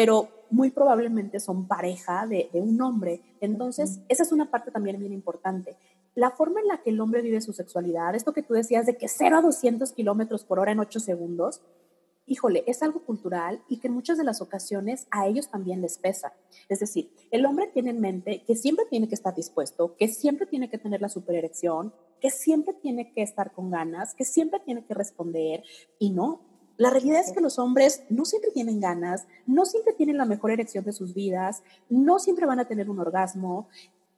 pero 0.00 0.46
muy 0.50 0.70
probablemente 0.70 1.40
son 1.40 1.68
pareja 1.68 2.26
de, 2.26 2.48
de 2.54 2.60
un 2.62 2.80
hombre. 2.80 3.20
Entonces, 3.42 4.00
esa 4.08 4.22
es 4.22 4.32
una 4.32 4.50
parte 4.50 4.70
también 4.70 4.98
bien 4.98 5.12
importante 5.12 5.76
la 6.14 6.30
forma 6.30 6.60
en 6.60 6.66
la 6.66 6.82
que 6.82 6.90
el 6.90 7.00
hombre 7.00 7.22
vive 7.22 7.40
su 7.40 7.52
sexualidad, 7.52 8.14
esto 8.14 8.32
que 8.32 8.42
tú 8.42 8.54
decías 8.54 8.84
de 8.84 8.96
que 8.96 9.06
0 9.06 9.38
a 9.38 9.42
200 9.42 9.92
kilómetros 9.92 10.44
por 10.44 10.58
hora 10.58 10.72
en 10.72 10.80
8 10.80 10.98
segundos, 10.98 11.62
híjole, 12.26 12.62
es 12.66 12.82
algo 12.82 13.04
cultural 13.04 13.62
y 13.68 13.78
que 13.78 13.88
en 13.88 13.94
muchas 13.94 14.18
de 14.18 14.24
las 14.24 14.40
ocasiones 14.40 15.06
a 15.10 15.26
ellos 15.26 15.50
también 15.50 15.80
les 15.80 15.98
pesa. 15.98 16.32
Es 16.68 16.80
decir, 16.80 17.12
el 17.30 17.44
hombre 17.46 17.68
tiene 17.72 17.90
en 17.90 18.00
mente 18.00 18.44
que 18.44 18.54
siempre 18.54 18.86
tiene 18.88 19.08
que 19.08 19.14
estar 19.14 19.34
dispuesto, 19.34 19.96
que 19.96 20.08
siempre 20.08 20.46
tiene 20.46 20.70
que 20.70 20.78
tener 20.78 21.00
la 21.00 21.08
supererección, 21.08 21.92
que 22.20 22.30
siempre 22.30 22.74
tiene 22.74 23.12
que 23.12 23.22
estar 23.22 23.52
con 23.52 23.70
ganas, 23.70 24.14
que 24.14 24.24
siempre 24.24 24.60
tiene 24.60 24.84
que 24.84 24.94
responder 24.94 25.64
y 25.98 26.10
no. 26.10 26.49
La 26.80 26.88
realidad 26.88 27.20
es 27.20 27.32
que 27.32 27.42
los 27.42 27.58
hombres 27.58 28.04
no 28.08 28.24
siempre 28.24 28.50
tienen 28.52 28.80
ganas, 28.80 29.26
no 29.44 29.66
siempre 29.66 29.92
tienen 29.92 30.16
la 30.16 30.24
mejor 30.24 30.50
erección 30.50 30.82
de 30.82 30.94
sus 30.94 31.12
vidas, 31.12 31.62
no 31.90 32.18
siempre 32.18 32.46
van 32.46 32.58
a 32.58 32.68
tener 32.68 32.88
un 32.88 32.98
orgasmo. 32.98 33.68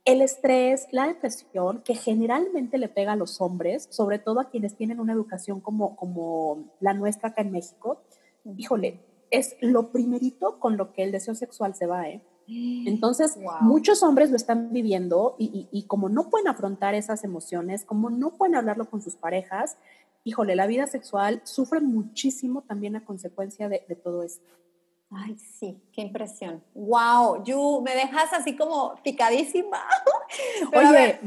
El 0.04 0.22
estrés, 0.22 0.86
la 0.92 1.08
depresión, 1.08 1.82
que 1.84 1.96
generalmente 1.96 2.78
le 2.78 2.88
pega 2.88 3.14
a 3.14 3.16
los 3.16 3.40
hombres, 3.40 3.88
sobre 3.90 4.20
todo 4.20 4.38
a 4.38 4.48
quienes 4.48 4.76
tienen 4.76 5.00
una 5.00 5.12
educación 5.12 5.58
como, 5.58 5.96
como 5.96 6.68
la 6.78 6.94
nuestra 6.94 7.30
acá 7.30 7.42
en 7.42 7.50
México, 7.50 8.00
híjole, 8.56 9.00
es 9.32 9.56
lo 9.60 9.90
primerito 9.90 10.60
con 10.60 10.76
lo 10.76 10.92
que 10.92 11.02
el 11.02 11.10
deseo 11.10 11.34
sexual 11.34 11.74
se 11.74 11.86
va, 11.86 12.10
¿eh? 12.10 12.22
Entonces, 12.86 13.38
muchos 13.60 14.02
hombres 14.02 14.30
lo 14.30 14.36
están 14.36 14.72
viviendo 14.72 15.34
y, 15.38 15.84
como 15.88 16.08
no 16.08 16.30
pueden 16.30 16.48
afrontar 16.48 16.94
esas 16.94 17.24
emociones, 17.24 17.84
como 17.84 18.10
no 18.10 18.30
pueden 18.30 18.54
hablarlo 18.54 18.88
con 18.88 19.02
sus 19.02 19.16
parejas, 19.16 19.76
híjole, 20.24 20.56
la 20.56 20.66
vida 20.66 20.86
sexual 20.86 21.40
sufre 21.44 21.80
muchísimo 21.80 22.62
también 22.62 22.96
a 22.96 23.04
consecuencia 23.04 23.68
de, 23.68 23.84
de 23.88 23.96
todo 23.96 24.22
esto. 24.22 24.52
Ay, 25.14 25.36
sí, 25.36 25.78
qué 25.92 26.00
impresión. 26.00 26.62
Wow, 26.74 27.44
Yu, 27.44 27.82
me 27.82 27.94
dejas 27.94 28.32
así 28.32 28.56
como 28.56 28.94
picadísima. 29.02 29.84
Oye, 30.74 31.20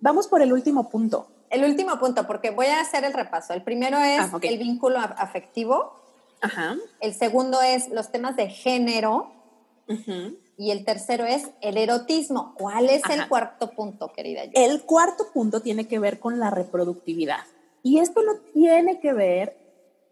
vamos 0.00 0.28
por 0.28 0.42
el 0.42 0.52
último 0.52 0.88
punto. 0.90 1.28
El 1.48 1.64
último 1.64 1.98
punto, 1.98 2.26
porque 2.26 2.50
voy 2.50 2.66
a 2.66 2.80
hacer 2.80 3.04
el 3.04 3.12
repaso. 3.12 3.54
El 3.54 3.62
primero 3.62 3.98
es 3.98 4.20
ah, 4.20 4.38
el 4.42 4.58
vínculo 4.58 4.98
afectivo. 4.98 5.94
Ajá. 6.42 6.76
El 7.00 7.14
segundo 7.14 7.60
es 7.62 7.88
los 7.88 8.12
temas 8.12 8.36
de 8.36 8.48
género. 8.48 9.32
Y 10.56 10.70
el 10.70 10.84
tercero 10.84 11.24
es 11.24 11.50
el 11.62 11.76
erotismo. 11.76 12.54
¿Cuál 12.56 12.88
es 12.90 13.02
el 13.10 13.26
cuarto 13.28 13.70
punto, 13.70 14.12
querida? 14.12 14.44
Yu? 14.44 14.52
El 14.54 14.82
cuarto 14.82 15.32
punto 15.32 15.60
tiene 15.60 15.88
que 15.88 15.98
ver 15.98 16.20
con 16.20 16.38
la 16.38 16.50
reproductividad. 16.50 17.40
Y 17.82 17.98
esto 17.98 18.22
no 18.22 18.36
tiene 18.52 19.00
que 19.00 19.12
ver 19.12 19.56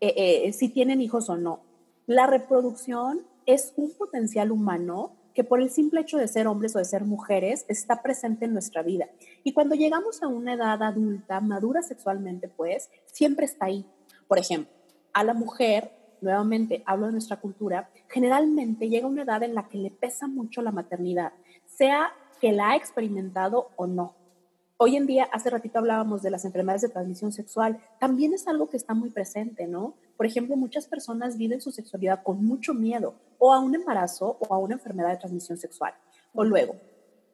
eh, 0.01 0.45
eh, 0.47 0.53
si 0.53 0.69
tienen 0.69 1.01
hijos 1.01 1.29
o 1.29 1.37
no 1.37 1.69
la 2.09 2.27
reproducción 2.27 3.27
es 3.45 3.75
un 3.77 3.93
potencial 3.93 4.51
humano 4.51 5.13
que 5.35 5.45
por 5.45 5.61
el 5.61 5.69
simple 5.69 6.01
hecho 6.01 6.17
de 6.17 6.27
ser 6.27 6.47
hombres 6.47 6.75
o 6.75 6.79
de 6.79 6.87
ser 6.87 7.05
mujeres 7.05 7.67
está 7.69 8.01
presente 8.03 8.47
en 8.47 8.55
nuestra 8.55 8.83
vida. 8.83 9.11
Y 9.45 9.53
cuando 9.53 9.75
llegamos 9.75 10.23
a 10.23 10.27
una 10.27 10.55
edad 10.55 10.83
adulta, 10.83 11.43
madura 11.43 11.83
sexualmente, 11.83 12.49
pues, 12.49 12.89
siempre 13.05 13.45
está 13.45 13.67
ahí. 13.67 13.85
Por 14.27 14.39
ejemplo, 14.39 14.73
a 15.13 15.23
la 15.23 15.35
mujer, 15.35 15.93
nuevamente 16.23 16.83
hablo 16.87 17.07
de 17.07 17.13
nuestra 17.13 17.43
cultura, 17.43 17.91
generalmente 18.09 18.89
llega 18.89 19.07
una 19.07 19.25
edad 19.25 19.43
en 19.43 19.55
la 19.55 19.69
que 19.69 19.77
le 19.77 19.91
pesa 19.91 20.27
mucho 20.29 20.63
la 20.63 20.73
maternidad, 20.73 21.35
sea 21.67 22.11
que 22.41 22.53
la 22.53 22.71
ha 22.71 22.77
experimentado 22.77 23.69
o 23.77 23.87
no. 23.87 24.15
Hoy 24.81 24.95
en 24.95 25.07
día, 25.07 25.25
hace 25.33 25.51
ratito 25.51 25.81
hablábamos 25.81 26.23
de 26.23 26.31
las 26.31 26.45
enfermedades 26.45 26.83
de 26.83 26.89
transmisión 26.89 27.33
sexual, 27.33 27.81
también 27.99 28.33
es 28.33 28.47
algo 28.47 28.69
que 28.69 28.77
está 28.77 28.95
muy 28.95 29.11
presente, 29.11 29.67
¿no? 29.67 29.95
Por 30.17 30.25
ejemplo, 30.25 30.55
muchas 30.55 30.87
personas 30.87 31.37
viven 31.37 31.61
su 31.61 31.73
sexualidad 31.73 32.23
con 32.23 32.45
mucho 32.45 32.75
miedo 32.75 33.17
o 33.39 33.53
a 33.53 33.59
un 33.59 33.75
embarazo 33.75 34.37
o 34.39 34.55
a 34.55 34.59
una 34.59 34.75
enfermedad 34.75 35.11
de 35.11 35.17
transmisión 35.17 35.59
sexual. 35.59 35.95
O 36.33 36.45
luego, 36.45 36.77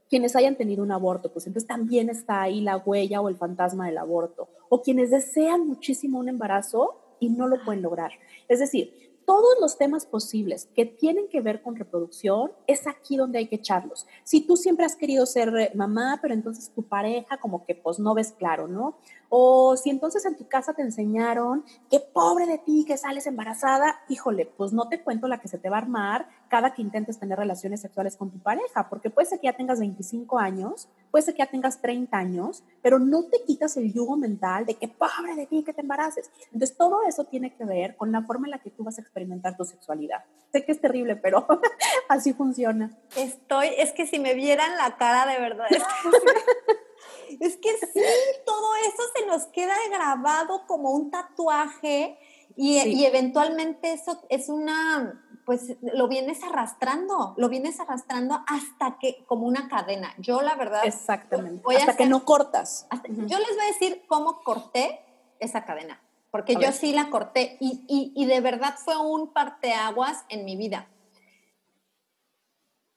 quienes 0.08 0.34
hayan 0.36 0.56
tenido 0.56 0.82
un 0.82 0.90
aborto, 0.90 1.30
pues 1.34 1.46
entonces 1.46 1.68
también 1.68 2.08
está 2.08 2.40
ahí 2.40 2.62
la 2.62 2.78
huella 2.78 3.20
o 3.20 3.28
el 3.28 3.36
fantasma 3.36 3.88
del 3.88 3.98
aborto. 3.98 4.48
O 4.70 4.80
quienes 4.80 5.10
desean 5.10 5.66
muchísimo 5.66 6.20
un 6.20 6.30
embarazo 6.30 7.16
y 7.20 7.28
no 7.28 7.46
lo 7.46 7.62
pueden 7.62 7.82
lograr. 7.82 8.12
Es 8.48 8.58
decir, 8.58 9.03
todos 9.26 9.54
los 9.60 9.78
temas 9.78 10.06
posibles 10.06 10.68
que 10.74 10.86
tienen 10.86 11.28
que 11.28 11.40
ver 11.40 11.62
con 11.62 11.76
reproducción, 11.76 12.52
es 12.66 12.86
aquí 12.86 13.16
donde 13.16 13.38
hay 13.38 13.46
que 13.46 13.56
echarlos. 13.56 14.06
Si 14.22 14.40
tú 14.46 14.56
siempre 14.56 14.84
has 14.84 14.96
querido 14.96 15.26
ser 15.26 15.48
eh, 15.56 15.72
mamá, 15.74 16.18
pero 16.20 16.34
entonces 16.34 16.70
tu 16.70 16.82
pareja 16.82 17.38
como 17.38 17.64
que 17.64 17.74
pues 17.74 17.98
no 17.98 18.14
ves 18.14 18.32
claro, 18.32 18.68
¿no? 18.68 18.98
O 19.36 19.76
si 19.76 19.90
entonces 19.90 20.24
en 20.26 20.36
tu 20.36 20.46
casa 20.46 20.74
te 20.74 20.82
enseñaron 20.82 21.64
que 21.90 21.98
pobre 21.98 22.46
de 22.46 22.58
ti 22.58 22.84
que 22.86 22.96
sales 22.96 23.26
embarazada, 23.26 23.98
híjole, 24.08 24.46
pues 24.46 24.72
no 24.72 24.88
te 24.88 25.02
cuento 25.02 25.26
la 25.26 25.40
que 25.40 25.48
se 25.48 25.58
te 25.58 25.68
va 25.68 25.78
a 25.78 25.80
armar 25.80 26.28
cada 26.48 26.72
que 26.72 26.82
intentes 26.82 27.18
tener 27.18 27.36
relaciones 27.36 27.80
sexuales 27.80 28.16
con 28.16 28.30
tu 28.30 28.38
pareja, 28.38 28.88
porque 28.88 29.10
puede 29.10 29.26
ser 29.26 29.40
que 29.40 29.48
ya 29.48 29.56
tengas 29.56 29.80
25 29.80 30.38
años, 30.38 30.88
puede 31.10 31.24
ser 31.24 31.34
que 31.34 31.38
ya 31.38 31.50
tengas 31.50 31.80
30 31.80 32.16
años, 32.16 32.62
pero 32.80 33.00
no 33.00 33.24
te 33.24 33.42
quitas 33.44 33.76
el 33.76 33.92
yugo 33.92 34.16
mental 34.16 34.66
de 34.66 34.74
que 34.74 34.86
pobre 34.86 35.34
de 35.34 35.46
ti 35.46 35.64
que 35.64 35.72
te 35.72 35.80
embaraces. 35.80 36.30
Entonces 36.52 36.76
todo 36.76 37.00
eso 37.08 37.24
tiene 37.24 37.56
que 37.56 37.64
ver 37.64 37.96
con 37.96 38.12
la 38.12 38.22
forma 38.22 38.46
en 38.46 38.52
la 38.52 38.58
que 38.58 38.70
tú 38.70 38.84
vas 38.84 38.98
a 38.98 39.00
experimentar 39.00 39.56
tu 39.56 39.64
sexualidad. 39.64 40.22
Sé 40.52 40.64
que 40.64 40.70
es 40.70 40.80
terrible, 40.80 41.16
pero 41.16 41.44
así 42.08 42.34
funciona. 42.34 42.96
Estoy, 43.16 43.70
es 43.78 43.90
que 43.90 44.06
si 44.06 44.20
me 44.20 44.34
vieran 44.34 44.76
la 44.76 44.96
cara 44.96 45.26
de 45.26 45.40
verdad. 45.40 45.66
Es 47.40 47.56
que 47.56 47.70
sí, 47.92 48.02
todo 48.44 48.74
eso 48.76 49.02
se 49.16 49.26
nos 49.26 49.44
queda 49.46 49.74
grabado 49.90 50.66
como 50.66 50.90
un 50.90 51.10
tatuaje 51.10 52.18
y, 52.56 53.04
eventualmente 53.04 53.92
eso 53.92 54.22
es 54.28 54.48
una, 54.48 55.24
pues 55.44 55.76
lo 55.80 56.06
vienes 56.08 56.42
arrastrando, 56.44 57.34
lo 57.36 57.48
vienes 57.48 57.80
arrastrando 57.80 58.44
hasta 58.46 58.98
que, 59.00 59.24
como 59.26 59.46
una 59.46 59.68
cadena. 59.68 60.14
Yo 60.18 60.40
la 60.40 60.54
verdad... 60.54 60.82
Exactamente, 60.84 61.64
hasta 61.76 61.96
que 61.96 62.06
no 62.06 62.24
cortas. 62.24 62.86
Yo 63.08 63.38
les 63.38 63.48
voy 63.56 63.64
a 63.64 63.72
decir 63.72 64.04
cómo 64.06 64.42
corté 64.42 65.00
esa 65.40 65.64
cadena, 65.64 66.00
porque 66.30 66.54
yo 66.54 66.70
sí 66.72 66.92
la 66.92 67.10
corté 67.10 67.56
y, 67.60 68.12
y 68.14 68.26
de 68.26 68.40
verdad 68.40 68.76
fue 68.76 68.96
un 68.96 69.32
parteaguas 69.32 70.24
en 70.28 70.44
mi 70.44 70.56
vida. 70.56 70.88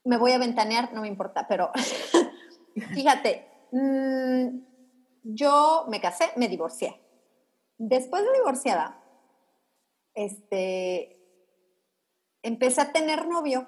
Me 0.03 0.17
voy 0.17 0.31
a 0.31 0.37
ventanear, 0.37 0.93
no 0.93 1.01
me 1.01 1.07
importa, 1.07 1.47
pero 1.47 1.71
fíjate, 2.93 3.46
Mm, 3.71 4.59
yo 5.23 5.85
me 5.89 5.99
casé, 5.99 6.31
me 6.35 6.47
divorcié. 6.47 7.01
Después 7.77 8.23
de 8.23 8.33
divorciada, 8.33 9.03
este, 10.13 11.17
empecé 12.41 12.81
a 12.81 12.91
tener 12.91 13.27
novio 13.27 13.67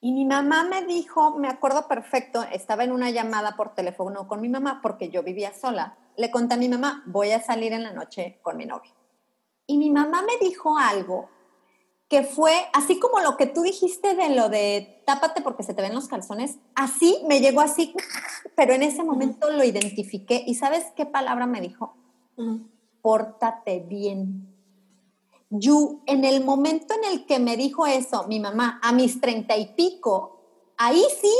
y 0.00 0.12
mi 0.12 0.24
mamá 0.24 0.64
me 0.64 0.84
dijo, 0.84 1.36
me 1.36 1.48
acuerdo 1.48 1.88
perfecto, 1.88 2.42
estaba 2.44 2.84
en 2.84 2.92
una 2.92 3.10
llamada 3.10 3.56
por 3.56 3.74
teléfono 3.74 4.28
con 4.28 4.40
mi 4.40 4.48
mamá 4.48 4.80
porque 4.82 5.10
yo 5.10 5.22
vivía 5.22 5.52
sola. 5.52 5.98
Le 6.16 6.30
conté 6.30 6.54
a 6.54 6.58
mi 6.58 6.68
mamá, 6.68 7.02
voy 7.06 7.32
a 7.32 7.40
salir 7.40 7.72
en 7.72 7.82
la 7.82 7.92
noche 7.92 8.38
con 8.42 8.56
mi 8.56 8.64
novio. 8.64 8.92
Y 9.66 9.76
mi 9.76 9.90
mamá 9.90 10.22
me 10.22 10.38
dijo 10.38 10.78
algo 10.78 11.30
que 12.08 12.22
fue 12.22 12.54
así 12.72 12.98
como 12.98 13.20
lo 13.20 13.36
que 13.36 13.46
tú 13.46 13.62
dijiste 13.62 14.14
de 14.14 14.30
lo 14.34 14.48
de 14.48 15.02
tápate 15.04 15.42
porque 15.42 15.62
se 15.62 15.74
te 15.74 15.82
ven 15.82 15.94
los 15.94 16.08
calzones, 16.08 16.56
así 16.74 17.18
me 17.28 17.40
llegó 17.40 17.60
así, 17.60 17.94
pero 18.56 18.72
en 18.72 18.82
ese 18.82 19.04
momento 19.04 19.50
lo 19.50 19.62
identifiqué 19.62 20.42
y 20.46 20.54
¿sabes 20.54 20.86
qué 20.96 21.04
palabra 21.04 21.46
me 21.46 21.60
dijo? 21.60 21.94
Pórtate 23.02 23.80
bien. 23.80 24.54
Yo, 25.50 26.00
en 26.06 26.24
el 26.24 26.44
momento 26.44 26.94
en 26.94 27.12
el 27.12 27.26
que 27.26 27.38
me 27.38 27.56
dijo 27.56 27.86
eso, 27.86 28.26
mi 28.26 28.38
mamá, 28.40 28.80
a 28.82 28.92
mis 28.92 29.20
treinta 29.20 29.56
y 29.56 29.74
pico, 29.74 30.40
ahí 30.76 31.02
sí 31.20 31.34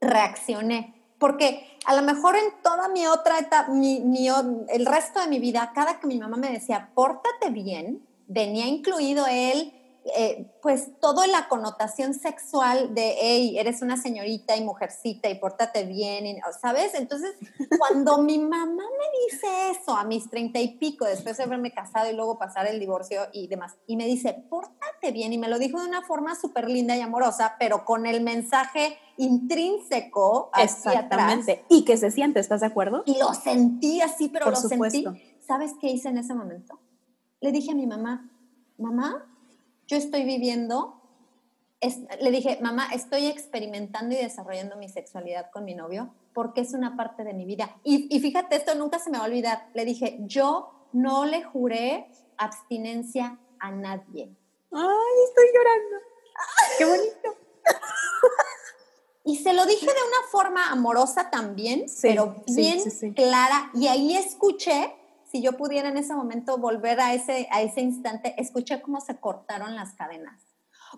reaccioné. 0.00 0.94
Porque 1.18 1.78
a 1.84 1.96
lo 1.96 2.02
mejor 2.02 2.36
en 2.36 2.62
toda 2.62 2.88
mi 2.88 3.06
otra 3.06 3.38
etapa, 3.38 3.72
el 3.72 4.86
resto 4.86 5.20
de 5.20 5.28
mi 5.28 5.38
vida, 5.38 5.72
cada 5.74 5.98
que 5.98 6.06
mi 6.06 6.18
mamá 6.18 6.36
me 6.36 6.50
decía, 6.50 6.90
pórtate 6.94 7.50
bien, 7.50 8.06
venía 8.26 8.66
incluido 8.66 9.26
él 9.26 9.72
eh, 10.16 10.50
pues 10.62 10.98
toda 11.00 11.26
la 11.26 11.48
connotación 11.48 12.14
sexual 12.14 12.94
de, 12.94 13.14
hey, 13.20 13.58
eres 13.58 13.82
una 13.82 13.96
señorita 13.96 14.56
y 14.56 14.64
mujercita 14.64 15.28
y 15.28 15.38
pórtate 15.38 15.84
bien, 15.84 16.38
¿sabes? 16.60 16.94
Entonces, 16.94 17.34
cuando 17.78 18.18
mi 18.18 18.38
mamá 18.38 18.66
me 18.74 19.20
dice 19.26 19.46
eso 19.70 19.96
a 19.96 20.04
mis 20.04 20.28
treinta 20.30 20.60
y 20.60 20.78
pico, 20.78 21.04
después 21.04 21.36
de 21.36 21.44
haberme 21.44 21.72
casado 21.72 22.10
y 22.10 22.14
luego 22.14 22.38
pasar 22.38 22.66
el 22.66 22.78
divorcio 22.80 23.22
y 23.32 23.46
demás, 23.48 23.76
y 23.86 23.96
me 23.96 24.06
dice, 24.06 24.44
pórtate 24.48 25.12
bien, 25.12 25.32
y 25.32 25.38
me 25.38 25.48
lo 25.48 25.58
dijo 25.58 25.80
de 25.80 25.88
una 25.88 26.02
forma 26.02 26.34
súper 26.34 26.68
linda 26.68 26.96
y 26.96 27.00
amorosa, 27.00 27.56
pero 27.58 27.84
con 27.84 28.06
el 28.06 28.20
mensaje 28.20 28.98
intrínseco 29.16 30.50
hacia 30.52 30.92
Exactamente. 30.92 31.64
Y 31.68 31.84
que 31.84 31.96
se 31.96 32.10
siente, 32.10 32.40
¿estás 32.40 32.60
de 32.60 32.66
acuerdo? 32.66 33.02
Y 33.06 33.18
lo 33.18 33.34
sentí 33.34 34.00
así, 34.00 34.28
pero 34.28 34.50
lo 34.50 34.56
sentí. 34.56 35.04
¿Sabes 35.46 35.72
qué 35.80 35.88
hice 35.88 36.08
en 36.08 36.18
ese 36.18 36.34
momento? 36.34 36.78
Le 37.40 37.52
dije 37.52 37.72
a 37.72 37.74
mi 37.74 37.86
mamá, 37.86 38.30
mamá, 38.78 39.26
yo 39.88 39.96
estoy 39.96 40.24
viviendo, 40.24 41.00
le 42.20 42.30
dije, 42.30 42.58
mamá, 42.60 42.88
estoy 42.94 43.26
experimentando 43.26 44.14
y 44.14 44.18
desarrollando 44.18 44.76
mi 44.76 44.88
sexualidad 44.88 45.50
con 45.50 45.64
mi 45.64 45.74
novio 45.74 46.14
porque 46.34 46.60
es 46.60 46.74
una 46.74 46.96
parte 46.96 47.24
de 47.24 47.34
mi 47.34 47.44
vida. 47.46 47.74
Y, 47.82 48.20
fíjate, 48.20 48.54
esto 48.54 48.74
nunca 48.76 49.00
se 49.00 49.10
me 49.10 49.18
va 49.18 49.24
a 49.24 49.26
olvidar. 49.26 49.68
Le 49.74 49.84
dije, 49.84 50.18
yo 50.20 50.70
no 50.92 51.24
le 51.24 51.42
juré 51.42 52.12
abstinencia 52.36 53.38
a 53.58 53.72
nadie. 53.72 54.30
Ay, 54.70 55.16
estoy 55.28 55.46
llorando. 55.52 55.96
Qué 56.78 56.84
bonito. 56.84 57.36
Y 59.24 59.36
se 59.38 59.52
lo 59.52 59.66
dije 59.66 59.86
de 59.86 59.92
una 59.92 60.28
forma 60.30 60.70
amorosa 60.70 61.28
también, 61.28 61.86
pero 62.00 62.36
bien 62.46 62.80
clara. 63.14 63.70
Y 63.74 63.88
ahí 63.88 64.16
escuché 64.16 64.94
si 65.30 65.42
yo 65.42 65.56
pudiera 65.56 65.88
en 65.88 65.96
ese 65.96 66.14
momento 66.14 66.58
volver 66.58 67.00
a 67.00 67.14
ese, 67.14 67.48
a 67.50 67.62
ese 67.62 67.80
instante, 67.80 68.34
escuché 68.38 68.80
cómo 68.80 69.00
se 69.00 69.18
cortaron 69.20 69.76
las 69.76 69.94
cadenas. 69.94 70.42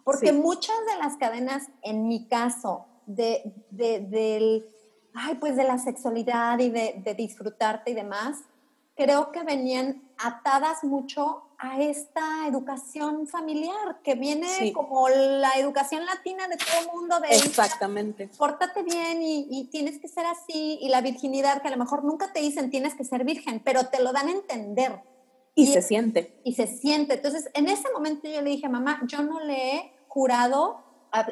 Porque 0.04 0.32
muchas 0.32 0.76
de 0.92 0.98
las 1.02 1.16
cadenas, 1.16 1.68
en 1.82 2.06
mi 2.06 2.28
caso, 2.28 2.86
de, 3.06 3.52
de, 3.70 4.00
del, 4.00 4.68
ay, 5.14 5.34
pues 5.36 5.56
de 5.56 5.64
la 5.64 5.78
sexualidad 5.78 6.58
y 6.60 6.70
de, 6.70 7.02
de 7.04 7.14
disfrutarte 7.14 7.90
y 7.90 7.94
demás, 7.94 8.38
creo 8.94 9.32
que 9.32 9.42
venían 9.42 10.02
atadas 10.18 10.84
mucho 10.84 11.49
a 11.62 11.78
esta 11.82 12.46
educación 12.48 13.26
familiar 13.26 14.00
que 14.02 14.14
viene 14.14 14.72
como 14.72 15.10
la 15.10 15.52
educación 15.58 16.06
latina 16.06 16.48
de 16.48 16.56
todo 16.56 16.80
el 16.80 16.86
mundo 16.86 17.20
de 17.20 17.28
exactamente. 17.28 18.30
pórtate 18.38 18.82
bien 18.82 19.18
y, 19.22 19.68
tienes 19.70 20.00
que 20.00 20.08
ser 20.08 20.24
así 20.24 20.78
y 20.80 20.88
la 20.88 21.02
virginidad 21.02 21.60
que 21.60 21.68
a 21.68 21.70
lo 21.70 21.76
mejor 21.76 22.02
nunca 22.02 22.32
te 22.32 22.40
dicen 22.40 22.70
tienes 22.70 22.94
que 22.94 23.04
ser 23.04 23.24
virgen 23.24 23.60
pero 23.62 23.86
te 23.86 24.02
lo 24.02 24.12
dan 24.12 24.28
a 24.28 24.32
entender. 24.32 25.02
Y, 25.54 25.66
se 25.66 25.82
siente. 25.82 26.40
y 26.44 26.54
se 26.54 26.66
siente. 26.66 27.14
Entonces 27.14 27.50
en 27.52 27.68
ese 27.68 27.90
momento 27.92 28.26
yo 28.26 28.40
le 28.40 28.50
dije 28.50 28.68
mamá 28.68 29.00
yo 29.06 29.22
no 29.22 29.40
le 29.40 29.74
he 29.74 29.92
jurado 30.08 30.82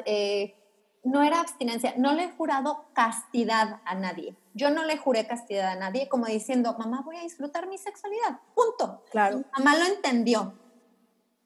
eh, 0.05 0.55
no 1.03 1.23
era 1.23 1.39
abstinencia, 1.39 1.95
no 1.97 2.13
le 2.13 2.25
he 2.25 2.31
jurado 2.31 2.85
castidad 2.93 3.81
a 3.85 3.95
nadie. 3.95 4.35
Yo 4.53 4.71
no 4.71 4.83
le 4.85 4.97
juré 4.97 5.27
castidad 5.27 5.71
a 5.71 5.75
nadie 5.75 6.09
como 6.09 6.25
diciendo, 6.25 6.75
mamá, 6.77 7.01
voy 7.05 7.17
a 7.17 7.23
disfrutar 7.23 7.67
mi 7.67 7.77
sexualidad, 7.77 8.39
punto. 8.55 9.03
Claro. 9.11 9.43
mamá 9.57 9.77
lo 9.77 9.85
entendió. 9.85 10.53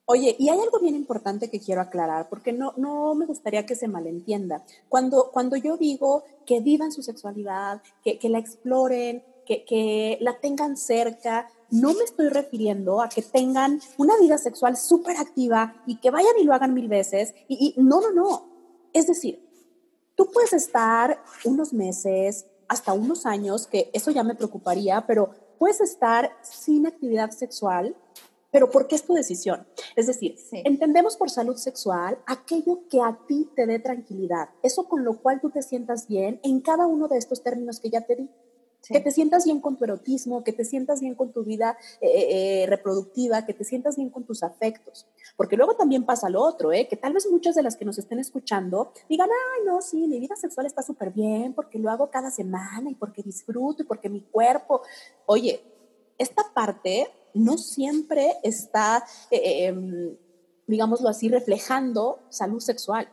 Oye, 0.06 0.36
y 0.38 0.50
hay 0.50 0.60
algo 0.60 0.80
bien 0.80 0.96
importante 0.96 1.50
que 1.50 1.62
quiero 1.62 1.80
aclarar, 1.80 2.28
porque 2.28 2.52
no, 2.52 2.74
no 2.76 3.16
me 3.16 3.26
gustaría 3.26 3.66
que 3.66 3.76
se 3.76 3.88
malentienda. 3.88 4.64
Cuando, 4.90 5.32
cuando 5.32 5.56
yo 5.56 5.78
digo 5.78 6.24
que 6.46 6.60
vivan 6.60 6.92
su 6.92 7.02
sexualidad, 7.04 7.82
que, 8.04 8.20
que 8.20 8.28
la 8.28 8.40
exploren, 8.40 9.24
que, 9.46 9.64
que, 9.64 10.18
la 10.20 10.40
tengan 10.40 10.76
cerca, 10.76 11.50
no 11.70 11.94
me 11.94 12.04
estoy 12.04 12.28
refiriendo 12.28 13.02
a 13.02 13.08
que 13.08 13.22
tengan 13.22 13.80
una 13.98 14.18
vida 14.18 14.38
sexual 14.38 14.76
súper 14.76 15.18
activa 15.18 15.82
y 15.88 15.98
que 15.98 16.12
vayan 16.12 16.38
y 16.38 16.44
lo 16.44 16.54
hagan 16.54 16.74
mil 16.74 16.90
veces. 16.90 17.34
Y, 17.48 17.74
y 17.78 17.82
no, 17.82 18.02
no, 18.02 18.12
no. 18.12 18.50
Es 18.92 19.08
decir, 19.08 19.48
tú 20.16 20.30
puedes 20.32 20.52
estar 20.52 21.24
unos 21.46 21.72
meses, 21.72 22.46
hasta 22.68 22.94
unos 22.94 23.26
años, 23.26 23.68
que 23.68 23.90
eso 23.94 24.12
ya 24.12 24.24
me 24.24 24.36
preocuparía, 24.36 25.06
pero 25.08 25.32
puedes 25.58 25.82
estar 25.82 26.32
sin 26.42 26.88
actividad 26.88 27.32
sexual, 27.32 27.96
pero 28.52 28.70
porque 28.70 28.96
es 28.96 29.04
tu 29.04 29.14
decisión. 29.14 29.66
Es 29.96 30.08
decir, 30.08 30.36
entendemos 30.52 31.18
por 31.18 31.30
salud 31.30 31.56
sexual 31.56 32.20
aquello 32.26 32.88
que 32.90 33.02
a 33.02 33.18
ti 33.28 33.50
te 33.56 33.66
dé 33.66 33.80
tranquilidad, 33.80 34.50
eso 34.62 34.88
con 34.88 35.04
lo 35.04 35.18
cual 35.22 35.42
tú 35.42 35.50
te 35.50 35.62
sientas 35.62 36.08
bien 36.08 36.40
en 36.44 36.62
cada 36.62 36.86
uno 36.88 37.08
de 37.08 37.18
estos 37.18 37.42
términos 37.42 37.80
que 37.80 37.90
ya 37.90 38.02
te 38.02 38.16
di. 38.16 38.30
Que 38.88 39.00
te 39.00 39.12
sientas 39.12 39.46
bien 39.46 39.62
con 39.62 39.78
tu 39.78 39.86
erotismo, 39.86 40.44
que 40.44 40.52
te 40.52 40.66
sientas 40.66 41.00
bien 41.00 41.16
con 41.16 41.32
tu 41.32 41.44
vida 41.44 41.78
eh, 42.02 42.64
eh, 42.64 42.66
reproductiva, 42.68 43.46
que 43.46 43.54
te 43.54 43.64
sientas 43.64 43.96
bien 43.96 44.10
con 44.10 44.26
tus 44.26 44.44
afectos. 44.44 45.08
Porque 45.38 45.56
luego 45.56 45.76
también 45.76 46.06
pasa 46.06 46.30
lo 46.30 46.42
otro, 46.42 46.74
¿eh? 46.74 46.88
que 46.88 46.98
tal 46.98 47.14
vez 47.14 47.28
muchas 47.32 47.56
de 47.56 47.64
las 47.64 47.78
que 47.78 47.86
nos 47.86 47.98
estén 47.98 48.20
escuchando 48.20 48.92
digan, 49.08 49.30
ay, 49.30 49.66
no, 49.66 49.82
sí, 49.82 50.08
mi 50.08 50.20
vida 50.20 50.36
sexual 50.36 50.66
está 50.66 50.84
súper 50.84 51.12
bien 51.12 51.54
porque 51.54 51.80
lo 51.80 51.90
hago 51.90 52.10
cada 52.10 52.30
semana 52.30 52.90
y 52.90 52.96
porque 52.96 53.24
disfruto 53.24 53.84
y 53.84 53.86
porque 53.86 54.10
mi 54.10 54.22
cuerpo. 54.22 54.82
Oye, 55.26 55.62
esta 56.18 56.44
parte 56.54 57.08
no 57.34 57.58
siempre 57.58 58.34
está, 58.44 59.04
eh, 59.32 59.66
em, 59.66 60.16
digámoslo 60.68 61.10
así, 61.10 61.30
reflejando 61.30 62.20
salud 62.30 62.60
sexual. 62.60 63.10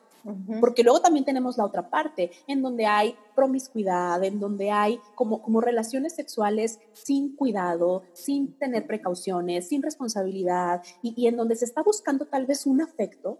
Porque 0.60 0.82
luego 0.82 1.00
también 1.00 1.24
tenemos 1.24 1.56
la 1.56 1.64
otra 1.64 1.88
parte, 1.88 2.30
en 2.46 2.62
donde 2.62 2.86
hay 2.86 3.14
promiscuidad, 3.34 4.22
en 4.22 4.40
donde 4.40 4.70
hay 4.70 5.00
como, 5.14 5.42
como 5.42 5.60
relaciones 5.60 6.14
sexuales 6.14 6.78
sin 6.92 7.36
cuidado, 7.36 8.02
sin 8.12 8.58
tener 8.58 8.86
precauciones, 8.86 9.68
sin 9.68 9.82
responsabilidad, 9.82 10.82
y 11.02 11.26
en 11.26 11.36
donde 11.36 11.56
se 11.56 11.64
está 11.64 11.82
buscando 11.82 12.26
tal 12.26 12.46
vez 12.46 12.66
un 12.66 12.80
afecto, 12.80 13.38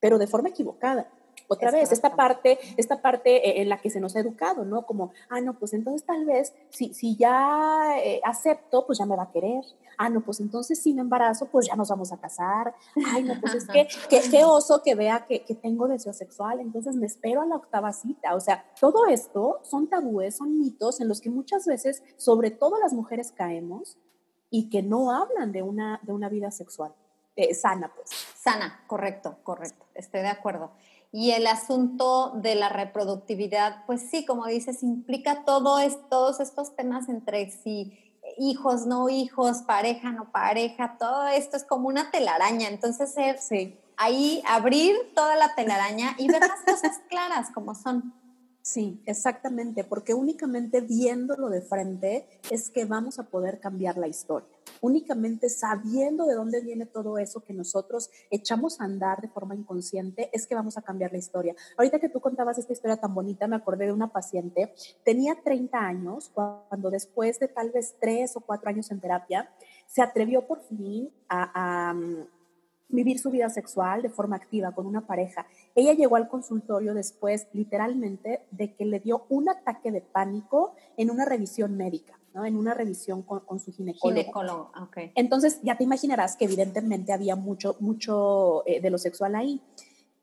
pero 0.00 0.18
de 0.18 0.26
forma 0.26 0.48
equivocada. 0.48 1.10
Otra 1.48 1.70
vez, 1.70 1.92
esta 1.92 2.16
parte, 2.16 2.58
esta 2.76 3.00
parte 3.02 3.48
eh, 3.48 3.62
en 3.62 3.68
la 3.68 3.80
que 3.80 3.90
se 3.90 4.00
nos 4.00 4.16
ha 4.16 4.20
educado, 4.20 4.64
¿no? 4.64 4.86
Como, 4.86 5.12
ah, 5.28 5.40
no, 5.40 5.58
pues 5.58 5.72
entonces 5.74 6.04
tal 6.04 6.24
vez 6.24 6.54
si, 6.70 6.94
si 6.94 7.16
ya 7.16 7.98
eh, 8.02 8.20
acepto, 8.24 8.86
pues 8.86 8.98
ya 8.98 9.06
me 9.06 9.16
va 9.16 9.24
a 9.24 9.30
querer. 9.30 9.64
Ah, 9.98 10.08
no, 10.08 10.20
pues 10.20 10.40
entonces 10.40 10.82
si 10.82 10.92
me 10.92 11.00
embarazo, 11.00 11.46
pues 11.46 11.66
ya 11.66 11.76
nos 11.76 11.88
vamos 11.88 12.12
a 12.12 12.18
casar. 12.18 12.74
Ay, 13.12 13.22
no, 13.22 13.40
pues 13.40 13.54
es 13.54 13.66
que 14.08 14.20
qué 14.30 14.44
oso 14.44 14.82
que 14.82 14.94
vea 14.94 15.24
que, 15.26 15.44
que, 15.44 15.54
tengo 15.54 15.88
deseo 15.88 16.12
sexual, 16.12 16.60
entonces 16.60 16.96
me 16.96 17.06
espero 17.06 17.42
a 17.42 17.46
la 17.46 17.56
octava 17.56 17.92
cita. 17.92 18.34
O 18.34 18.40
sea, 18.40 18.64
todo 18.80 19.06
esto 19.06 19.60
son 19.62 19.88
tabúes, 19.88 20.36
son 20.36 20.58
mitos 20.58 21.00
en 21.00 21.08
los 21.08 21.20
que 21.20 21.30
muchas 21.30 21.66
veces, 21.66 22.02
sobre 22.16 22.50
todo 22.50 22.78
las 22.78 22.92
mujeres, 22.92 23.32
caemos 23.32 23.98
y 24.50 24.68
que 24.70 24.82
no 24.82 25.10
hablan 25.10 25.52
de 25.52 25.62
una, 25.62 26.00
de 26.02 26.12
una 26.12 26.28
vida 26.28 26.50
sexual. 26.50 26.94
Eh, 27.36 27.54
sana, 27.54 27.92
pues. 27.94 28.08
Sana, 28.36 28.82
correcto, 28.86 29.36
correcto, 29.42 29.84
estoy 29.94 30.22
de 30.22 30.28
acuerdo. 30.28 30.70
Y 31.18 31.30
el 31.30 31.46
asunto 31.46 32.32
de 32.34 32.56
la 32.56 32.68
reproductividad, 32.68 33.86
pues 33.86 34.02
sí, 34.10 34.26
como 34.26 34.44
dices, 34.44 34.82
implica 34.82 35.46
todo 35.46 35.78
todos 36.10 36.40
estos 36.40 36.76
temas 36.76 37.08
entre 37.08 37.50
sí, 37.50 37.98
hijos, 38.36 38.84
no 38.84 39.08
hijos, 39.08 39.62
pareja, 39.62 40.12
no 40.12 40.30
pareja, 40.30 40.98
todo 40.98 41.26
esto 41.28 41.56
es 41.56 41.64
como 41.64 41.88
una 41.88 42.10
telaraña. 42.10 42.68
Entonces, 42.68 43.14
sí. 43.40 43.78
ahí 43.96 44.42
abrir 44.46 44.94
toda 45.14 45.36
la 45.36 45.54
telaraña 45.54 46.14
y 46.18 46.28
ver 46.28 46.42
las 46.42 46.60
cosas 46.66 47.00
claras 47.08 47.48
como 47.50 47.74
son. 47.74 48.12
Sí, 48.66 49.00
exactamente, 49.06 49.84
porque 49.84 50.12
únicamente 50.12 50.80
viéndolo 50.80 51.50
de 51.50 51.60
frente 51.60 52.26
es 52.50 52.68
que 52.68 52.84
vamos 52.84 53.20
a 53.20 53.28
poder 53.28 53.60
cambiar 53.60 53.96
la 53.96 54.08
historia. 54.08 54.48
Únicamente 54.80 55.48
sabiendo 55.48 56.26
de 56.26 56.34
dónde 56.34 56.60
viene 56.62 56.84
todo 56.84 57.16
eso 57.18 57.44
que 57.44 57.54
nosotros 57.54 58.10
echamos 58.28 58.80
a 58.80 58.84
andar 58.84 59.20
de 59.20 59.28
forma 59.28 59.54
inconsciente 59.54 60.30
es 60.32 60.48
que 60.48 60.56
vamos 60.56 60.76
a 60.76 60.82
cambiar 60.82 61.12
la 61.12 61.18
historia. 61.18 61.54
Ahorita 61.76 62.00
que 62.00 62.08
tú 62.08 62.20
contabas 62.20 62.58
esta 62.58 62.72
historia 62.72 62.96
tan 62.96 63.14
bonita, 63.14 63.46
me 63.46 63.54
acordé 63.54 63.86
de 63.86 63.92
una 63.92 64.12
paciente, 64.12 64.74
tenía 65.04 65.40
30 65.44 65.78
años, 65.78 66.32
cuando 66.34 66.90
después 66.90 67.38
de 67.38 67.46
tal 67.46 67.70
vez 67.70 67.94
3 68.00 68.36
o 68.36 68.40
4 68.40 68.68
años 68.68 68.90
en 68.90 68.98
terapia, 68.98 69.48
se 69.86 70.02
atrevió 70.02 70.44
por 70.44 70.60
fin 70.62 71.08
a, 71.28 71.90
a 71.90 71.94
vivir 72.88 73.18
su 73.18 73.30
vida 73.30 73.48
sexual 73.48 74.02
de 74.02 74.08
forma 74.08 74.36
activa 74.36 74.72
con 74.72 74.86
una 74.86 75.06
pareja. 75.06 75.46
Ella 75.74 75.92
llegó 75.92 76.16
al 76.16 76.28
consultorio 76.28 76.94
después, 76.94 77.48
literalmente, 77.52 78.42
de 78.50 78.74
que 78.74 78.84
le 78.84 79.00
dio 79.00 79.26
un 79.28 79.48
ataque 79.48 79.90
de 79.90 80.00
pánico 80.00 80.74
en 80.96 81.10
una 81.10 81.24
revisión 81.24 81.76
médica, 81.76 82.18
¿no? 82.34 82.44
En 82.44 82.56
una 82.56 82.74
revisión 82.74 83.22
con, 83.22 83.58
su 83.58 83.72
ginecólogo. 83.72 84.20
Ginecólogo, 84.20 84.72
ok. 84.82 84.96
Entonces, 85.14 85.60
ya 85.62 85.76
te 85.76 85.84
imaginarás 85.84 86.36
que 86.36 86.44
evidentemente 86.44 87.12
había 87.12 87.34
mucho, 87.34 87.76
mucho 87.80 88.62
eh, 88.66 88.80
de 88.80 88.90
lo 88.90 88.98
sexual 88.98 89.34
ahí. 89.34 89.60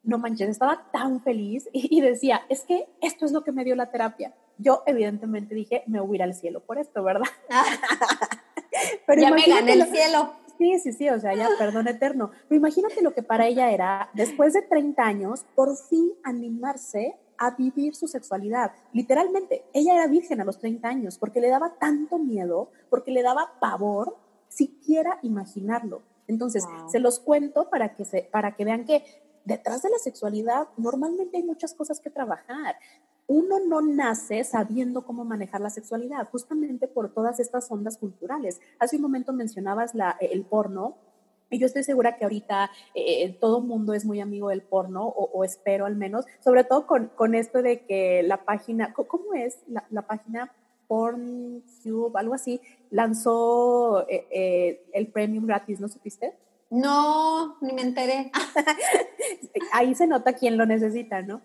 No 0.03 0.18
manches, 0.18 0.49
estaba 0.49 0.89
tan 0.91 1.22
feliz 1.22 1.70
y, 1.72 2.01
decía, 2.01 2.41
es 2.49 2.61
que 2.61 2.88
esto 3.01 3.26
es 3.26 3.32
lo 3.32 3.43
que 3.43 3.51
me 3.51 3.64
dio 3.64 3.76
la 3.76 3.89
terapia. 3.89 4.34
Yo, 4.57 4.84
evidentemente, 4.86 5.55
dije, 5.55 5.84
me 5.88 5.99
voy 5.99 6.11
a 6.11 6.16
ir 6.16 6.24
al 6.24 6.34
cielo 6.34 6.59
por 6.61 6.78
esto, 6.78 7.03
¿verdad? 7.03 7.28
Pero 9.07 9.22
ya 9.22 9.32
me 9.32 9.45
gané 9.45 9.74
el 9.74 9.86
cielo 9.88 10.43
Sí, 10.64 10.80
sí, 10.80 10.93
sí, 10.93 11.09
o 11.09 11.20
sea, 11.20 11.36
ya 11.36 11.49
perdón 11.59 11.89
eterno. 11.89 12.32
Pero 12.47 12.57
imagínate 12.57 13.01
lo 13.01 13.14
que 13.14 13.22
para 13.22 13.47
ella 13.47 13.70
era, 13.72 14.09
después 14.14 14.53
de 14.53 14.61
30 14.61 15.03
años, 15.03 15.45
por 15.55 15.76
fin 15.76 16.14
animarse 16.24 17.18
a 17.38 17.51
vivir 17.51 17.95
su 17.95 18.07
sexualidad. 18.07 18.72
Literalmente, 18.93 19.66
ella 19.74 19.95
era 19.95 20.07
virgen 20.07 20.39
a 20.39 20.45
los 20.45 20.59
30 20.59 20.88
años 20.88 21.18
porque 21.18 21.41
le 21.41 21.49
daba 21.49 21.74
tanto 21.80 22.18
miedo, 22.18 22.70
porque 22.89 23.11
le 23.11 23.24
daba 23.24 23.59
pavor 23.59 24.16
siquiera 24.47 25.20
imaginarlo. 25.22 26.01
Entonces, 26.28 26.64
se 26.88 27.01
los 27.01 27.20
cuento 27.20 27.70
para 27.70 27.93
que, 27.93 28.05
se, 28.05 28.30
para 28.32 28.55
que 28.55 28.64
vean 28.64 28.86
que 28.86 29.03
detrás 29.43 29.82
de 29.82 29.89
la 29.89 29.97
sexualidad 29.97 30.70
normalmente 30.78 31.36
hay 31.36 31.43
muchas 31.43 31.74
cosas 31.74 31.99
que 31.99 32.09
trabajar 32.09 32.78
uno 33.28 33.60
no 33.60 33.82
nace 33.82 34.44
sabiendo 34.44 35.06
cómo 35.06 35.26
manejar 35.26 35.62
la 35.62 35.70
sexualidad, 35.70 36.30
justamente 36.30 36.88
por 36.88 37.14
todas 37.14 37.40
estas 37.40 37.72
ondas 37.72 37.98
culturales. 37.98 38.60
Hace 38.80 38.98
un 38.98 39.02
momento 39.02 39.34
mencionabas 39.34 39.96
la, 39.96 40.18
el 40.20 40.44
porno, 40.44 40.98
y 41.50 41.60
yo 41.60 41.68
estoy 41.68 41.84
segura 41.84 42.18
que 42.18 42.24
ahorita 42.24 42.72
eh, 42.96 43.38
todo 43.40 43.60
el 43.60 43.66
mundo 43.66 43.94
es 43.94 44.06
muy 44.06 44.20
amigo 44.20 44.50
del 44.50 44.64
porno, 44.64 45.06
o, 45.06 45.44
espero 45.44 45.86
al 45.86 45.96
menos, 45.96 46.26
sobre 46.44 46.64
todo 46.64 46.88
con, 46.88 47.36
esto 47.36 47.62
de 47.62 47.86
que 47.86 48.24
la 48.24 48.44
página, 48.44 48.94
¿cómo 48.94 49.34
es 49.36 49.60
la, 49.68 50.02
página? 50.02 50.52
PornTube, 50.88 52.16
algo 52.18 52.34
así, 52.34 52.60
lanzó 52.90 54.08
eh, 54.10 54.28
eh, 54.32 54.86
el 54.94 55.08
premium 55.08 55.46
gratis, 55.46 55.80
¿no 55.80 55.88
supiste? 55.88 56.34
No, 56.74 57.56
ni 57.62 57.72
me 57.72 57.84
enteré. 57.84 58.32
Ahí 59.74 59.94
se 59.94 60.08
nota 60.08 60.34
quién 60.34 60.58
lo 60.58 60.66
necesita, 60.66 61.22
¿no? 61.22 61.44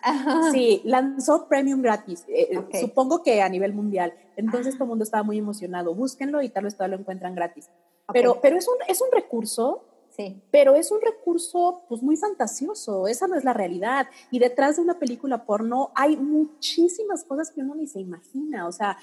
Sí, 0.52 0.80
lanzó 0.86 1.48
Premium 1.48 1.82
gratis, 1.82 2.24
eh, 2.28 2.48
eh, 2.50 2.80
supongo 2.80 3.22
que 3.22 3.42
a 3.42 3.48
nivel 3.50 3.74
mundial. 3.74 4.14
Entonces 4.36 4.74
todo 4.76 4.84
el 4.84 4.88
mundo 4.88 5.04
estaba 5.04 5.22
muy 5.22 5.36
emocionado. 5.36 5.94
Búsquenlo 5.94 6.40
y 6.40 6.48
tal 6.48 6.64
vez 6.64 6.76
todavía 6.76 6.96
lo 6.96 7.02
encuentran 7.02 7.34
gratis. 7.34 7.68
Pero, 8.10 8.40
pero 8.40 8.56
es, 8.56 8.66
un, 8.68 8.76
es 8.88 9.02
un 9.02 9.08
recurso, 9.12 9.84
sí. 10.16 10.40
pero 10.50 10.76
es 10.76 10.90
un 10.90 11.02
recurso 11.02 11.82
pues 11.90 12.02
muy 12.02 12.16
fantasioso. 12.16 13.06
Esa 13.06 13.26
no 13.26 13.36
es 13.36 13.44
la 13.44 13.52
realidad. 13.52 14.06
Y 14.30 14.38
detrás 14.38 14.76
de 14.76 14.82
una 14.82 14.98
película 14.98 15.44
porno 15.44 15.90
hay 15.94 16.16
muchísimas 16.16 17.24
cosas 17.24 17.50
que 17.50 17.60
uno 17.60 17.74
ni 17.74 17.86
se 17.86 18.00
imagina. 18.00 18.66
O 18.66 18.72
sea, 18.72 18.96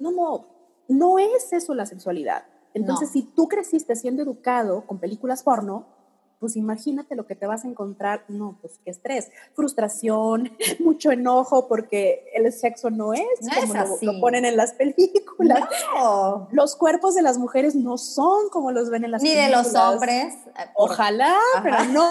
no, 0.00 0.10
no, 0.10 0.44
no 0.88 1.20
es 1.20 1.52
eso 1.52 1.72
la 1.72 1.86
sexualidad 1.86 2.42
entonces, 2.74 3.10
si 3.10 3.22
tú 3.22 3.48
creciste 3.48 3.96
siendo 3.96 4.22
educado 4.22 4.86
con 4.86 4.98
películas 4.98 5.42
porno, 5.42 5.86
pues 6.38 6.56
imagínate 6.56 7.16
lo 7.16 7.26
que 7.26 7.34
te 7.34 7.46
vas 7.46 7.64
a 7.64 7.68
encontrar, 7.68 8.24
no, 8.28 8.58
pues 8.60 8.78
qué 8.84 8.90
estrés, 8.90 9.30
frustración, 9.54 10.52
mucho 10.78 11.10
enojo 11.10 11.66
porque 11.66 12.24
el 12.34 12.52
sexo 12.52 12.90
no 12.90 13.12
es 13.12 13.22
como 13.60 13.74
Lo, 14.02 14.20
ponen 14.20 14.44
en 14.44 14.56
las 14.56 14.72
películas. 14.74 15.68
No. 15.94 16.48
Los 16.52 16.76
cuerpos 16.76 17.14
de 17.14 17.22
las 17.22 17.38
mujeres 17.38 17.74
no 17.74 17.98
son 17.98 18.48
como 18.50 18.70
los 18.70 18.90
ven 18.90 19.04
en 19.04 19.10
las 19.10 19.22
películas. 19.22 19.48
Ni 19.48 19.56
de 19.56 19.62
los 19.62 19.74
hombres. 19.74 20.34
Eh, 20.34 20.70
Ojalá, 20.74 21.36
pero 21.62 21.84
no. 21.86 22.08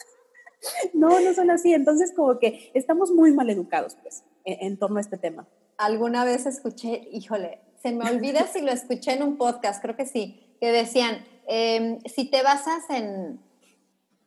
no, 0.94 1.20
no 1.20 1.34
son 1.34 1.50
así. 1.50 1.72
Entonces, 1.72 2.12
como 2.14 2.38
que 2.38 2.70
estamos 2.74 3.12
muy 3.12 3.32
mal 3.32 3.48
educados, 3.50 3.96
pues, 4.02 4.24
en 4.44 4.76
torno 4.78 4.98
a 4.98 5.00
este 5.00 5.18
tema. 5.18 5.46
Alguna 5.78 6.24
vez 6.24 6.46
escuché, 6.46 7.08
híjole, 7.12 7.60
se 7.82 7.92
me 7.92 8.08
olvida 8.10 8.46
si 8.46 8.60
lo 8.60 8.70
escuché 8.70 9.14
en 9.14 9.22
un 9.22 9.36
podcast, 9.36 9.80
creo 9.80 9.96
que 9.96 10.06
sí, 10.06 10.56
que 10.60 10.70
decían, 10.70 11.24
em, 11.46 11.98
si 12.04 12.30
te 12.30 12.42
basas 12.42 12.88
en, 12.90 13.40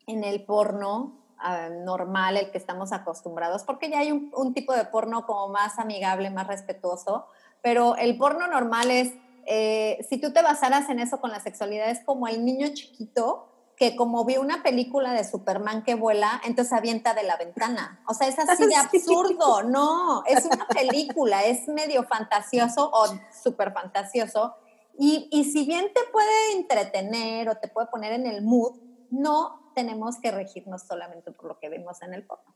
en 0.08 0.24
el 0.24 0.44
porno 0.44 1.20
ah, 1.38 1.70
normal, 1.70 2.38
el 2.38 2.52
que 2.52 2.58
estamos 2.58 2.92
acostumbrados, 2.92 3.64
porque 3.64 3.90
ya 3.90 4.00
hay 4.00 4.12
un, 4.12 4.54
tipo 4.54 4.74
de 4.74 4.86
porno 4.86 5.26
como 5.26 5.50
más 5.50 5.78
amigable, 5.78 6.30
más 6.32 6.48
respetuoso, 6.48 7.28
pero 7.62 7.96
el 7.96 8.18
porno 8.18 8.48
normal 8.48 8.90
es, 8.90 9.14
eh, 9.46 10.06
si 10.10 10.20
tú 10.20 10.34
te 10.34 10.42
basaras 10.42 10.90
en 10.90 11.00
eso 11.00 11.22
con 11.22 11.30
la 11.30 11.40
sexualidad, 11.40 11.90
es 11.90 12.04
como 12.04 12.28
el 12.28 12.44
niño 12.44 12.68
chiquito 12.74 13.53
que 13.78 13.96
como 13.96 14.26
vio 14.26 14.42
una 14.42 14.64
película 14.64 15.14
de 15.14 15.24
Superman 15.24 15.84
que 15.84 15.96
vuela, 15.96 16.42
entonces 16.46 16.74
avienta 16.74 17.14
de 17.14 17.24
la 17.24 17.38
ventana. 17.38 18.04
O 18.08 18.14
sea, 18.14 18.28
es 18.28 18.38
así 18.50 18.66
de 18.68 18.76
absurdo. 18.76 19.64
No, 19.64 20.24
es 20.26 20.46
una 20.46 20.68
película, 20.68 21.44
es 21.44 21.68
medio 21.68 22.04
fantasioso 22.04 22.90
o 22.94 23.06
súper 23.44 23.74
fantasioso. 23.74 24.56
Y, 24.98 25.28
y 25.32 25.46
si 25.46 25.66
bien 25.66 25.88
te 25.94 26.02
puede 26.12 26.54
entretener 26.56 27.50
o 27.50 27.56
te 27.56 27.68
puede 27.68 27.88
poner 27.88 28.14
en 28.14 28.28
el 28.28 28.44
mood, 28.44 28.80
no 29.10 29.72
tenemos 29.74 30.20
que 30.20 30.32
regirnos 30.32 30.84
solamente 30.84 31.32
por 31.32 31.46
lo 31.46 31.60
que 31.60 31.70
vemos 31.70 32.02
en 32.02 32.14
el 32.14 32.26
porno. 32.26 32.56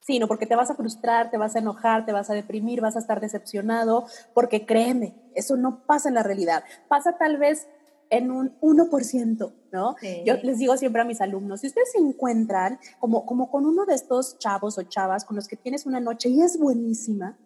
Sí, 0.00 0.18
no, 0.18 0.28
porque 0.28 0.46
te 0.46 0.56
vas 0.56 0.70
a 0.70 0.74
frustrar, 0.74 1.30
te 1.30 1.36
vas 1.36 1.54
a 1.54 1.58
enojar, 1.58 2.06
te 2.06 2.12
vas 2.12 2.30
a 2.30 2.34
deprimir, 2.34 2.80
vas 2.80 2.96
a 2.96 3.00
estar 3.00 3.20
decepcionado, 3.20 4.06
porque 4.32 4.64
créeme, 4.64 5.14
eso 5.34 5.56
no 5.56 5.84
pasa 5.84 6.08
en 6.08 6.14
la 6.14 6.22
realidad. 6.22 6.64
Pasa 6.88 7.18
tal 7.18 7.36
vez 7.36 7.68
en 8.10 8.30
un 8.30 8.58
1%, 8.60 9.52
¿no? 9.72 9.96
Yo 10.26 10.34
les 10.42 10.58
digo 10.58 10.76
siempre 10.76 11.00
a 11.00 11.04
mis 11.04 11.20
alumnos, 11.20 11.60
si 11.60 11.68
ustedes 11.68 11.92
se 11.92 11.98
encuentran 11.98 12.78
como, 12.98 13.24
como 13.24 13.50
con 13.50 13.64
uno 13.64 13.86
de 13.86 13.94
estos 13.94 14.38
chavos 14.38 14.76
o 14.78 14.82
chavas 14.82 15.24
con 15.24 15.36
los 15.36 15.46
que 15.46 15.56
tienes 15.56 15.86
una 15.86 16.00
noche 16.00 16.28
y 16.28 16.42
es 16.42 16.58
buenísima, 16.58 17.38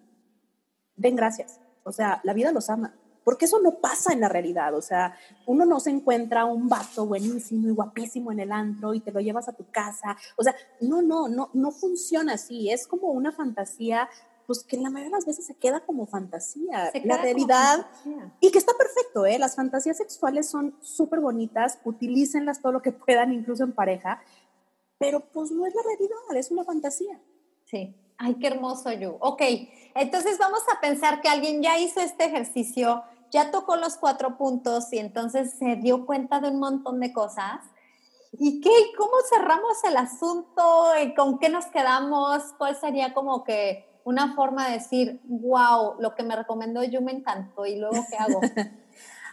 den 0.97 1.17
gracias. 1.17 1.61
O 1.85 1.93
sea, 1.93 2.21
la 2.25 2.33
vida 2.33 2.51
los 2.51 2.71
ama. 2.71 2.95
Porque 3.25 3.47
eso 3.47 3.59
no 3.61 3.81
pasa 3.81 4.13
en 4.13 4.21
la 4.21 4.29
realidad. 4.29 4.75
O 4.75 4.83
sea, 4.83 5.17
uno 5.47 5.65
no 5.65 5.81
se 5.81 5.91
encuentra 5.91 6.45
un 6.45 6.69
vato 6.69 7.07
buenísimo 7.07 7.69
y 7.69 7.73
guapísimo 7.73 8.33
en 8.33 8.41
el 8.41 8.53
antro 8.53 8.93
y 8.93 9.01
te 9.01 9.13
lo 9.13 9.21
llevas 9.21 9.49
a 9.49 9.55
tu 9.55 9.65
casa. 9.71 10.17
O 10.37 10.43
sea, 10.43 10.55
no, 10.81 11.01
no, 11.01 11.29
no, 11.29 11.49
no 11.55 11.71
funciona 11.71 12.35
así. 12.35 12.71
Es 12.71 12.87
como 12.87 13.09
una 13.09 13.33
fantasía 13.33 14.09
pues 14.47 14.65
que 14.65 14.77
la 14.77 14.91
mayoría 14.91 15.11
de 15.11 15.17
las 15.17 15.27
veces 15.27 15.47
se 15.47 15.55
queda 15.55 15.81
como 15.81 16.07
fantasía. 16.07 16.91
la 17.05 17.17
realidad, 17.19 17.87
y 18.41 18.51
que 18.51 18.59
está 18.59 18.73
perfecto, 18.77 19.27
¿eh? 19.27 19.39
Las 19.39 19.57
fantasías 19.57 19.97
sexuales 19.97 20.49
son 20.49 20.77
súper 20.81 21.21
bonitas, 21.21 21.79
utilícenlas 21.85 22.61
todo 22.61 22.73
lo 22.73 22.83
que 22.83 22.93
puedan, 22.93 23.33
incluso 23.33 23.65
en 23.65 23.73
pareja, 23.73 24.23
pero 24.99 25.21
pues 25.21 25.51
no 25.51 25.67
es 25.67 25.75
la 25.75 25.83
realidad, 25.83 26.37
es 26.37 26.51
una 26.51 26.65
fantasía. 26.65 27.21
Sí. 27.65 27.97
Ay, 28.17 28.35
qué 28.37 28.47
hermoso, 28.47 28.93
Yu. 28.93 29.17
Ok, 29.21 29.43
entonces 29.95 30.39
vamos 30.39 30.63
a 30.75 30.81
pensar 30.81 31.21
que 31.21 31.29
alguien 31.29 31.63
ya 31.63 31.79
hizo 31.79 32.01
este 32.01 32.27
ejercicio, 32.27 33.03
ya 33.31 33.51
tocó 33.51 33.77
los 33.77 33.97
cuatro 33.97 34.37
puntos 34.37 34.93
y 34.93 34.99
entonces 34.99 35.55
se 35.59 35.77
dio 35.77 36.07
cuenta 36.07 36.41
de 36.41 36.51
un 36.51 36.61
montón 36.61 37.01
de 37.01 37.13
cosas. 37.13 37.61
¿Y 38.33 38.61
qué? 38.61 38.71
¿Cómo 38.97 39.13
cerramos 39.29 39.83
el 39.85 39.97
asunto? 39.97 40.87
¿Con 41.17 41.39
qué 41.39 41.49
nos 41.49 41.67
quedamos? 41.67 42.43
¿Cuál 42.59 42.77
sería 42.77 43.15
como 43.15 43.45
que 43.45 43.94
una 44.05 44.35
forma 44.35 44.69
de 44.69 44.75
decir, 44.75 45.21
wow, 45.25 45.97
lo 45.99 46.15
que 46.15 46.23
me 46.23 46.37
recomendó 46.37 46.85
yo 46.85 47.01
me 47.01 47.13
encantó 47.13 47.67
y 47.67 47.79
luego 47.79 48.05
qué 48.09 48.17
hago? 48.17 48.41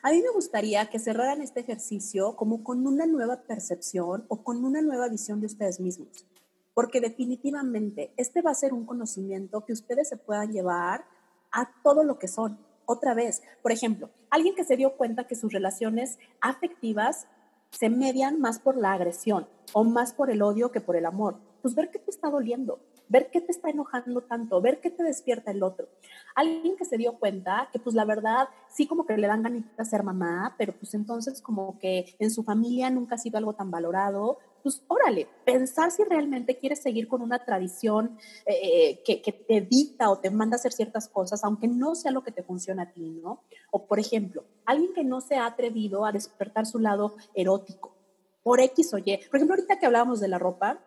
A 0.03 0.09
mí 0.09 0.21
me 0.21 0.31
gustaría 0.33 0.89
que 0.89 0.97
cerraran 0.97 1.41
este 1.41 1.59
ejercicio 1.59 2.35
como 2.35 2.63
con 2.63 2.87
una 2.87 3.05
nueva 3.05 3.43
percepción 3.43 4.25
o 4.29 4.43
con 4.43 4.65
una 4.65 4.81
nueva 4.81 5.07
visión 5.09 5.39
de 5.39 5.45
ustedes 5.45 5.79
mismos, 5.79 6.25
porque 6.73 7.01
definitivamente 7.01 8.11
este 8.17 8.41
va 8.41 8.49
a 8.49 8.55
ser 8.55 8.73
un 8.73 8.87
conocimiento 8.87 9.63
que 9.63 9.73
ustedes 9.73 10.09
se 10.09 10.17
puedan 10.17 10.51
llevar 10.51 11.05
a 11.51 11.69
todo 11.83 12.03
lo 12.03 12.17
que 12.17 12.27
son. 12.27 12.57
Otra 12.85 13.13
vez, 13.13 13.43
por 13.61 13.71
ejemplo, 13.71 14.09
alguien 14.31 14.55
que 14.55 14.63
se 14.63 14.75
dio 14.75 14.97
cuenta 14.97 15.27
que 15.27 15.35
sus 15.35 15.53
relaciones 15.53 16.17
afectivas 16.39 17.27
se 17.69 17.89
median 17.89 18.39
más 18.41 18.57
por 18.57 18.77
la 18.77 18.93
agresión 18.93 19.47
o 19.73 19.83
más 19.83 20.13
por 20.13 20.31
el 20.31 20.41
odio 20.41 20.71
que 20.71 20.81
por 20.81 20.95
el 20.95 21.05
amor, 21.05 21.37
pues 21.61 21.75
ver 21.75 21.91
qué 21.91 21.99
te 21.99 22.09
está 22.09 22.29
doliendo, 22.29 22.79
ver 23.11 23.29
qué 23.29 23.41
te 23.41 23.51
está 23.51 23.69
enojando 23.69 24.21
tanto, 24.21 24.61
ver 24.61 24.79
qué 24.79 24.89
te 24.89 25.03
despierta 25.03 25.51
el 25.51 25.63
otro. 25.63 25.89
Alguien 26.33 26.77
que 26.77 26.85
se 26.85 26.97
dio 26.97 27.19
cuenta 27.19 27.67
que 27.71 27.77
pues 27.79 27.93
la 27.93 28.05
verdad 28.05 28.47
sí 28.69 28.87
como 28.87 29.05
que 29.05 29.17
le 29.17 29.27
dan 29.27 29.43
ganitas 29.43 29.77
a 29.77 29.85
ser 29.85 30.03
mamá, 30.03 30.55
pero 30.57 30.73
pues 30.73 30.93
entonces 30.93 31.41
como 31.41 31.77
que 31.77 32.15
en 32.19 32.31
su 32.31 32.43
familia 32.43 32.89
nunca 32.89 33.15
ha 33.15 33.17
sido 33.17 33.37
algo 33.37 33.53
tan 33.53 33.69
valorado, 33.69 34.39
pues 34.63 34.81
órale, 34.87 35.27
pensar 35.43 35.91
si 35.91 36.03
realmente 36.05 36.57
quieres 36.57 36.81
seguir 36.81 37.09
con 37.09 37.21
una 37.21 37.43
tradición 37.43 38.17
eh, 38.45 39.01
que, 39.03 39.21
que, 39.21 39.33
te 39.33 39.59
dicta 39.59 40.09
o 40.09 40.19
te 40.19 40.29
manda 40.29 40.55
a 40.55 40.59
hacer 40.59 40.71
ciertas 40.71 41.09
cosas, 41.09 41.43
aunque 41.43 41.67
no 41.67 41.95
sea 41.95 42.11
lo 42.11 42.23
que 42.23 42.31
te 42.31 42.43
funciona 42.43 42.83
a 42.83 42.91
ti, 42.93 43.01
¿no? 43.01 43.43
O 43.71 43.87
por 43.87 43.99
ejemplo, 43.99 44.45
alguien 44.65 44.93
que 44.93 45.03
no 45.03 45.19
se 45.19 45.35
ha 45.35 45.47
atrevido 45.47 46.05
a 46.05 46.13
despertar 46.13 46.65
su 46.65 46.79
lado 46.79 47.15
erótico 47.33 47.97
por 48.43 48.61
X 48.61 48.93
o 48.93 48.97
Y. 48.99 49.17
Por 49.29 49.37
ejemplo, 49.37 49.55
ahorita 49.55 49.79
que 49.79 49.85
hablábamos 49.85 50.19
de 50.19 50.27
la 50.27 50.39
ropa, 50.39 50.79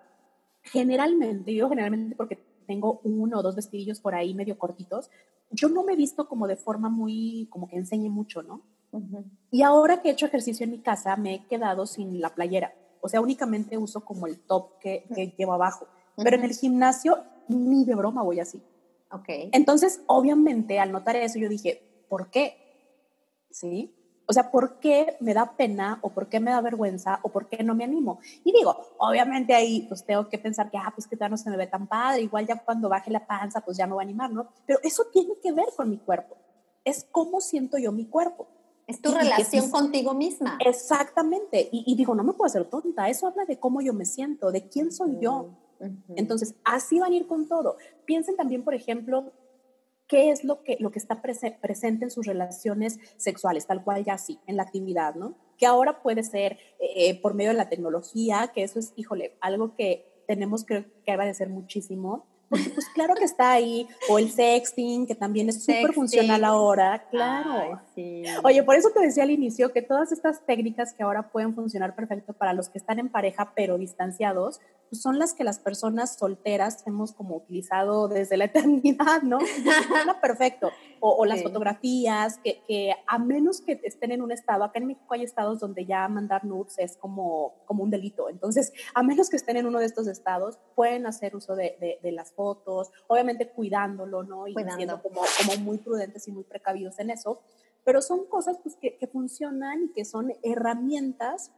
generalmente, 0.65 1.55
yo 1.55 1.69
generalmente 1.69 2.17
porque 2.17 2.39
tengo 2.67 3.01
uno 3.05 3.39
o 3.39 3.43
dos 3.43 3.57
vestidillos 3.57 4.01
por 4.01 4.15
ahí 4.15 4.35
medio 4.35 4.59
cortitos, 4.59 5.11
yo 5.51 5.69
no 5.69 5.85
me 5.85 5.93
he 5.93 5.97
visto 5.97 6.27
como 6.29 6.47
de 6.47 6.57
forma 6.57 6.89
muy, 6.89 7.47
como 7.51 7.69
que 7.69 7.77
enseñe 7.77 8.09
mucho, 8.09 8.43
¿no? 8.43 8.63
Y 9.51 9.63
ahora 9.63 10.01
que 10.01 10.09
he 10.09 10.13
hecho 10.13 10.27
ejercicio 10.27 10.65
en 10.65 10.71
mi 10.71 10.79
casa, 10.79 11.17
me 11.17 11.35
he 11.35 11.47
quedado 11.47 11.85
sin 11.87 12.21
la 12.21 12.35
playera. 12.35 12.75
O 13.01 13.09
sea, 13.09 13.21
únicamente 13.21 13.77
uso 13.77 14.05
como 14.05 14.27
el 14.27 14.39
top 14.39 14.79
que, 14.79 15.05
llevo 15.37 15.53
abajo. 15.53 15.87
Pero 16.17 16.37
en 16.37 16.45
el 16.45 16.55
gimnasio, 16.55 17.19
ni 17.49 17.85
de 17.85 17.97
broma 17.97 18.23
voy 18.23 18.39
así. 18.39 18.63
Ok. 19.11 19.29
Entonces, 19.53 20.03
obviamente, 20.07 20.79
al 20.79 20.93
notar 20.93 21.17
eso, 21.17 21.39
yo 21.39 21.49
dije, 21.49 22.07
¿por 22.09 22.31
qué? 22.31 22.57
¿Sí? 23.51 23.93
O 24.27 24.33
sea, 24.33 24.51
¿por 24.51 24.79
qué 24.79 25.17
me 25.21 25.35
da 25.35 25.57
pena 25.57 25.99
o 26.03 26.11
por 26.11 26.29
qué 26.29 26.41
me 26.41 26.51
da 26.51 26.61
vergüenza 26.61 27.21
o 27.23 27.29
por 27.29 27.49
qué 27.49 27.63
no 27.63 27.75
me 27.75 27.85
animo? 27.85 28.21
Y 28.43 28.53
digo, 28.53 28.77
obviamente 28.99 29.55
ahí 29.55 29.85
pues 29.89 30.05
tengo 30.05 30.29
que 30.29 30.39
pensar 30.39 30.71
que, 30.71 30.79
ah, 30.79 30.93
pues 30.95 31.07
que 31.07 31.17
ya 31.17 31.29
no 31.29 31.37
se 31.37 31.51
me 31.51 31.57
ve 31.57 31.67
tan 31.67 31.87
padre, 31.87 32.23
igual 32.23 32.47
ya 32.47 32.57
cuando 32.65 32.89
baje 32.89 33.11
la 33.11 33.27
panza 33.27 33.61
pues 33.61 33.77
ya 33.77 33.87
no 33.87 33.97
va 33.97 34.03
a 34.03 34.05
animar, 34.05 34.31
¿no? 34.31 34.49
Pero 34.67 34.79
eso 34.83 35.05
tiene 35.13 35.35
que 35.43 35.53
ver 35.53 35.67
con 35.77 35.91
mi 35.91 35.99
cuerpo. 35.99 36.37
Es 36.85 37.07
cómo 37.11 37.41
siento 37.41 37.79
yo 37.79 37.93
mi 37.93 38.07
cuerpo. 38.07 38.49
Es 38.87 39.01
tu 39.01 39.13
relación 39.13 39.71
contigo 39.71 40.15
misma. 40.15 40.59
Exactamente. 40.65 41.69
Y, 41.73 41.95
digo, 41.97 42.15
no 42.15 42.23
me 42.23 42.35
puedo 42.35 42.47
hacer 42.47 42.67
tonta. 42.67 43.09
Eso 43.09 43.27
habla 43.27 43.47
de 43.47 43.59
cómo 43.59 43.81
yo 43.81 43.95
me 43.95 44.05
siento, 44.05 44.53
de 44.53 44.69
quién 44.69 44.93
soy 44.93 45.19
yo. 45.21 45.57
Entonces, 46.17 46.55
así 46.65 46.99
van 47.01 47.13
a 47.13 47.17
ir 47.17 47.27
con 47.27 47.49
todo. 47.49 47.77
Piensen 48.05 48.37
también, 48.37 48.63
por 48.63 48.75
ejemplo, 48.75 49.33
qué 50.07 50.31
es 50.31 50.45
lo 50.45 50.63
que, 50.63 50.77
lo 50.81 50.91
que 50.91 50.99
está 50.99 51.23
presente 51.23 52.05
en 52.05 52.11
sus 52.11 52.27
relaciones 52.27 52.99
sexuales, 53.17 53.67
tal 53.67 53.83
cual 53.83 54.05
ya 54.05 54.19
sí, 54.19 54.39
en 54.47 54.57
la 54.57 54.65
actividad, 54.65 55.15
¿no? 55.15 55.37
Que 55.59 55.67
ahora 55.67 56.03
puede 56.03 56.23
ser 56.23 56.59
eh, 56.79 57.21
por 57.21 57.35
medio 57.35 57.51
de 57.51 57.57
la 57.57 57.69
tecnología, 57.69 58.51
que 58.55 58.63
eso 58.63 58.79
es, 58.79 58.93
híjole, 58.97 59.37
algo 59.41 59.75
que 59.75 60.23
tenemos 60.27 60.65
que, 60.65 60.85
que 61.05 61.13
agradecer 61.13 61.49
muchísimo, 61.49 62.27
pues 62.49 62.89
claro 62.95 63.15
que 63.15 63.25
está 63.25 63.53
ahí, 63.53 63.89
o 64.09 64.19
el 64.19 64.31
sexting, 64.31 65.07
que 65.07 65.15
también 65.15 65.49
es 65.49 65.65
súper 65.65 65.93
funcional 65.93 66.45
ahora, 66.45 67.07
claro. 67.11 67.81
Oye, 68.43 68.63
por 68.63 68.77
eso 68.77 68.91
te 68.91 69.01
decía 69.01 69.23
al 69.23 69.31
inicio 69.31 69.73
que 69.73 69.83
todas 69.83 70.13
estas 70.13 70.45
técnicas 70.45 70.95
que 70.95 71.03
ahora 71.03 71.31
pueden 71.31 71.55
funcionar 71.55 71.95
perfecto 71.95 72.33
para 72.33 72.53
los 72.53 72.69
que 72.69 72.79
están 72.79 72.99
en 72.99 73.09
pareja 73.09 73.53
pero 73.55 73.79
distanciados, 73.79 74.61
pues 74.91 75.01
son 75.01 75.19
las 75.19 75.35
que 75.35 75.45
las 75.45 75.59
personas 75.59 76.17
solteras 76.17 76.85
hemos 76.87 77.13
como 77.13 77.37
utilizado 77.37 78.09
desde 78.09 78.37
la 78.37 78.45
eternidad, 78.47 79.23
¿no? 79.23 79.39
perfecto. 80.21 80.71
O, 81.01 81.27
las 81.27 81.43
fotografías, 81.43 82.39
que, 82.39 82.63
que, 82.67 82.95
a 83.07 83.19
menos 83.19 83.61
que 83.61 83.79
estén 83.85 84.11
en 84.11 84.23
un 84.23 84.33
estado, 84.33 84.65
acá 84.65 84.79
en 84.79 84.87
México 84.87 85.13
hay 85.13 85.23
estados 85.23 85.61
donde 85.61 85.85
ya 85.85 86.09
mandar 86.09 86.47
nudes 86.47 86.79
es 86.79 86.97
como, 86.97 87.57
como 87.67 87.83
un 87.83 87.91
delito, 87.91 88.31
entonces, 88.31 88.73
a 88.95 89.03
menos 89.03 89.29
que 89.29 89.37
estén 89.37 89.59
en 89.59 89.67
uno 89.67 89.81
de 89.81 89.85
estos 89.85 90.07
estados, 90.07 90.59
pueden 90.75 91.07
hacer 91.07 91.37
uso 91.37 91.57
de, 91.57 91.77
de, 91.79 91.99
de 92.03 92.13
las 92.13 92.33
fotos, 92.33 92.91
obviamente 93.07 93.51
cuidándolo, 93.51 94.23
¿no? 94.23 94.47
Y 94.47 94.55
siendo 94.77 95.03
como, 95.03 95.21
como 95.39 95.61
muy 95.63 95.77
prudentes 95.79 96.27
y 96.27 96.33
muy 96.33 96.45
precavidos 96.45 96.99
en 96.99 97.11
eso, 97.11 97.43
pero 97.85 98.03
son 98.03 98.27
cosas 98.27 98.59
pues, 98.63 98.77
que, 98.77 98.97
que 98.97 99.07
funcionan 99.07 99.85
y 99.85 99.93
que 99.93 100.05
son 100.05 100.33
herramientas 100.43 101.53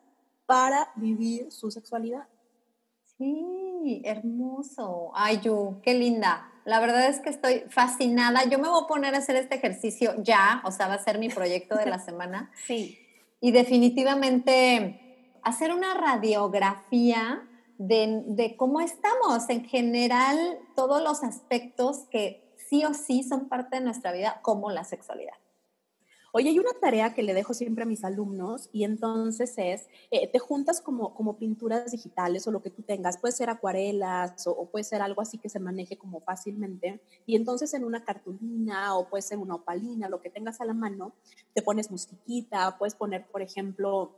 para 0.46 0.90
vivir 0.96 1.50
su 1.50 1.70
sexualidad. 1.70 2.28
Sí, 3.18 4.02
hermoso. 4.04 5.10
Ay, 5.14 5.40
Yu, 5.40 5.80
qué 5.82 5.94
linda. 5.94 6.52
La 6.64 6.80
verdad 6.80 7.06
es 7.06 7.20
que 7.20 7.30
estoy 7.30 7.62
fascinada. 7.70 8.44
Yo 8.44 8.58
me 8.58 8.68
voy 8.68 8.82
a 8.84 8.86
poner 8.86 9.14
a 9.14 9.18
hacer 9.18 9.36
este 9.36 9.54
ejercicio 9.54 10.14
ya, 10.18 10.60
o 10.64 10.70
sea, 10.70 10.88
va 10.88 10.94
a 10.94 11.02
ser 11.02 11.18
mi 11.18 11.28
proyecto 11.28 11.76
de 11.76 11.86
la 11.86 11.98
semana. 12.04 12.50
Sí. 12.66 12.98
Y 13.40 13.52
definitivamente 13.52 15.38
hacer 15.42 15.72
una 15.72 15.94
radiografía 15.94 17.48
de, 17.78 18.54
cómo 18.58 18.80
estamos 18.80 19.48
en 19.48 19.64
general, 19.64 20.58
todos 20.74 21.02
los 21.02 21.22
aspectos 21.22 22.06
que 22.10 22.54
sí 22.68 22.84
o 22.84 22.94
sí 22.94 23.22
son 23.22 23.48
parte 23.48 23.76
de 23.76 23.82
nuestra 23.82 24.12
vida, 24.12 24.40
como 24.42 24.70
la 24.70 24.84
sexualidad. 24.84 25.34
Oye, 26.39 26.51
hay 26.51 26.59
una 26.59 26.74
tarea 26.78 27.14
que 27.14 27.22
le 27.22 27.32
dejo 27.32 27.55
siempre 27.55 27.84
a 27.84 27.87
mis 27.87 28.05
alumnos 28.05 28.68
y 28.70 28.84
entonces 28.84 29.55
es, 29.57 29.89
eh, 30.11 30.30
te 30.30 30.39
juntas 30.39 30.82
como, 30.82 31.14
como 31.14 31.39
pinturas 31.39 31.91
digitales 31.91 32.47
o 32.47 32.51
lo 32.51 32.61
que 32.61 32.68
tú 32.68 32.82
tengas, 32.82 33.16
puede 33.16 33.32
ser 33.32 33.49
acuarelas 33.49 34.47
o, 34.47 34.68
puede 34.68 34.84
ser 34.84 35.01
algo 35.01 35.22
así 35.22 35.39
que 35.39 35.49
se 35.49 35.59
maneje 35.61 35.97
como 35.97 36.20
fácilmente 36.20 37.01
y 37.24 37.37
entonces 37.37 37.72
en 37.72 37.84
una 37.84 38.05
cartulina 38.05 38.99
o 38.99 39.09
puede 39.09 39.22
ser 39.22 39.39
una 39.39 39.55
opalina, 39.55 40.11
lo 40.11 40.20
que 40.20 40.28
tengas 40.28 40.61
a 40.61 40.66
la 40.66 40.74
mano, 40.74 41.14
te 41.55 41.62
pones 41.62 41.91
musiquita, 41.91 42.76
puedes 42.76 42.95
poner, 42.95 43.26
por 43.28 43.41
ejemplo, 43.41 44.12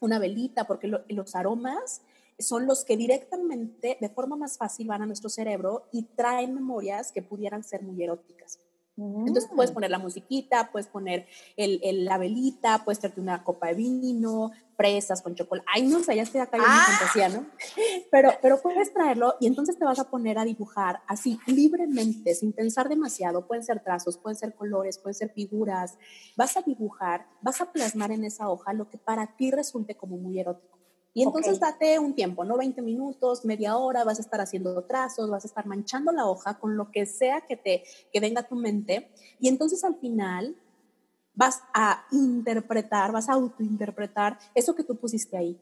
una 0.00 0.18
velita, 0.18 0.64
porque 0.66 0.86
los 0.86 1.36
aromas 1.36 2.00
son 2.38 2.66
los 2.66 2.86
que 2.86 2.96
directamente, 2.96 3.98
de 4.00 4.08
forma 4.08 4.36
más 4.36 4.56
fácil, 4.56 4.86
van 4.88 5.02
a 5.02 5.06
nuestro 5.06 5.28
cerebro 5.28 5.86
y 5.92 6.04
traen 6.16 6.54
memorias 6.54 7.12
que 7.12 7.20
pudieran 7.20 7.62
ser 7.62 7.82
muy 7.82 8.02
eróticas. 8.02 8.58
Entonces 8.98 9.48
puedes 9.54 9.70
mm. 9.70 9.74
poner 9.74 9.90
la 9.90 9.98
musiquita, 9.98 10.70
puedes 10.72 10.88
poner 10.88 11.26
el, 11.56 12.04
la 12.04 12.18
velita, 12.18 12.84
puedes 12.84 12.98
traerte 12.98 13.20
una 13.20 13.44
copa 13.44 13.68
de 13.68 13.74
vino, 13.74 14.50
fresas 14.76 15.22
con 15.22 15.36
chocolate. 15.36 15.66
Ay, 15.72 15.86
no 15.86 16.00
sé, 16.00 16.16
ya 16.16 16.22
estoy 16.22 16.40
acá 16.40 16.56
en 16.56 16.62
mi 16.64 16.68
ah. 16.68 16.84
fantasía, 16.86 17.28
¿no? 17.28 17.46
Pero, 18.10 18.30
pero 18.40 18.60
puedes 18.60 18.92
traerlo 18.92 19.34
y 19.40 19.46
entonces 19.46 19.78
te 19.78 19.84
vas 19.84 19.98
a 19.98 20.08
poner 20.08 20.38
a 20.38 20.44
dibujar 20.44 21.00
así 21.06 21.38
libremente, 21.46 22.34
sin 22.34 22.52
pensar 22.52 22.88
demasiado. 22.88 23.46
Pueden 23.46 23.64
ser 23.64 23.82
trazos, 23.82 24.16
pueden 24.16 24.36
ser 24.36 24.54
colores, 24.54 24.98
pueden 24.98 25.14
ser 25.14 25.30
figuras. 25.30 25.98
Vas 26.36 26.56
a 26.56 26.62
dibujar, 26.62 27.26
vas 27.42 27.60
a 27.60 27.70
plasmar 27.70 28.12
en 28.12 28.24
esa 28.24 28.48
hoja 28.48 28.72
lo 28.72 28.88
que 28.88 28.98
para 28.98 29.36
ti 29.36 29.50
resulte 29.50 29.94
como 29.96 30.16
muy 30.16 30.40
erótico. 30.40 30.77
Y 31.18 31.24
entonces 31.24 31.58
date 31.58 31.98
un 31.98 32.14
tiempo, 32.14 32.44
¿no? 32.44 32.56
20 32.56 32.80
minutos, 32.80 33.44
media 33.44 33.76
hora, 33.76 34.04
vas 34.04 34.20
a 34.20 34.22
estar 34.22 34.40
haciendo 34.40 34.84
trazos, 34.84 35.28
vas 35.28 35.44
a 35.44 35.48
estar 35.48 35.66
manchando 35.66 36.12
la 36.12 36.26
hoja 36.26 36.60
con 36.60 36.76
lo 36.76 36.92
que 36.92 37.06
sea 37.06 37.40
que 37.40 37.56
te 37.56 37.82
que 38.12 38.20
venga 38.20 38.42
a 38.42 38.46
tu 38.46 38.54
mente. 38.54 39.10
Y 39.40 39.48
entonces 39.48 39.82
al 39.82 39.96
final 39.96 40.54
vas 41.34 41.60
a 41.74 42.04
interpretar, 42.12 43.10
vas 43.10 43.28
a 43.28 43.32
autointerpretar 43.32 44.38
eso 44.54 44.76
que 44.76 44.84
tú 44.84 44.94
pusiste 44.94 45.36
ahí. 45.36 45.60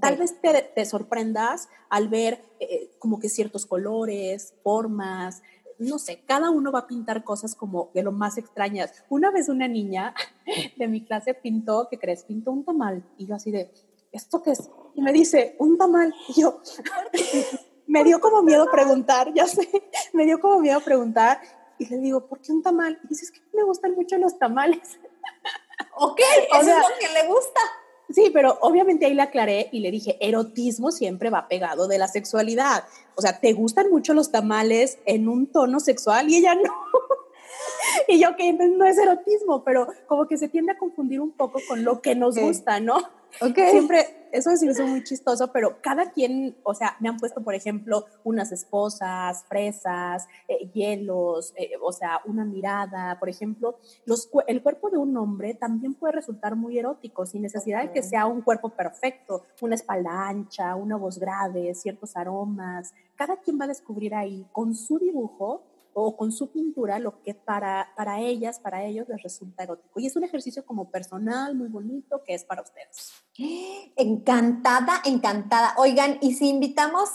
Tal 0.00 0.16
vez 0.16 0.40
te, 0.40 0.84
sorprendas 0.86 1.68
al 1.90 2.08
ver 2.08 2.42
eh, 2.58 2.96
como 2.98 3.20
que 3.20 3.28
ciertos 3.28 3.66
colores, 3.66 4.54
formas, 4.62 5.42
no 5.78 5.98
sé, 5.98 6.22
cada 6.24 6.48
uno 6.48 6.72
va 6.72 6.78
a 6.78 6.86
pintar 6.86 7.24
cosas 7.24 7.54
como 7.54 7.90
de 7.92 8.02
lo 8.02 8.12
más 8.12 8.38
extrañas. 8.38 9.04
Una 9.10 9.30
vez 9.30 9.50
una 9.50 9.68
niña 9.68 10.14
de 10.78 10.88
mi 10.88 11.04
clase 11.04 11.34
pintó, 11.34 11.88
¿qué 11.90 11.98
crees? 11.98 12.24
Pintó 12.24 12.52
un 12.52 12.64
tamal 12.64 13.04
y 13.18 13.26
yo 13.26 13.34
así 13.34 13.50
de, 13.50 13.70
¿esto 14.12 14.42
qué 14.42 14.52
es? 14.52 14.70
Y 14.94 15.02
me 15.02 15.12
dice, 15.12 15.56
un 15.58 15.78
tamal. 15.78 16.14
Y 16.28 16.42
yo, 16.42 16.60
me 17.86 18.04
dio 18.04 18.20
como 18.20 18.42
miedo 18.42 18.70
preguntar, 18.70 19.32
ya 19.34 19.46
sé, 19.46 19.68
me 20.12 20.24
dio 20.24 20.40
como 20.40 20.60
miedo 20.60 20.80
preguntar 20.80 21.40
y 21.78 21.86
le 21.86 21.98
digo, 21.98 22.26
¿por 22.26 22.40
qué 22.40 22.52
un 22.52 22.62
tamal? 22.62 23.00
Y 23.04 23.08
dice, 23.08 23.24
es 23.24 23.30
que 23.32 23.40
me 23.52 23.64
gustan 23.64 23.94
mucho 23.94 24.16
los 24.18 24.38
tamales. 24.38 24.98
Ok, 25.94 26.20
eso 26.20 26.60
es 26.60 26.66
lo 26.66 26.98
que 26.98 27.12
le 27.12 27.28
gusta. 27.28 27.60
Sí, 28.08 28.30
pero 28.32 28.56
obviamente 28.62 29.04
ahí 29.06 29.14
le 29.14 29.22
aclaré 29.22 29.68
y 29.72 29.80
le 29.80 29.90
dije, 29.90 30.16
erotismo 30.20 30.90
siempre 30.90 31.28
va 31.28 31.48
pegado 31.48 31.86
de 31.86 31.98
la 31.98 32.08
sexualidad. 32.08 32.84
O 33.14 33.20
sea, 33.20 33.40
¿te 33.40 33.52
gustan 33.52 33.90
mucho 33.90 34.14
los 34.14 34.30
tamales 34.30 34.98
en 35.04 35.28
un 35.28 35.46
tono 35.46 35.80
sexual? 35.80 36.28
Y 36.30 36.36
ella 36.36 36.54
no. 36.54 36.72
y 38.08 38.20
yo 38.20 38.34
que 38.36 38.52
no 38.52 38.86
es 38.86 38.96
erotismo, 38.96 39.64
pero 39.64 39.88
como 40.06 40.26
que 40.26 40.38
se 40.38 40.48
tiende 40.48 40.72
a 40.72 40.78
confundir 40.78 41.20
un 41.20 41.32
poco 41.32 41.60
con 41.68 41.84
lo 41.84 42.00
que 42.00 42.14
nos 42.14 42.36
gusta, 42.38 42.80
¿no? 42.80 42.98
Okay. 43.40 43.70
Siempre, 43.70 44.28
eso 44.32 44.54
sí 44.56 44.68
es 44.68 44.80
muy 44.80 45.02
chistoso, 45.04 45.52
pero 45.52 45.80
cada 45.80 46.10
quien, 46.10 46.56
o 46.62 46.74
sea, 46.74 46.96
me 47.00 47.08
han 47.08 47.16
puesto, 47.16 47.42
por 47.42 47.54
ejemplo, 47.54 48.06
unas 48.24 48.52
esposas, 48.52 49.44
fresas, 49.48 50.26
eh, 50.48 50.70
hielos, 50.72 51.52
eh, 51.56 51.72
o 51.80 51.92
sea, 51.92 52.20
una 52.24 52.44
mirada, 52.44 53.18
por 53.18 53.28
ejemplo, 53.28 53.78
los, 54.06 54.30
el 54.46 54.62
cuerpo 54.62 54.90
de 54.90 54.98
un 54.98 55.16
hombre 55.16 55.54
también 55.54 55.94
puede 55.94 56.14
resultar 56.14 56.56
muy 56.56 56.78
erótico, 56.78 57.26
sin 57.26 57.42
necesidad 57.42 57.82
de 57.82 57.92
que 57.92 58.02
sea 58.02 58.26
un 58.26 58.42
cuerpo 58.42 58.70
perfecto, 58.70 59.44
una 59.60 59.74
espalda 59.74 60.28
ancha, 60.28 60.74
una 60.76 60.96
voz 60.96 61.18
grave, 61.18 61.74
ciertos 61.74 62.16
aromas. 62.16 62.94
Cada 63.16 63.36
quien 63.36 63.58
va 63.60 63.64
a 63.64 63.68
descubrir 63.68 64.14
ahí 64.14 64.46
con 64.52 64.74
su 64.74 64.98
dibujo 64.98 65.62
o 65.94 66.16
con 66.16 66.32
su 66.32 66.50
pintura 66.50 66.98
lo 66.98 67.22
que 67.22 67.34
para, 67.34 67.88
para 67.96 68.20
ellas, 68.20 68.58
para 68.58 68.84
ellos 68.84 69.08
les 69.08 69.22
resulta 69.22 69.64
erótico. 69.64 70.00
Y 70.00 70.06
es 70.06 70.16
un 70.16 70.24
ejercicio 70.24 70.64
como 70.64 70.90
personal, 70.90 71.54
muy 71.54 71.68
bonito, 71.68 72.22
que 72.24 72.34
es 72.34 72.44
para 72.44 72.62
ustedes. 72.62 73.12
Encantada, 73.96 75.02
encantada. 75.04 75.74
Oigan, 75.78 76.18
y 76.20 76.34
si 76.34 76.48
invitamos, 76.48 77.08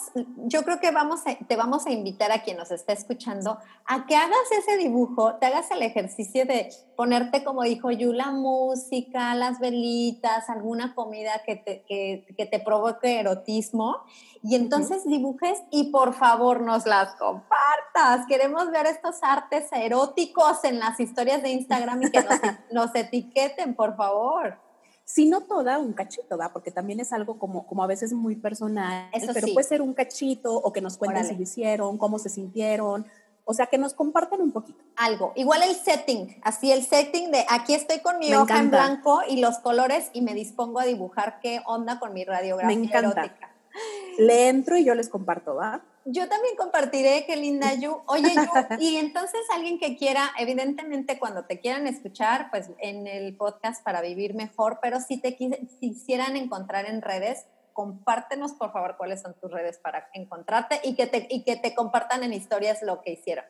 yo 0.45 0.63
creo 0.63 0.79
que 0.79 0.91
vamos 0.91 1.21
te 1.47 1.55
vamos 1.55 1.85
a 1.85 1.91
invitar 1.91 2.31
a 2.31 2.43
quien 2.43 2.57
nos 2.57 2.71
está 2.71 2.93
escuchando 2.93 3.57
a 3.85 4.05
que 4.05 4.15
hagas 4.15 4.51
ese 4.57 4.77
dibujo, 4.77 5.35
te 5.35 5.45
hagas 5.45 5.71
el 5.71 5.81
ejercicio 5.81 6.45
de 6.45 6.69
ponerte, 6.95 7.43
como 7.43 7.63
dijo 7.63 7.91
Yu, 7.91 8.11
la 8.11 8.31
música, 8.31 9.35
las 9.35 9.59
velitas, 9.59 10.49
alguna 10.49 10.93
comida 10.95 11.41
que 11.45 11.55
te, 11.55 11.83
que, 11.87 12.45
te 12.45 12.59
provoque 12.59 13.19
erotismo, 13.19 13.97
y 14.43 14.55
entonces 14.55 15.05
dibujes 15.05 15.61
y 15.71 15.91
por 15.91 16.13
favor 16.13 16.61
nos 16.61 16.85
las 16.85 17.15
compartas. 17.15 18.25
Queremos 18.27 18.66
ver 18.71 18.85
estos 18.85 19.17
artes 19.21 19.71
eróticos 19.71 20.63
en 20.63 20.79
las 20.79 20.99
historias 20.99 21.41
de 21.43 21.49
Instagram 21.49 22.03
y 22.03 22.11
que 22.11 22.21
nos, 22.21 22.39
nos 22.71 22.95
etiqueten, 22.95 23.75
por 23.75 23.95
favor 23.95 24.57
si 25.07 25.25
no 25.25 25.39
toda, 25.39 25.79
un 25.79 25.93
cachito, 25.93 26.37
¿va? 26.37 26.51
Porque 26.51 26.69
también 26.69 26.99
es 26.99 27.13
algo 27.13 27.39
como, 27.39 27.65
como 27.65 27.81
a 27.81 27.87
veces 27.87 28.11
muy 28.11 28.35
personal, 28.35 29.09
Eso 29.13 29.31
pero 29.33 29.47
puede 29.53 29.65
ser 29.65 29.81
un 29.81 29.93
cachito 29.93 30.53
o 30.53 30.73
que 30.73 30.81
nos 30.81 30.97
cuenten 30.97 31.23
si 31.23 31.33
lo 31.33 31.41
hicieron, 31.41 31.97
cómo 31.97 32.19
se 32.19 32.27
sintieron, 32.27 33.07
o 33.45 33.53
sea, 33.53 33.67
que 33.67 33.77
nos 33.77 33.93
compartan 33.93 34.41
un 34.41 34.51
poquito. 34.51 34.83
Algo. 34.97 35.31
Igual 35.37 35.63
el 35.63 35.73
setting, 35.73 36.41
así 36.43 36.73
el 36.73 36.83
setting 36.83 37.31
de 37.31 37.45
aquí 37.49 37.73
estoy 37.73 37.99
con 37.99 38.19
mi 38.19 38.33
hoja 38.35 38.59
en 38.59 38.69
blanco 38.69 39.21
y 39.25 39.39
los 39.39 39.59
colores 39.59 40.09
y 40.11 40.21
me 40.21 40.33
dispongo 40.33 40.81
a 40.81 40.83
dibujar 40.83 41.39
qué 41.39 41.61
onda 41.65 41.99
con 41.99 42.13
mi 42.13 42.25
radiografía 42.25 42.77
me 42.77 42.85
encanta. 42.85 43.21
erótica. 43.21 43.49
Le 44.17 44.49
entro 44.49 44.77
y 44.77 44.83
yo 44.83 44.95
les 44.95 45.09
comparto, 45.09 45.55
¿va? 45.55 45.83
Yo 46.05 46.27
también 46.29 46.55
compartiré, 46.55 47.25
qué 47.25 47.35
linda 47.35 47.73
Yu. 47.73 48.01
Oye, 48.07 48.33
Yu, 48.33 48.41
y 48.79 48.97
entonces 48.97 49.41
alguien 49.53 49.79
que 49.79 49.97
quiera, 49.97 50.31
evidentemente 50.39 51.19
cuando 51.19 51.45
te 51.45 51.59
quieran 51.59 51.85
escuchar, 51.85 52.49
pues 52.49 52.69
en 52.79 53.07
el 53.07 53.35
podcast 53.35 53.83
para 53.83 54.01
vivir 54.01 54.33
mejor, 54.33 54.79
pero 54.81 54.99
si 54.99 55.19
te 55.19 55.35
quisieran 55.35 56.35
encontrar 56.35 56.85
en 56.85 57.01
redes, 57.01 57.45
compártenos 57.73 58.53
por 58.53 58.71
favor 58.71 58.95
cuáles 58.97 59.21
son 59.21 59.35
tus 59.35 59.51
redes 59.51 59.77
para 59.77 60.09
encontrarte 60.13 60.79
y 60.83 60.95
que 60.95 61.05
te, 61.05 61.27
y 61.29 61.43
que 61.43 61.57
te 61.57 61.75
compartan 61.75 62.23
en 62.23 62.33
historias 62.33 62.81
lo 62.81 63.01
que 63.01 63.11
hicieron. 63.11 63.45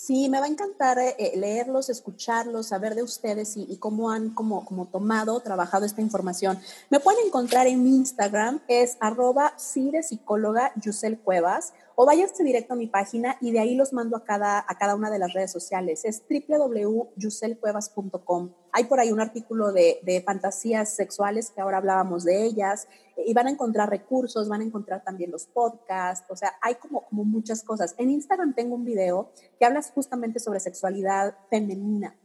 Sí, 0.00 0.30
me 0.30 0.40
va 0.40 0.46
a 0.46 0.48
encantar 0.48 0.98
eh, 0.98 1.14
eh, 1.18 1.32
leerlos, 1.36 1.90
escucharlos, 1.90 2.68
saber 2.68 2.94
de 2.94 3.02
ustedes 3.02 3.58
y, 3.58 3.76
cómo 3.76 4.10
han 4.10 4.30
como, 4.30 4.88
tomado, 4.90 5.38
trabajado 5.40 5.84
esta 5.84 6.00
información. 6.00 6.58
Me 6.88 7.00
pueden 7.00 7.26
encontrar 7.26 7.66
en 7.66 7.82
mi 7.82 7.96
Instagram, 7.96 8.62
es 8.66 8.96
arroba 9.00 9.52
psicóloga 9.58 10.72
Yusel 10.76 11.18
Cuevas, 11.18 11.74
o 11.96 12.06
váyanse 12.06 12.42
directo 12.42 12.72
a 12.72 12.76
mi 12.76 12.86
página 12.86 13.36
y 13.42 13.50
de 13.50 13.60
ahí 13.60 13.74
los 13.74 13.92
mando 13.92 14.16
a 14.16 14.24
cada, 14.24 14.64
a 14.66 14.78
cada 14.78 14.94
una 14.94 15.10
de 15.10 15.18
las 15.18 15.34
redes 15.34 15.52
sociales. 15.52 16.06
Es 16.06 16.22
www.yuselcuevas.com. 16.30 18.54
Hay 18.72 18.84
por 18.84 19.00
ahí 19.00 19.12
un 19.12 19.20
artículo 19.20 19.70
de, 19.70 20.00
de 20.02 20.22
fantasías 20.22 20.96
sexuales 20.96 21.50
que 21.50 21.60
ahora 21.60 21.76
hablábamos 21.76 22.24
de 22.24 22.42
ellas 22.42 22.88
y 23.26 23.34
van 23.34 23.46
a 23.46 23.50
encontrar 23.50 23.90
recursos, 23.90 24.48
van 24.48 24.60
a 24.60 24.64
encontrar 24.64 25.02
también 25.04 25.30
los 25.30 25.46
podcasts, 25.46 26.30
o 26.30 26.36
sea, 26.36 26.52
hay 26.60 26.74
como, 26.76 27.06
como 27.06 27.24
muchas 27.24 27.62
cosas. 27.62 27.94
En 27.98 28.10
Instagram 28.10 28.54
tengo 28.54 28.74
un 28.74 28.84
video 28.84 29.30
que 29.58 29.64
habla 29.64 29.82
justamente 29.82 30.38
sobre 30.38 30.60
sexualidad 30.60 31.36
femenina, 31.48 32.16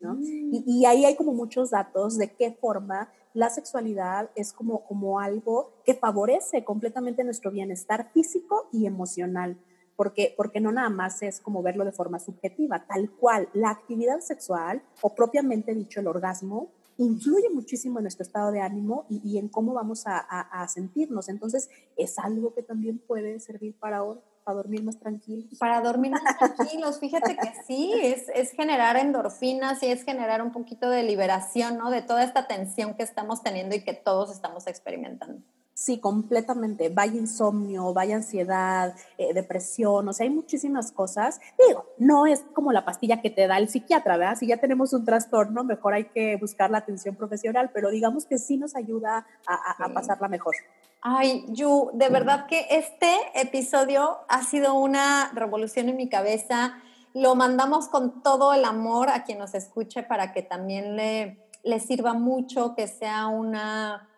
¿no? 0.00 0.14
Mm. 0.14 0.22
Y, 0.52 0.64
y, 0.66 0.86
ahí 0.86 1.04
hay 1.04 1.16
como 1.16 1.32
muchos 1.32 1.70
datos 1.70 2.18
de 2.18 2.34
qué 2.34 2.52
forma 2.52 3.10
la 3.34 3.48
sexualidad 3.48 4.30
es 4.34 4.52
como, 4.52 4.84
como 4.84 5.18
algo 5.18 5.72
que 5.84 5.94
favorece 5.94 6.64
completamente 6.64 7.24
nuestro 7.24 7.50
bienestar 7.50 8.10
físico 8.12 8.68
y 8.72 8.86
emocional. 8.86 9.58
Porque, 9.96 10.34
porque 10.36 10.60
no 10.60 10.72
nada 10.72 10.88
más 10.88 11.22
es 11.22 11.38
como 11.38 11.62
verlo 11.62 11.84
de 11.84 11.92
forma 11.92 12.18
subjetiva, 12.18 12.86
tal 12.86 13.10
cual 13.10 13.48
la 13.52 13.70
actividad 13.70 14.20
sexual 14.20 14.82
o 15.02 15.14
propiamente 15.14 15.74
dicho 15.74 16.00
el 16.00 16.08
orgasmo 16.08 16.70
influye 16.98 17.48
muchísimo 17.50 17.98
en 17.98 18.04
nuestro 18.04 18.22
estado 18.22 18.52
de 18.52 18.60
ánimo 18.60 19.06
y, 19.08 19.38
en 19.38 19.48
cómo 19.48 19.74
vamos 19.74 20.04
a, 20.06 20.66
sentirnos. 20.68 21.28
Entonces, 21.28 21.70
es 21.96 22.18
algo 22.18 22.54
que 22.54 22.62
también 22.62 22.98
puede 22.98 23.40
servir 23.40 23.74
para, 23.78 24.02
para 24.44 24.56
dormir 24.56 24.82
más 24.82 24.98
tranquilos. 24.98 25.58
Para 25.58 25.80
dormir 25.80 26.12
más 26.12 26.38
tranquilos, 26.38 26.98
fíjate 26.98 27.36
que 27.36 27.52
sí, 27.66 27.92
es, 28.02 28.28
es 28.34 28.52
generar 28.52 28.96
endorfinas 28.96 29.82
y 29.82 29.86
es 29.86 30.04
generar 30.04 30.42
un 30.42 30.52
poquito 30.52 30.90
de 30.90 31.02
liberación, 31.02 31.78
¿no? 31.78 31.90
De 31.90 32.02
toda 32.02 32.24
esta 32.24 32.46
tensión 32.46 32.94
que 32.94 33.02
estamos 33.02 33.42
teniendo 33.42 33.74
y 33.74 33.84
que 33.84 33.94
todos 33.94 34.30
estamos 34.30 34.66
experimentando. 34.66 35.42
Sí, 35.82 35.98
completamente. 35.98 36.90
Vaya 36.90 37.18
insomnio, 37.18 37.92
vaya 37.92 38.14
ansiedad, 38.14 38.94
eh, 39.18 39.34
depresión, 39.34 40.08
o 40.08 40.12
sea, 40.12 40.22
hay 40.22 40.30
muchísimas 40.30 40.92
cosas. 40.92 41.40
Digo, 41.66 41.86
no 41.98 42.24
es 42.24 42.44
como 42.52 42.70
la 42.70 42.84
pastilla 42.84 43.20
que 43.20 43.30
te 43.30 43.48
da 43.48 43.58
el 43.58 43.68
psiquiatra, 43.68 44.16
¿verdad? 44.16 44.36
Si 44.38 44.46
ya 44.46 44.58
tenemos 44.58 44.92
un 44.92 45.04
trastorno, 45.04 45.64
mejor 45.64 45.94
hay 45.94 46.04
que 46.04 46.36
buscar 46.36 46.70
la 46.70 46.78
atención 46.78 47.16
profesional, 47.16 47.72
pero 47.74 47.90
digamos 47.90 48.26
que 48.26 48.38
sí 48.38 48.58
nos 48.58 48.76
ayuda 48.76 49.26
a, 49.44 49.88
pasarla 49.92 50.28
mejor. 50.28 50.54
Ay, 51.00 51.46
Yu, 51.48 51.90
de 51.94 52.08
verdad 52.10 52.46
que 52.46 52.64
este 52.70 53.12
episodio 53.34 54.18
ha 54.28 54.44
sido 54.44 54.74
una 54.74 55.32
revolución 55.34 55.88
en 55.88 55.96
mi 55.96 56.08
cabeza. 56.08 56.76
Lo 57.12 57.34
mandamos 57.34 57.88
con 57.88 58.22
todo 58.22 58.54
el 58.54 58.64
amor 58.64 59.10
a 59.10 59.24
quien 59.24 59.40
nos 59.40 59.52
escuche 59.54 60.04
para 60.04 60.32
que 60.32 60.42
también 60.42 60.94
le, 60.94 61.44
le 61.64 61.80
sirva 61.80 62.14
mucho, 62.14 62.76
que 62.76 62.86
sea 62.86 63.26
una 63.26 64.08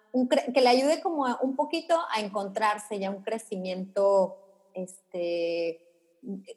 que 0.53 0.61
le 0.61 0.69
ayude 0.69 1.03
como 1.03 1.27
un 1.43 1.57
poquito 1.57 1.99
a 2.11 2.21
encontrarse 2.21 2.99
ya 2.99 3.11
un 3.11 3.23
crecimiento 3.23 4.37
este, 4.73 5.81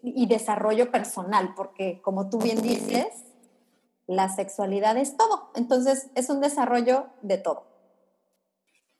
y 0.02 0.28
desarrollo 0.28 0.92
personal, 0.92 1.54
porque 1.56 2.02
como 2.02 2.30
tú 2.30 2.38
bien 2.38 2.62
dices, 2.62 3.26
la 4.06 4.30
sexualidad 4.30 4.98
es 4.98 5.18
todo, 5.18 5.52
entonces 5.56 6.10
es 6.16 6.30
un 6.30 6.40
desarrollo 6.40 7.08
de 7.22 7.38
todo. 7.38 7.77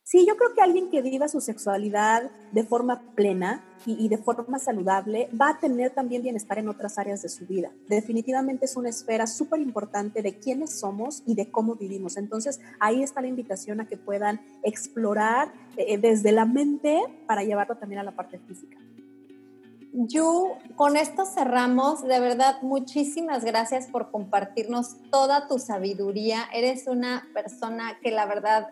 Sí, 0.10 0.26
yo 0.26 0.38
creo 0.38 0.54
que 0.54 0.62
alguien 0.62 0.90
que 0.90 1.02
viva 1.02 1.28
su 1.28 1.42
sexualidad 1.42 2.32
de 2.54 2.64
forma 2.64 3.02
plena 3.14 3.62
y, 3.86 4.08
de 4.08 4.18
forma 4.18 4.58
saludable 4.58 5.30
va 5.40 5.50
a 5.50 5.60
tener 5.60 5.92
también 5.94 6.24
bienestar 6.24 6.60
en 6.60 6.70
otras 6.70 6.98
áreas 6.98 7.24
de 7.24 7.28
su 7.28 7.46
vida. 7.46 7.72
Definitivamente 7.90 8.64
es 8.64 8.78
una 8.78 8.88
esfera 8.88 9.28
súper 9.28 9.60
importante 9.60 10.22
de 10.22 10.40
quiénes 10.40 10.80
somos 10.80 11.24
y 11.26 11.36
de 11.36 11.52
cómo 11.52 11.76
vivimos. 11.76 12.16
Entonces 12.16 12.62
ahí 12.80 13.04
está 13.04 13.20
la 13.20 13.28
invitación 13.28 13.82
a 13.82 13.86
que 13.86 13.98
puedan 13.98 14.40
explorar 14.64 15.52
eh, 15.76 15.98
desde 15.98 16.32
la 16.32 16.46
mente 16.46 17.02
para 17.28 17.44
llevarlo 17.44 17.76
también 17.76 18.00
a 18.00 18.04
la 18.04 18.16
parte 18.16 18.40
física. 18.40 18.78
Yu, 19.92 20.54
con 20.78 20.96
esto 20.96 21.26
cerramos. 21.26 22.04
De 22.04 22.22
verdad, 22.22 22.62
muchísimas 22.62 23.44
gracias 23.44 23.88
por 23.88 24.10
compartirnos 24.12 24.96
toda 25.12 25.50
tu 25.50 25.60
sabiduría. 25.60 26.46
Eres 26.54 26.88
una 26.88 27.28
persona 27.34 28.00
que 28.02 28.12
la 28.12 28.26
verdad 28.26 28.70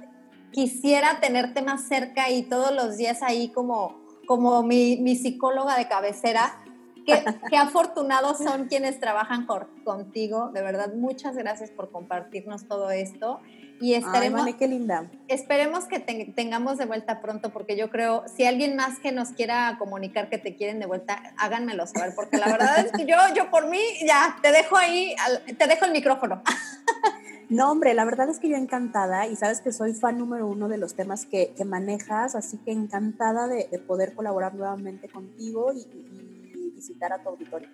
quisiera 0.56 1.20
tenerte 1.20 1.62
más 1.62 1.86
cerca 1.90 2.30
y 2.30 2.44
todos 2.44 2.74
los 2.74 2.96
días 2.96 3.22
ahí 3.22 3.50
como, 3.50 4.00
como 4.26 4.64
mi, 4.64 5.16
psicóloga 5.18 5.78
de 5.78 5.90
cabecera, 5.90 6.64
qué, 7.06 7.58
afortunados 7.58 8.38
son 8.38 8.68
quienes 8.68 9.02
trabajan 9.02 9.46
contigo. 9.84 10.52
De 10.54 10.62
verdad, 10.62 10.94
muchas 10.96 11.36
gracias 11.36 11.72
por 11.72 11.92
compartirnos 11.92 12.70
todo 12.70 12.90
esto. 12.90 13.42
Y 13.82 13.96
esperemos, 13.96 14.48
qué 14.58 14.70
linda. 14.70 15.12
Esperemos 15.28 15.84
que 15.84 16.00
tengamos 16.00 16.78
de 16.78 16.86
vuelta 16.86 17.20
pronto, 17.20 17.50
porque 17.50 17.76
yo 17.76 17.90
creo, 17.90 18.24
si 18.34 18.46
alguien 18.46 18.78
más 18.78 19.00
que 19.00 19.12
nos 19.12 19.32
quiera 19.32 19.76
comunicar 19.78 20.30
que 20.30 20.38
te 20.38 20.56
quieren 20.56 20.80
de 20.80 20.86
vuelta, 20.86 21.22
háganmelo 21.38 21.86
saber, 21.86 22.14
porque 22.16 22.38
la 22.38 22.48
verdad 22.48 22.80
es 22.80 22.94
que 22.94 23.06
yo, 23.06 23.18
yo 23.36 23.52
por 23.52 23.68
mí, 23.68 23.82
ya, 24.08 24.38
te 24.42 24.54
dejo 24.54 24.78
ahí, 24.78 25.14
te 25.58 25.68
dejo 25.68 25.84
el 25.84 25.92
micrófono. 25.92 26.42
No, 27.50 27.72
hombre, 27.72 27.94
la 27.94 28.06
verdad 28.06 28.30
es 28.30 28.40
que 28.40 28.50
yo 28.50 28.56
encantada 28.56 29.28
y 29.28 29.36
sabes 29.36 29.62
que 29.62 29.72
soy 29.72 29.94
fan 29.94 30.18
número 30.18 30.48
uno 30.48 30.68
de 30.68 30.78
los 30.78 30.96
temas 30.96 31.26
que, 31.26 31.54
manejas, 31.66 32.36
así 32.36 32.58
que 32.58 32.72
encantada 32.72 33.48
de, 33.48 33.66
poder 33.88 34.14
colaborar 34.14 34.56
nuevamente 34.56 35.10
contigo 35.10 35.72
y, 35.74 35.80
y, 35.80 36.72
visitar 36.76 37.14
a 37.14 37.22
tu 37.22 37.30
auditorio. 37.30 37.70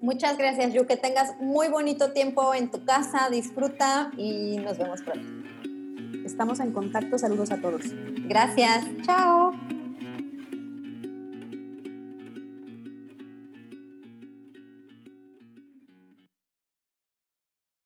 Muchas 0.00 0.36
gracias, 0.36 0.74
Yu. 0.74 0.86
Que 0.86 0.96
tengas 0.96 1.40
muy 1.40 1.68
bonito 1.68 2.12
tiempo 2.12 2.54
en 2.54 2.70
tu 2.70 2.84
casa, 2.84 3.28
disfruta 3.30 4.10
y 4.16 4.58
nos 4.58 4.76
vemos 4.76 5.00
pronto. 5.02 5.42
Estamos 6.24 6.60
en 6.60 6.72
contacto. 6.72 7.18
Saludos 7.18 7.50
a 7.52 7.60
todos. 7.60 7.82
Gracias. 8.28 8.84
Chao. 9.02 9.52